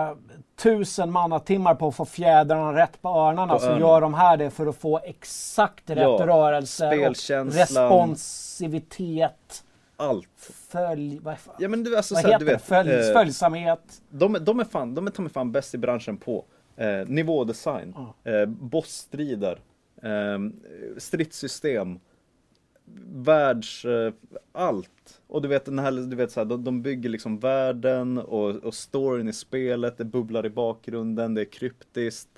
[0.10, 0.16] eh,
[0.56, 3.80] tusen mannatimmar på att få fjädrarna rätt på örnarna På så örnen.
[3.80, 6.90] gör de här det för att få exakt rätt Ja, rörelse
[8.30, 9.64] responsivitet,
[9.98, 10.28] allt.
[10.70, 11.20] följ...
[11.24, 14.02] Vad, fan- Ja men du, alltså, vad heter du vet, Följ, eh, följsamhet.
[14.10, 16.46] de, de är fan, de är ta mig fan bäst i branschen på
[16.78, 19.60] eh, nivådesign, eh, bossstrider,
[20.04, 20.40] eh,
[20.98, 22.00] stridssystem,
[23.12, 24.14] världs, eh,
[24.52, 25.22] allt.
[25.28, 28.56] Och du vet, den här, du vet så här, de, de bygger liksom världen och,
[28.56, 32.30] och storyn i spelet, det bubblar i bakgrunden, det är kryptiskt.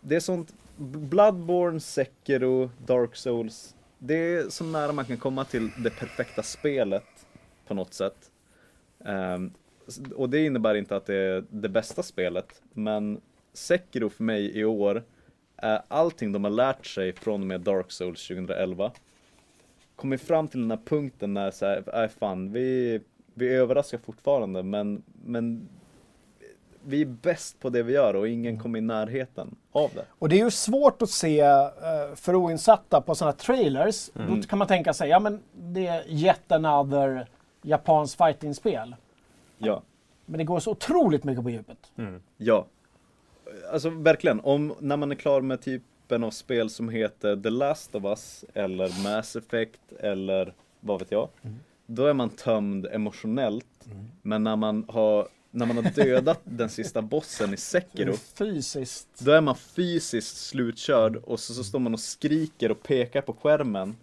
[0.00, 5.70] Det är sånt, Bloodborne, Sekiro, Dark Souls, det är så nära man kan komma till
[5.78, 7.26] det perfekta spelet
[7.66, 8.30] på något sätt.
[8.98, 9.52] Um,
[10.14, 13.20] och det innebär inte att det är det bästa spelet, men
[13.52, 15.04] Sekiro för mig i år
[15.56, 18.92] är allting de har lärt sig från och med Dark Souls 2011.
[19.98, 23.00] Kommit fram till den här punkten när så här, äh, fan, vi,
[23.34, 25.68] vi överraskar fortfarande, men, men
[26.84, 30.04] vi är bäst på det vi gör och ingen kommer i närheten av det.
[30.18, 34.10] Och det är ju svårt att se eh, för oinsatta på sådana trailers.
[34.14, 34.40] Mm.
[34.40, 37.26] Då kan man tänka sig, ja men det är yet another
[37.62, 38.96] japans fighting-spel.
[39.58, 39.82] Ja.
[40.26, 41.92] Men det går så otroligt mycket på djupet.
[42.36, 42.66] Ja.
[43.72, 45.60] Alltså verkligen, om, när man är klar med
[46.08, 51.12] typen av spel som heter The Last of Us eller Mass Effect eller vad vet
[51.12, 51.28] jag.
[51.86, 53.64] Då är man tömd emotionellt.
[54.22, 58.12] Men när man har, när man har dödat den sista bossen i Sekiro.
[58.38, 59.08] Fysiskt.
[59.18, 63.32] Då är man fysiskt slutkörd och så, så står man och skriker och pekar på
[63.32, 63.96] skärmen.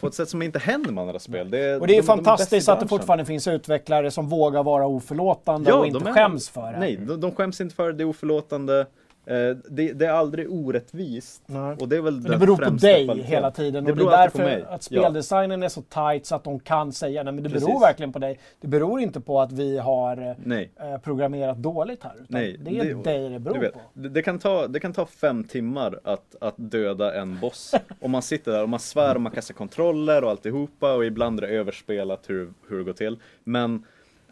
[0.00, 1.50] På ett sätt som inte händer med andra spel.
[1.50, 4.62] Det är, Och det är de- de fantastiskt att det fortfarande finns utvecklare som vågar
[4.62, 6.78] vara oförlåtande och inte de är- skäms för det.
[6.78, 8.86] Nej, de, de skäms inte för det, det är oförlåtande.
[9.28, 11.42] Eh, det, det är aldrig orättvist.
[11.46, 11.76] Nej.
[11.80, 13.32] Och det är väl det beror på dig kvaliteten.
[13.32, 14.62] hela tiden Det och det är beror därför mig.
[14.62, 15.00] att Ja.
[15.02, 17.82] speldesignen är så tight så att de kan säga nej men det beror Precis.
[17.82, 18.38] verkligen på dig.
[18.60, 20.70] Det beror inte på att vi har Nej.
[20.80, 22.12] eh, programmerat dåligt här.
[22.14, 23.80] Utan Nej, det är dig det beror på.
[23.92, 27.74] Det, det, kan ta, det kan ta fem timmar att, att döda en boss.
[28.00, 31.38] och man sitter där och man svär och man kastar kontroller och alltihopa och ibland
[31.38, 33.18] är det överspelat hur, hur det går till.
[33.44, 33.84] Men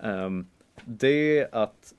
[0.03, 0.47] ehm,
[0.85, 1.93] det att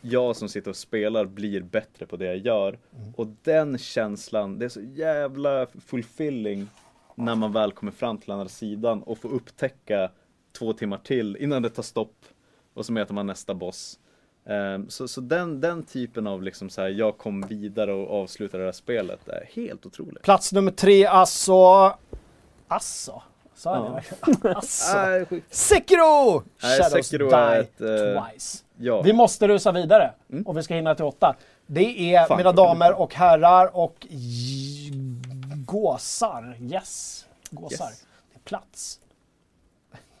[0.00, 2.78] jag som sitter och spelar blir bättre på det jag gör.
[3.16, 6.68] Och den känslan, det är så jävla fulfilling
[7.14, 10.10] när man väl kommer fram till andra sidan och får upptäcka
[10.58, 12.16] två timmar till innan det tar stopp.
[12.74, 13.98] Och så möter man nästa boss.
[14.44, 18.62] Ehm, så så den, den typen av liksom så här, jag kom vidare och avslutade
[18.62, 20.22] det här spelet är helt otroligt.
[20.22, 21.54] Plats nummer tre, alltså...
[22.68, 23.22] Alltså?
[23.60, 24.02] Sa jag
[24.42, 24.48] det?
[24.54, 24.96] Alltså.
[24.96, 25.54] Nej, sjukt.
[25.54, 26.42] Sekiro!
[26.62, 28.64] Nej, Shadows Sekiro Die ett, eh, Twice.
[28.76, 30.42] Ja, Vi måste rusa vidare Mm.
[30.46, 31.36] och vi ska hinna till åtta.
[31.66, 34.90] Det är, Fan, mina vad damer och herrar och j-
[35.66, 36.56] gåsar.
[36.60, 37.88] Yes, gåsar.
[37.88, 38.04] Yes.
[38.32, 39.00] Det är plats.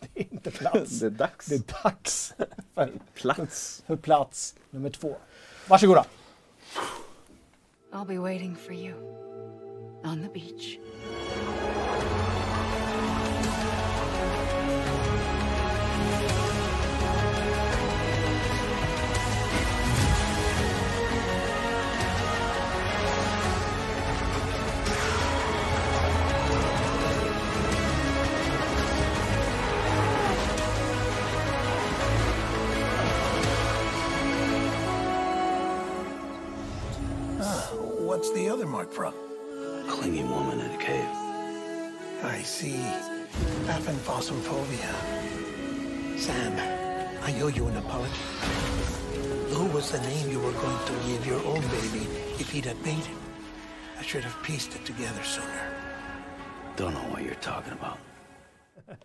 [0.14, 1.00] Det är inte plats.
[1.00, 1.46] det är dags.
[1.46, 2.34] Det är dags
[2.74, 3.82] för, Plats.
[3.86, 5.16] för plats nummer två.
[5.68, 6.04] Varsågoda.
[7.92, 8.94] I'll be waiting for you
[10.04, 10.78] on the beach.
[38.20, 39.14] What's the other mark from?
[39.88, 41.08] Clingy woman in a cave.
[42.22, 42.84] I see.
[43.64, 44.92] Aphanphosmphobia.
[46.18, 46.52] Sam,
[47.22, 48.12] I owe you an apology.
[49.48, 52.06] Lou was the name you were going to give your own baby
[52.38, 53.20] if he'd have made it.
[53.98, 55.64] I should have pieced it together sooner.
[56.76, 57.96] Don't know what you're talking about.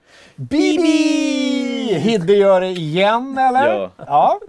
[0.49, 1.99] Bibi!
[1.99, 3.67] Hidde gör det igen, eller?
[3.67, 3.91] Ja.
[3.97, 4.39] ja.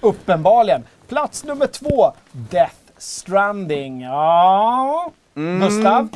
[0.00, 0.84] Uppenbarligen.
[1.08, 4.00] Plats nummer två, Death Stranding.
[4.02, 5.12] Ja.
[5.34, 5.60] Mm.
[5.60, 6.08] Gustav,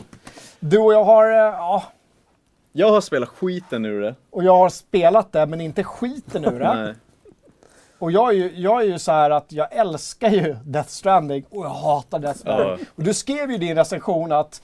[0.60, 1.30] du och jag har...
[1.30, 1.82] eh, Ja,
[2.72, 4.14] Jag har spelat skiten ur det.
[4.30, 6.74] och jag har spelat det, men inte skiten ur det.
[6.82, 6.94] Nej.
[7.98, 11.44] Och jag är, ju, jag är ju så här att jag älskar ju Death Stranding
[11.50, 12.68] och jag hatar Death Stranding.
[12.80, 12.86] Ja.
[12.96, 14.62] Och du skrev ju i din recension att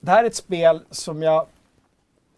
[0.00, 1.46] det här är ett spel som jag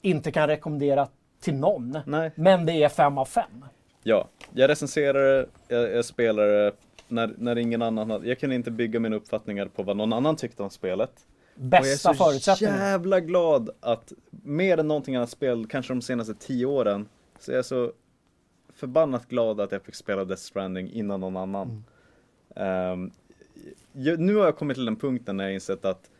[0.03, 1.09] inte kan rekommendera
[1.41, 1.99] till någon.
[2.07, 2.31] Nej.
[2.35, 3.65] Men det är fem av fem.
[4.03, 6.73] Ja, jag recenserar det, jag, jag spelar det
[7.13, 10.37] när, när ingen annan hade, jag kunde inte bygga mina uppfattningar på vad någon annan
[10.37, 11.27] tyckte om spelet.
[11.55, 12.77] Och jag är Bästa så förutsättningar.
[12.79, 17.09] jävla glad att mer än någonting annat spel, kanske de senaste tio åren,
[17.39, 17.93] så är jag så
[18.75, 21.85] förbannat glad att jag fick spela Death Stranding innan någon annan.
[22.57, 23.11] Ehm,
[23.93, 26.11] jag, nu har jag kommit till den punkten när jag insett att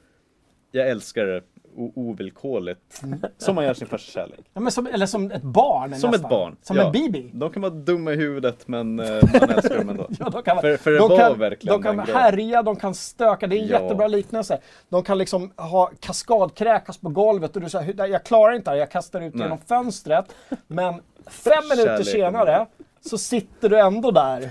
[0.71, 1.43] jag älskar det
[1.77, 3.03] ovillkorligt.
[3.39, 4.41] Som man gör sin första kärlek.
[4.55, 6.15] Ja, men som, eller som ett barn Som nästan.
[6.15, 6.57] ett barn.
[6.63, 6.87] Som ja.
[6.87, 7.31] en bibi.
[7.35, 9.07] De kan vara dumma i huvudet men eh,
[9.41, 10.07] man älskar dem ändå.
[10.19, 12.95] Ja, de kan, För- för det de var kan, verkligen de kan härja, de kan
[12.95, 13.47] stöka.
[13.47, 13.81] Det är en Ja.
[13.83, 14.59] jättebra liknelse.
[14.89, 18.75] De kan liksom ha kaskadkräkas på golvet och du säger "Hur- jag klarar inte det
[18.75, 19.43] här, jag kastar ut Nej.
[19.45, 20.25] genom fönstret.
[20.67, 20.95] Men
[21.27, 22.05] fem minuter Kärleken.
[22.05, 22.67] senare
[23.01, 24.41] så sitter du ändå där.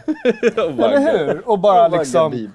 [0.57, 1.49] Eller hur?
[1.49, 2.49] Och bara liksom.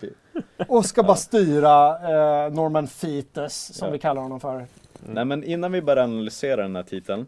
[0.68, 3.92] Och ska bara styra eh, Norman Fetus, som Ja.
[3.92, 4.66] vi kallar honom för.
[5.08, 7.26] Nej men innan vi börjar analysera den här titeln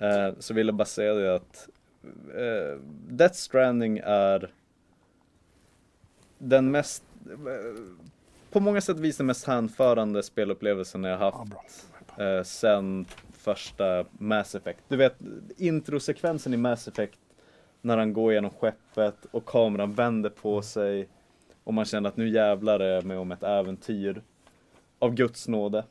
[0.00, 1.68] eh, så vill jag bara säga det att
[2.36, 2.78] eh,
[3.08, 4.50] Death Stranding är
[6.38, 7.82] den mest, eh,
[8.52, 11.36] på många sätt vis den mest hänförande spelupplevelsen jag haft
[12.18, 14.80] eh, sen första Mass Effect.
[14.88, 15.16] Du vet
[15.56, 17.18] introsekvensen i Mass Effect
[17.82, 21.08] när han går genom skeppet och kameran vänder på sig
[21.64, 24.22] och man känner att nu jävlar är jag med om ett äventyr
[24.98, 25.84] av Guds nåde.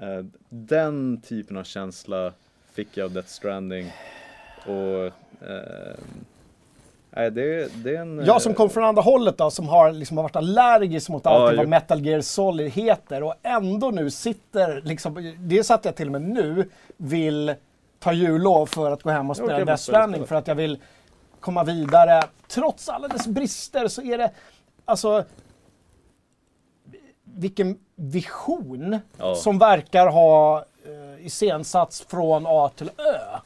[0.00, 2.32] Eh, den typen av känsla
[2.72, 3.92] fick jag av Death Stranding.
[4.66, 5.04] Och
[5.48, 5.94] eh,
[7.10, 8.22] nej, det, det en...
[8.26, 11.56] Jag som kom från andra hållet då, som har liksom varit allergisk mot Ja, allt
[11.56, 11.70] vad jo.
[11.70, 16.06] Metal Gear Solid heter och ändå nu sitter, liksom, det är så att jag till
[16.06, 17.54] och med nu vill
[17.98, 20.78] ta jullov för att gå hem och Ja, spela Death Stranding för att jag vill
[21.40, 22.22] komma vidare.
[22.48, 24.30] Trots alla dess brister så är det,
[24.88, 25.24] alltså,
[27.24, 29.34] vilken vision Ja.
[29.34, 33.38] som verkar ha uh, iscensatts från A till Ö.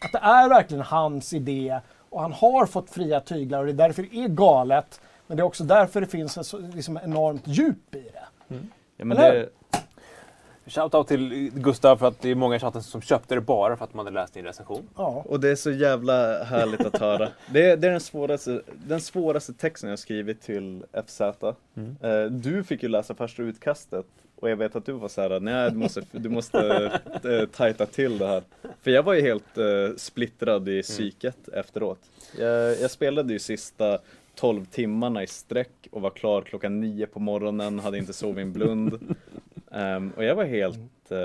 [0.00, 1.80] Att det är verkligen hans idé
[2.10, 5.00] och han har fått fria tyglar och det är därför det är galet.
[5.26, 8.54] Men det är också därför det finns ett liksom enormt djup i det.
[8.96, 9.48] ja, men eller det,
[10.66, 13.84] Shoutout till Gustav för att det är många i chatten som köpte det bara för
[13.84, 14.88] att man hade läst din recension.
[14.96, 15.24] Ja.
[15.28, 17.28] Och det är så jävla härligt att höra.
[17.52, 21.20] Det är, det är den, svåraste, den svåraste texten jag skrivit till FZ.
[21.20, 21.96] Mm.
[22.00, 25.70] Eh, du fick ju läsa första utkastet och jag vet att du var såhär, nej
[25.70, 26.90] du måste, du måste
[27.24, 28.42] eh, tajta till det här.
[28.82, 31.98] För jag var ju helt eh, splittrad i psyket efteråt.
[32.38, 33.98] Jag, jag spelade ju sista
[34.34, 38.52] 12 timmarna i sträck och var klar klockan 9 på morgonen, hade inte sovit en
[38.52, 39.16] blund.
[39.72, 41.18] Ehm, och jag var helt eh,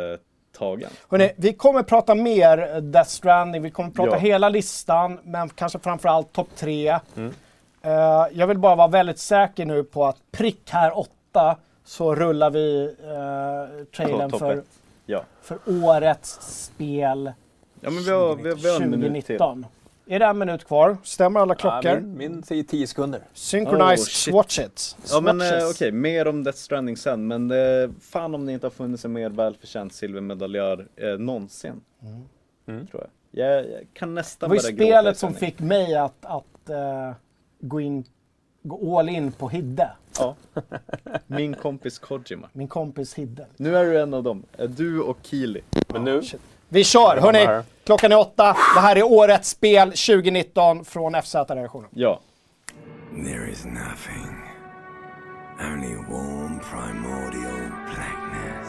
[0.58, 0.90] tagen.
[1.10, 4.18] Hörrni, vi kommer prata mer Death Stranding, vi kommer prata Ja.
[4.18, 7.00] hela listan, men kanske framförallt topp tre.
[7.16, 7.34] Mm.
[7.82, 7.92] Eh,
[8.32, 12.96] jag vill bara vara väldigt säker nu på att prick här åtta så rullar vi
[13.04, 14.64] uh, trailern för.
[15.06, 15.24] Ja.
[15.42, 17.32] för årets spel
[17.82, 19.38] Ja men vi har, vi har, vi har en minut till.
[19.38, 19.66] 2019.
[20.12, 20.98] Är det en minut kvar?
[21.04, 21.92] Stämmer alla klockor?
[21.92, 23.22] Ja, min, min säger 10 sekunder.
[23.34, 24.34] Synchronize, Oh, shit.
[24.34, 24.98] swatch it.
[25.10, 27.28] Ja men eh, okej, mer om Death Stranding sen.
[27.28, 31.82] Men eh, fan om det inte har funnits en mer välförtjänt silvermedaljör eh, någonsin.
[32.68, 32.88] Mm.
[32.88, 33.48] Tror jag.
[33.56, 33.70] jag.
[33.72, 36.70] Jag kan Det nästan var ju börja gråta i spelet som fick mig att, att
[36.70, 37.12] eh,
[37.60, 38.04] gå in,
[38.64, 39.90] gå all in på Hidde.
[40.20, 40.36] Ja.
[41.28, 42.50] Min kompis Kojima.
[42.54, 43.46] Min kompis Hidde.
[43.58, 44.44] Nu är du en av dem.
[44.58, 45.62] Eh, Du och Keely.
[45.88, 46.22] Men nu,
[46.70, 47.18] Vi kör!
[47.18, 48.56] Hörni, klockan är åtta.
[48.76, 51.90] Det här är årets spel 2019 från FZ-redaktionen.
[51.94, 52.20] Ja.
[53.26, 54.36] There is nothing.
[55.62, 58.68] Only warm primordial blackness.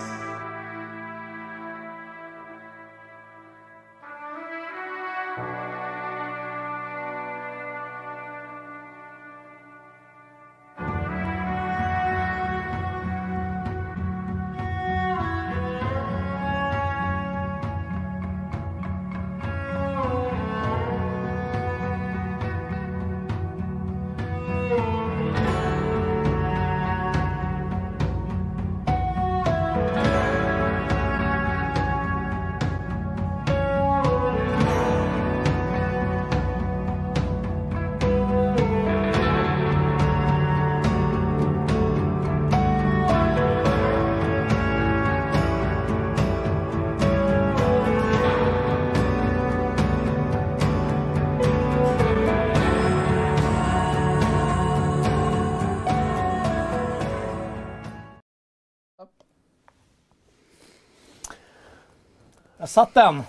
[62.70, 63.22] Satt den.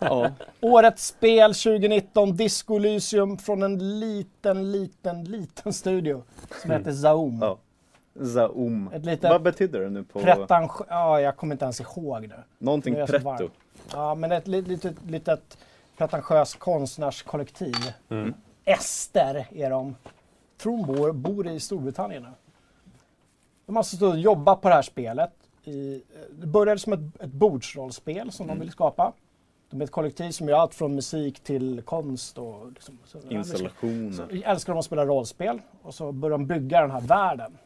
[0.00, 0.30] ja.
[0.60, 6.22] Årets spel 2019, Disco Elysium från en liten, liten, liten studio
[6.62, 7.38] som heter Zaum.
[7.42, 7.58] ja.
[8.34, 8.90] Zaum.
[9.22, 10.20] Vad betyder det nu på...
[10.20, 10.86] Pretentiös...
[10.88, 12.44] Ja, jag kommer inte ens ihåg det.
[12.58, 13.50] Någonting så pretto.
[13.92, 15.58] Ja, men ett litet, litet, litet
[15.96, 17.92] pretentiöst konstnärskollektiv.
[18.08, 18.34] Mm.
[18.64, 19.96] Ester är de.
[20.62, 22.28] Tror de bor, bor i Storbritannien nu.
[23.66, 25.32] De har alltså stått och jobbat på det här spelet.
[25.68, 28.56] I, det började som ett, ett bordsrollspel som Mm.
[28.56, 29.12] de ville skapa.
[29.70, 34.42] De är ett kollektiv som gör allt från musik till konst och liksom, Installationer.
[34.44, 37.58] älskar de att spela rollspel och så börjar de bygga den här världen.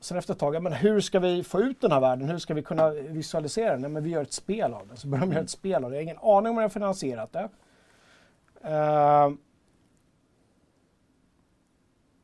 [0.00, 2.28] Sen efter ett tag, ja, men hur ska vi få ut den här världen?
[2.28, 3.80] Hur ska vi kunna visualisera den?
[3.80, 4.96] Nej, men vi gör ett spel av den.
[4.96, 5.96] Så börjar de göra ett spel av det.
[5.96, 7.48] Jag har ingen aning om hur de har finansierat det.
[8.62, 9.30] Eh,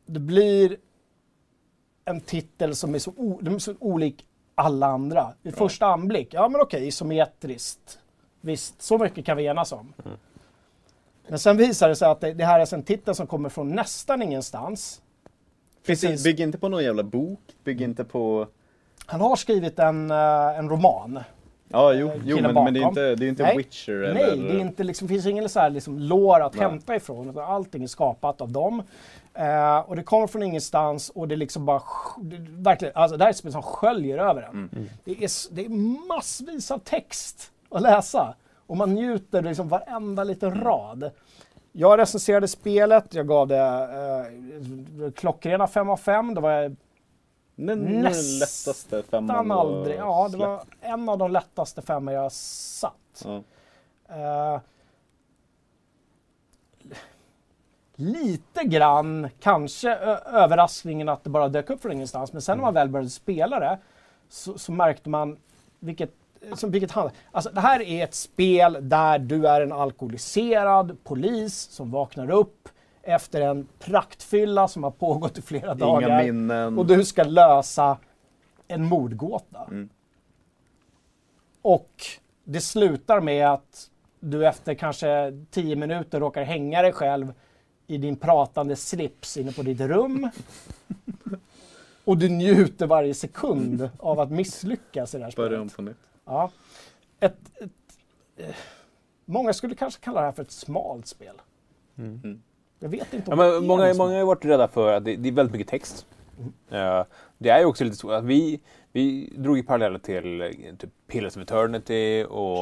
[0.07, 0.77] det blir
[2.05, 5.33] en titel som är så, o, är så olik alla andra.
[5.43, 7.99] Vid första anblick, ja men okej, isometriskt.
[8.41, 9.93] Visst, så mycket kan vi enas om.
[11.29, 13.69] Men sen visar det sig att det, det här är en titel som kommer från
[13.69, 15.03] nästan ingenstans.
[15.87, 16.25] Precis.
[16.25, 17.41] bygg inte på någon jävla bok.
[17.65, 18.47] Bygg inte på...
[19.07, 21.21] Han har skrivit en, eh, en roman.
[21.73, 23.57] Ja, jo, jo men, men det är inte, det är inte Nej.
[23.57, 24.49] Witcher Nej, eller...
[24.49, 26.63] det är inte, liksom, finns ingen så här, liksom, lår att Nej.
[26.63, 27.31] hämta ifrån.
[27.31, 28.83] Utan allting är skapat av dem.
[29.35, 31.83] Eh, och det kommer från ingenstans och det liksom bara...
[32.21, 34.51] Det, verkligen, alltså, det här är ett spel som sköljer över en.
[34.51, 34.89] Mm.
[35.05, 35.69] Det, är, det är
[36.09, 38.35] massvis av text att läsa.
[38.67, 41.11] Och man njuter liksom varenda liten rad.
[41.73, 46.35] Jag recenserade spelet, jag gav det eh, klockrena 5 av 5.
[46.35, 46.77] Det var
[47.55, 49.99] Den, lättaste femman du aldrig.
[49.99, 53.25] Ja, det var en av de lättaste femmor jag satt.
[53.25, 53.43] Ja.
[54.09, 54.61] Eh,
[57.97, 59.95] lite grann kanske
[60.27, 62.33] överraskningen att det bara dök upp från ingenstans.
[62.33, 63.79] Men sen när man väl började spela det
[64.29, 65.37] så, så märkte man
[65.79, 66.15] vilket
[66.55, 67.11] som vilket hand.
[67.33, 72.69] Alltså det här är ett spel där du är en alkoholiserad polis som vaknar upp
[73.03, 76.25] efter en praktfylla som har pågått i flera Inga dagar.
[76.25, 76.79] minnen.
[76.79, 77.99] Och du ska lösa
[78.69, 79.65] en mordgåta.
[79.71, 79.89] Mm.
[81.63, 82.05] Och
[82.45, 87.33] det slutar med att du efter kanske tio minuter råkar hänga dig själv
[87.87, 90.31] i din pratande slips inne på ditt rum.
[92.05, 95.51] Och du njuter varje sekund av att misslyckas i det här spelet.
[95.51, 95.97] Börja om på nytt.
[96.25, 96.51] Ja.
[97.21, 97.71] Ett, ett,
[98.37, 98.55] eh,
[99.25, 101.41] många skulle kanske kalla det här för ett smalt spel.
[101.99, 102.43] Mm.
[102.83, 104.93] Jag vet inte Ja, om men det är många, något många har varit rädda för
[104.93, 106.07] att det, det är väldigt mycket text.
[106.71, 107.03] Eh,
[107.39, 108.61] det är ju också lite så att vi,
[108.93, 110.49] vi drog ju paralleller till eh,
[110.79, 112.61] typ Pillars of Eternity och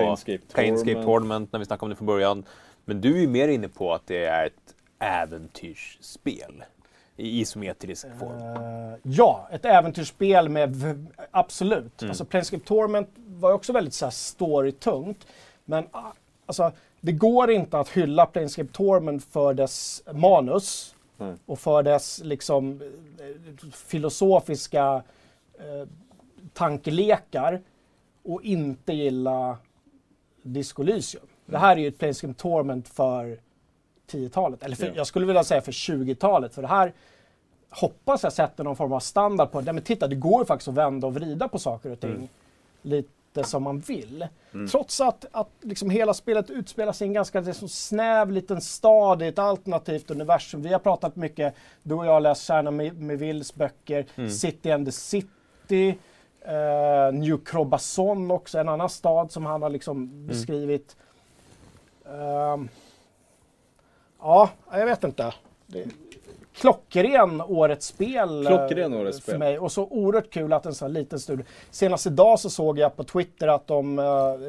[0.54, 1.02] Planescape.
[1.04, 2.44] Torment när vi snackade om det från början.
[2.84, 6.64] Men du är ju mer inne på att det är ett äventyrsspel
[7.16, 8.38] i isometrisk form.
[8.38, 12.02] Eh, ja, ett äventyrsspel med, v- absolut.
[12.02, 12.10] Mm.
[12.10, 15.26] Alltså Planescape Torment var ju också väldigt så här storytungt.
[15.64, 16.12] Men ah,
[16.46, 21.34] alltså, det går inte att hylla Planescape Torment för dess manus Nej.
[21.46, 22.80] och för dess liksom
[23.20, 25.02] eh, filosofiska
[25.58, 25.88] eh,
[26.52, 27.60] tankelekar
[28.22, 29.58] och inte gilla
[30.42, 31.24] Disco Elysium.
[31.46, 33.38] Det här är ju ett Planescape Torment för
[34.10, 34.92] 10-talet, eller för, Ja.
[34.96, 36.54] jag skulle vilja säga för 20-talet.
[36.54, 36.92] För det här
[37.70, 39.60] hoppas jag sätter någon form av standard på.
[39.60, 42.10] Nej, men titta, det går ju faktiskt att vända och vrida på saker och ting
[42.10, 42.28] Mm.
[42.82, 43.08] lite
[43.42, 44.26] som man vill.
[44.54, 44.68] Mm.
[44.68, 49.22] Trots att, att liksom hela spelet utspelar sig i en ganska liksom snäv liten stad
[49.22, 50.62] i ett alternativt universum.
[50.62, 54.30] Vi har pratat mycket, du och jag har läst Kärna med, med Wills böcker, Mm.
[54.30, 55.98] City and the City,
[56.40, 60.96] eh, New Crobazon också, en annan stad som han har liksom beskrivit.
[62.06, 62.68] Ehm,
[64.20, 65.34] ja, jag vet inte.
[65.66, 65.86] Det,
[66.60, 68.46] klockren årets spel.
[68.46, 69.38] eh, Klockren årets för spel.
[69.38, 69.58] mig.
[69.58, 71.44] Och så oerhört kul att en sån här liten studio.
[71.70, 74.04] Senast idag så såg jag på Twitter att de uh,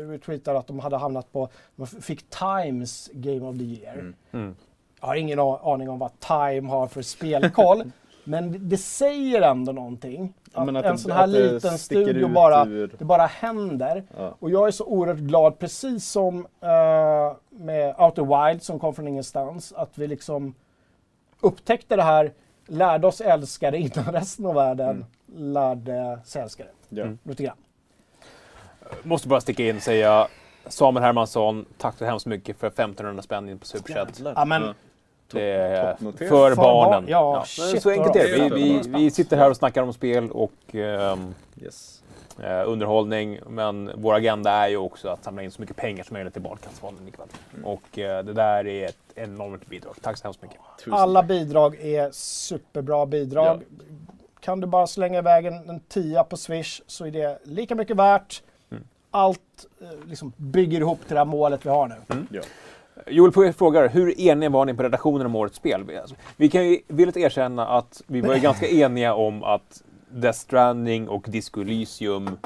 [0.09, 3.93] retweetade att de hade hamnat på, de fick Times Game of the Year.
[3.93, 4.15] Mm.
[4.31, 4.55] Mm.
[5.01, 7.83] Jag har ingen aning om vad Time har för spelkoll.
[8.23, 10.33] men det- säger ändå någonting.
[10.53, 14.03] Att, att en det- sån här liten studio bara, ur- det bara händer.
[14.17, 14.35] Ja.
[14.39, 19.07] Och jag är så oerhört glad, precis som eh, med Outer Wild som kom från
[19.07, 20.53] ingenstans, att vi liksom
[21.41, 22.31] upptäckte det här,
[22.67, 25.53] lärde oss älska det innan resten av världen Mm.
[25.53, 27.01] lärde sig älska det.
[27.01, 27.07] Ja.
[27.23, 27.55] Lite grann.
[29.03, 30.27] Måste bara sticka in och säga
[30.67, 34.21] Samuel Hermansson, tack så hemskt mycket för 1500 spänn in på Superchat.
[34.23, 34.73] Ja, Ja.
[35.33, 36.91] Det är för För barnen.
[36.91, 38.49] barn, ja, men shit, så enkelt är det.
[38.55, 42.00] Vi, vi, vi sitter här och snackar om spel och ehm, Yes.
[42.43, 43.39] Eh, underhållning.
[43.47, 46.41] Men vår agenda är ju också att samla in så mycket pengar som möjligt till
[46.41, 47.27] Barncancerfonden ikväll.
[47.53, 47.65] Mm.
[47.65, 49.95] Och eh, det där är ett enormt bidrag.
[50.01, 50.57] Tack så hemskt mycket.
[50.77, 53.61] Tusen alla bidrag är superbra bidrag.
[54.39, 57.95] Kan du bara slänga iväg en, en tia på Swish så är det lika mycket
[57.97, 58.43] värt.
[58.71, 58.83] Mm.
[59.11, 59.39] Allt
[59.81, 62.25] eh, liksom bygger ihop till det här målet vi har nu.
[62.31, 62.41] Ja.
[63.07, 65.83] Joel frågar, hur eniga var ni på redaktionen om årets spel?
[65.83, 65.99] Vi-
[66.37, 69.83] vi kan ju villigt erkänna att vi var ju ganska eniga om att
[70.13, 72.37] Death Stranding och Disco Elysium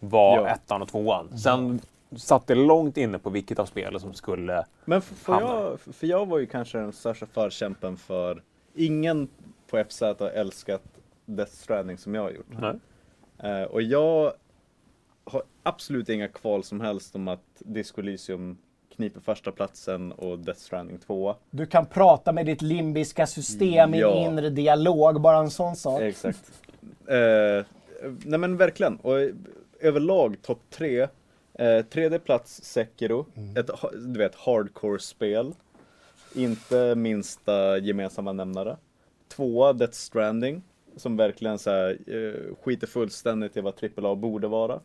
[0.00, 0.48] var Ja.
[0.48, 1.38] ettan och tvåan.
[1.38, 1.80] Sen
[2.16, 4.64] satt det långt inne på vilket av spelen som skulle...
[4.84, 8.42] Men för, för, jag, för jag var ju kanske den största förkämpen för
[8.74, 9.28] Ingen
[9.70, 10.82] på FZ har älskat
[11.24, 12.46] Death Stranding som jag har gjort.
[12.48, 12.74] Nej.
[13.38, 14.32] Eh, och jag
[15.24, 18.58] har absolut inga kval som helst om att Disco Elysium
[18.98, 21.36] kniper första platsen och Death Stranding tvåa.
[21.50, 24.26] Du kan prata med ditt limbiska system i Ja.
[24.26, 26.00] inre dialog, bara en sån sak.
[26.00, 26.52] Exakt.
[27.08, 27.64] Eh,
[28.24, 28.96] nej men verkligen.
[28.96, 29.14] Och
[29.80, 31.08] överlag topp tre.
[31.54, 33.26] Eh, tredje plats Sekiro.
[33.58, 35.52] Ett ha- du vet hardcore-spel.
[36.34, 38.76] Inte minsta gemensamma nämnare.
[39.28, 40.62] Tvåa Death Stranding.
[40.96, 44.80] Som verkligen så här, eh, skiter fullständigt i vad AAA borde vara.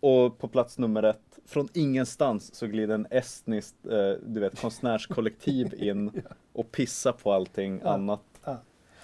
[0.00, 5.74] Och på plats nummer ett, från ingenstans så glider en estniskt, eh, du vet, konstnärskollektiv
[5.84, 8.20] in och pissar på allting Ja, annat.
[8.44, 8.56] ja.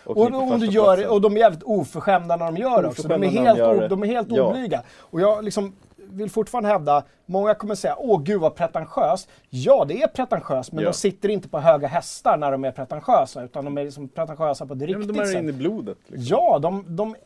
[0.05, 3.09] Och, Och, du första gör, och de är jävligt oförskämda när de gör det också.
[3.09, 3.89] De är de helt, o, det.
[3.89, 4.43] de är helt Ja.
[4.51, 4.83] oblyga.
[4.99, 9.29] Och jag liksom vill fortfarande hävda, många kommer säga åh gud vad pretentiöst.
[9.51, 10.91] Ja, det är pretentiöst, men Ja.
[10.91, 14.67] de sitter inte på höga hästar när de är pretentiösa, utan de är liksom pretentiösa
[14.67, 15.39] på Ja, riktigt men de är sätt.
[15.39, 15.99] inne i blodet.
[16.07, 16.27] Liksom.
[16.39, 17.17] Ja, de, de,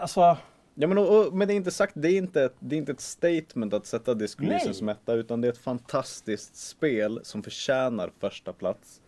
[0.00, 0.36] alltså,
[0.74, 2.78] Ja, men, och, och, men det är inte sagt, det är inte, ett- det är
[2.78, 4.74] inte ett statement att sätta Nej.
[4.74, 9.00] som etta, utan det är ett fantastiskt spel som förtjänar första plats.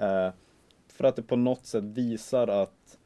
[0.00, 0.30] Eh,
[0.88, 2.98] för att det på något sätt visar att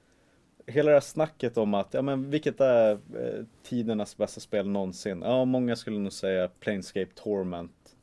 [0.67, 5.23] hela det här snacket om att, ja men vilket är eh, tidernas bästa spel någonsin?
[5.23, 7.97] Ja, många skulle nog säga Planescape Torment.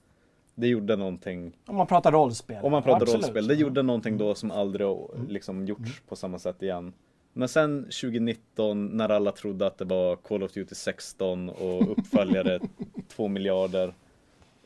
[0.56, 2.64] Det gjorde någonting om man pratar rollspel.
[2.64, 3.24] om man pratar Absolut.
[3.26, 6.94] rollspel, det gjorde någonting då som aldrig har liksom gjorts på samma sätt igen.
[7.38, 12.60] Men sen 2019 när alla trodde att det var Call of Duty 16 och uppföljare
[13.08, 13.94] 2 miljarder.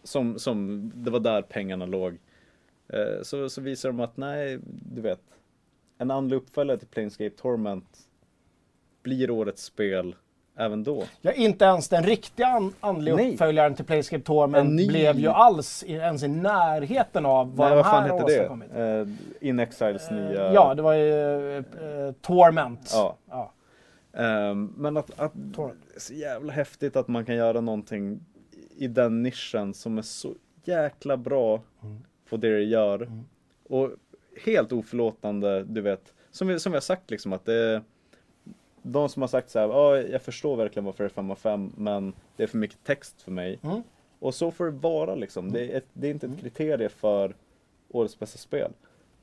[0.03, 2.17] Som, som, det var där pengarna låg.
[2.87, 4.59] Eh, så, så visar de att nej,
[4.95, 5.21] du vet.
[5.97, 7.99] En andlig uppföljare till Planescape Torment
[9.03, 10.15] blir årets spel
[10.59, 11.03] även då.
[11.21, 13.31] Ja, inte ens den riktiga an- andliga Nej.
[13.33, 17.67] uppföljaren till Playscape En Torment ny- blev ju alls i, ens i närheten av vad
[17.67, 18.81] nej, de vad fan här hette det?
[19.41, 20.53] Eh, In Exiles nya...
[20.53, 21.63] Ja, det var ju eh,
[22.21, 22.89] Torment.
[22.93, 23.15] Ja.
[23.29, 23.51] Ja.
[24.13, 28.19] Ehm, men att, att det är så jävla häftigt att man kan göra någonting
[28.77, 30.33] i den nischen som är så
[30.63, 31.61] jäkla bra
[32.29, 33.11] på det det gör.
[33.69, 33.89] Och
[34.45, 36.13] helt oförlåtande, du vet.
[36.31, 37.81] Som vi, som vi har sagt liksom att det är
[38.81, 41.35] de som har sagt så här, ja jag förstår verkligen varför det är 5 av
[41.35, 43.59] 5 men det är för mycket text för mig.
[43.63, 43.83] Mm.
[44.19, 45.51] Och så får det vara liksom.
[45.51, 47.35] Det, är ett, det är inte ett kriterie för
[47.89, 48.71] årets bästa spel.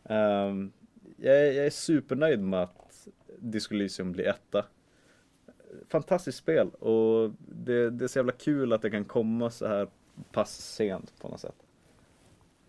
[0.04, 0.72] Ehm,
[1.16, 3.08] jag, är, jag är supernöjd med att
[3.38, 4.64] Disco Elysium blir etta.
[5.88, 9.88] Fantastiskt spel och det, det är så jävla kul att det kan komma så här
[10.32, 11.65] pass sent på något sätt.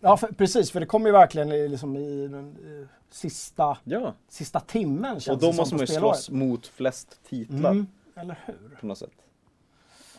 [0.00, 4.12] Ja, för, precis, för det kommer ju verkligen i, liksom, i den eh, sista, Ja.
[4.28, 8.76] sista timmen Och då måste man ju slåss mot flest titlar Mm, eller hur?
[8.80, 9.10] på något sätt.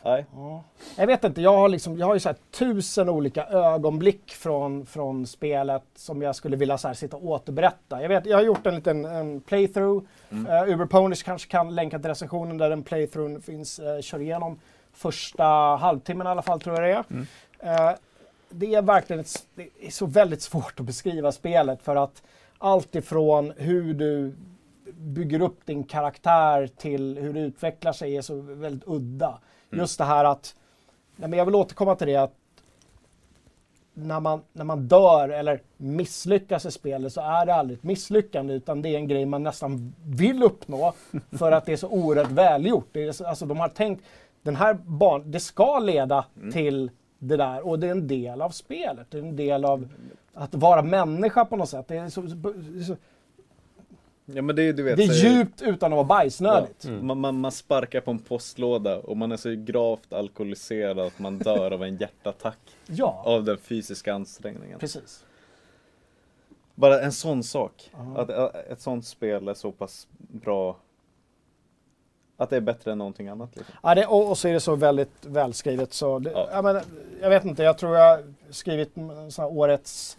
[0.03, 0.26] Nej.
[0.95, 5.27] Jag vet inte, jag har, liksom, jag har ju så tusen olika ögonblick från, från
[5.27, 8.01] spelet som jag skulle vilja så sitta och återberätta.
[8.01, 10.06] Jag, vet, jag har gjort en liten en playthrough.
[10.30, 10.45] Mm.
[10.51, 13.80] Uh, Uber Ponish kanske kan länka till recensionen där den playthroughen finns.
[13.80, 14.60] Uh, kör igenom
[14.93, 15.45] första
[15.76, 17.03] halvtimmen i alla fall tror jag det är.
[17.10, 17.27] Mm.
[17.60, 17.95] Eh,
[18.49, 22.23] det är verkligen ett, det är så väldigt svårt att beskriva spelet för att
[22.57, 24.35] allt ifrån hur du
[24.93, 29.39] bygger upp din karaktär till hur det utvecklar sig är så väldigt udda.
[29.71, 29.81] Mm.
[29.81, 30.55] Just det här att,
[31.15, 32.34] nej men jag vill återkomma till det att
[33.93, 38.53] när man, när man dör eller misslyckas i spelet så är det aldrig ett misslyckande
[38.53, 40.93] utan det är en grej man nästan vill uppnå
[41.31, 42.88] för att det är så oerhört välgjort.
[42.91, 44.05] Det är så, alltså de har tänkt,
[44.41, 48.49] den här banan, det ska leda till det där och det är en del av
[48.49, 49.07] spelet.
[49.11, 49.87] Det är en del av
[50.33, 51.87] att vara människa på något sätt.
[51.87, 52.29] Det är, så,
[52.87, 52.95] så,
[54.33, 54.97] Ja men det du vet.
[54.97, 56.85] det är djupt utan att vara bajsnödigt.
[56.85, 56.91] Ja.
[56.91, 61.37] Man, man, man sparkar på en postlåda och man är så gravt alkoholiserad att man
[61.37, 62.59] dör av en hjärtattack.
[62.85, 63.21] Ja.
[63.25, 64.79] Av den fysiska ansträngningen.
[64.79, 65.25] Precis.
[66.75, 67.91] Bara en sån sak.
[67.93, 68.21] Ja.
[68.21, 70.77] Att ä, ett sånt spel är så pass bra.
[72.40, 73.56] Att det är bättre än någonting annat.
[73.56, 73.76] Liksom.
[73.84, 76.61] Ja, det, och, och så är det så väldigt välskrivet så det, ja.
[76.61, 76.82] men,
[77.22, 78.94] jag vet inte, jag tror jag har skrivit
[79.30, 80.18] sån här årets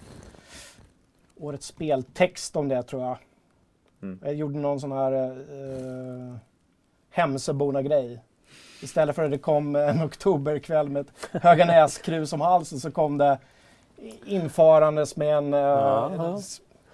[1.40, 3.16] årets speltext om det tror jag.
[4.02, 4.18] Mm.
[4.24, 6.36] Jag gjorde någon sån här eh,
[7.10, 8.20] Hemsöborna-grej.
[8.82, 13.38] Istället för att det kom en oktoberkväll med ett Höganäskrus om halsen så kom det
[14.24, 15.54] infarandes med en...
[15.54, 15.60] eh,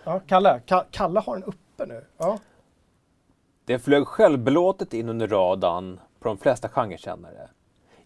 [0.04, 0.20] Ja.
[0.26, 0.60] Kalle.
[0.66, 2.04] Ka, Kalle har den uppe nu.
[2.18, 2.38] Ja.
[3.66, 7.48] Det flög självbelåtet in under radarn på de flesta genrekännare.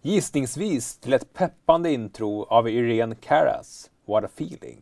[0.03, 4.79] Gissningsvis till ett peppande intro av Irene Caras What a feeling.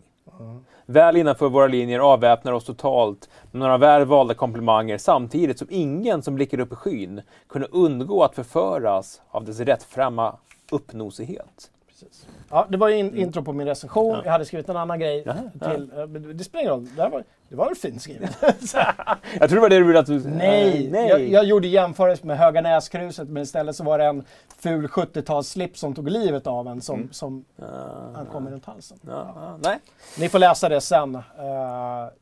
[0.86, 6.22] Väl innanför våra linjer avväpnar oss totalt med några väl valda komplimanger samtidigt som ingen
[6.22, 10.36] som blickar upp i skyn kunde undgå att förföras av dess rättframma
[10.70, 11.70] uppnosighet.
[12.50, 14.20] Ja, det var ju in, intro på min recension.
[14.24, 15.90] Jag hade skrivit en annan grej Jaha, till.
[15.98, 16.88] eh, men Det spelar ingen roll.
[16.96, 18.36] Det, här var, det var väl fint skrivet.
[19.40, 20.20] Jag tror det var det du ville att du...
[20.28, 21.08] Nej, nej.
[21.08, 24.24] Jag, jag gjorde jämförelse med Höga Näskruset men istället så var det en
[24.58, 27.44] ful 70-talsslip som tog livet av en som, som
[28.14, 28.98] han kom runt halsen.
[29.62, 29.78] nej.
[30.18, 31.22] Ni får läsa det sen eh,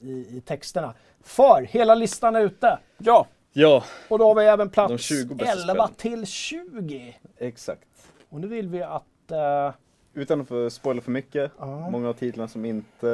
[0.01, 0.95] i, i texterna.
[1.23, 2.79] För hela listan är ute.
[2.99, 3.27] Ja.
[3.53, 3.85] Ja.
[4.09, 5.95] Och då har vi även plats 20 bästa 11 spelen.
[5.97, 7.17] till 20.
[7.39, 7.83] Exakt.
[8.31, 9.05] Och nu vill vi att...
[9.31, 9.73] eh,
[10.15, 11.53] Utan att spoila för mycket.
[11.59, 11.91] Ja.
[11.91, 13.07] Många av titlarna som inte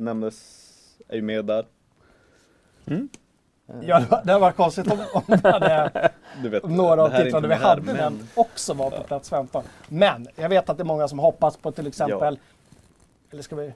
[0.00, 0.62] nämndes
[1.08, 1.66] är ju med där.
[2.86, 3.08] Mm.
[3.82, 6.10] Ja, det var- det var konstigt om, om hade
[6.42, 9.62] Du vet, några av titlarna inte vi hade men- den också var på plats 15.
[9.88, 12.38] Men jag vet att det är många som hoppas på till exempel...
[13.30, 13.72] Eller ska vi...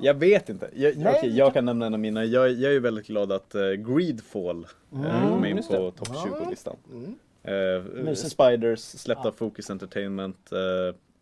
[0.00, 0.70] Jag vet inte.
[0.74, 2.24] Jag, Nej, okej, vi jag kan nämna en av mina.
[2.24, 6.08] Jag, jag är ju väldigt glad att uh, Greedfall eh, Mm, kom in på topp
[6.14, 6.26] Ja.
[6.44, 6.76] 20-listan.
[6.92, 7.14] Mm.
[8.04, 8.32] Mysigt.
[8.32, 10.52] Spiders släppta av Focus Entertainment.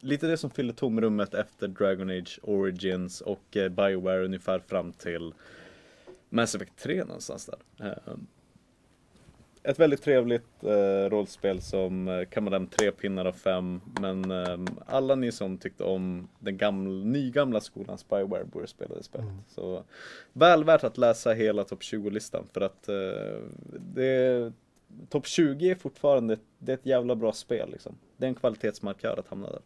[0.02, 5.34] Lite det som fyllde tomrummet efter Dragon Age Origins och uh, Bioware ungefär fram till
[6.28, 7.86] Mass Effect 3 någonstans där.
[7.86, 8.14] Eh,
[9.64, 13.80] ett väldigt trevligt eh, rollspel som uh, kammade hem tre pinnar av fem.
[14.00, 19.02] Men eh, alla ni som tyckte om den gamla, nygamla skolans Bioware borde spela det
[19.02, 19.28] spelet.
[19.48, 19.84] Så
[20.32, 23.40] väl värt att läsa hela topp 20-listan för att eh,
[23.94, 24.52] det
[25.08, 27.98] Topp 20 är fortfarande det är ett jävla bra spel liksom.
[28.16, 29.60] Det är en kvalitetsmarkör att hamna där.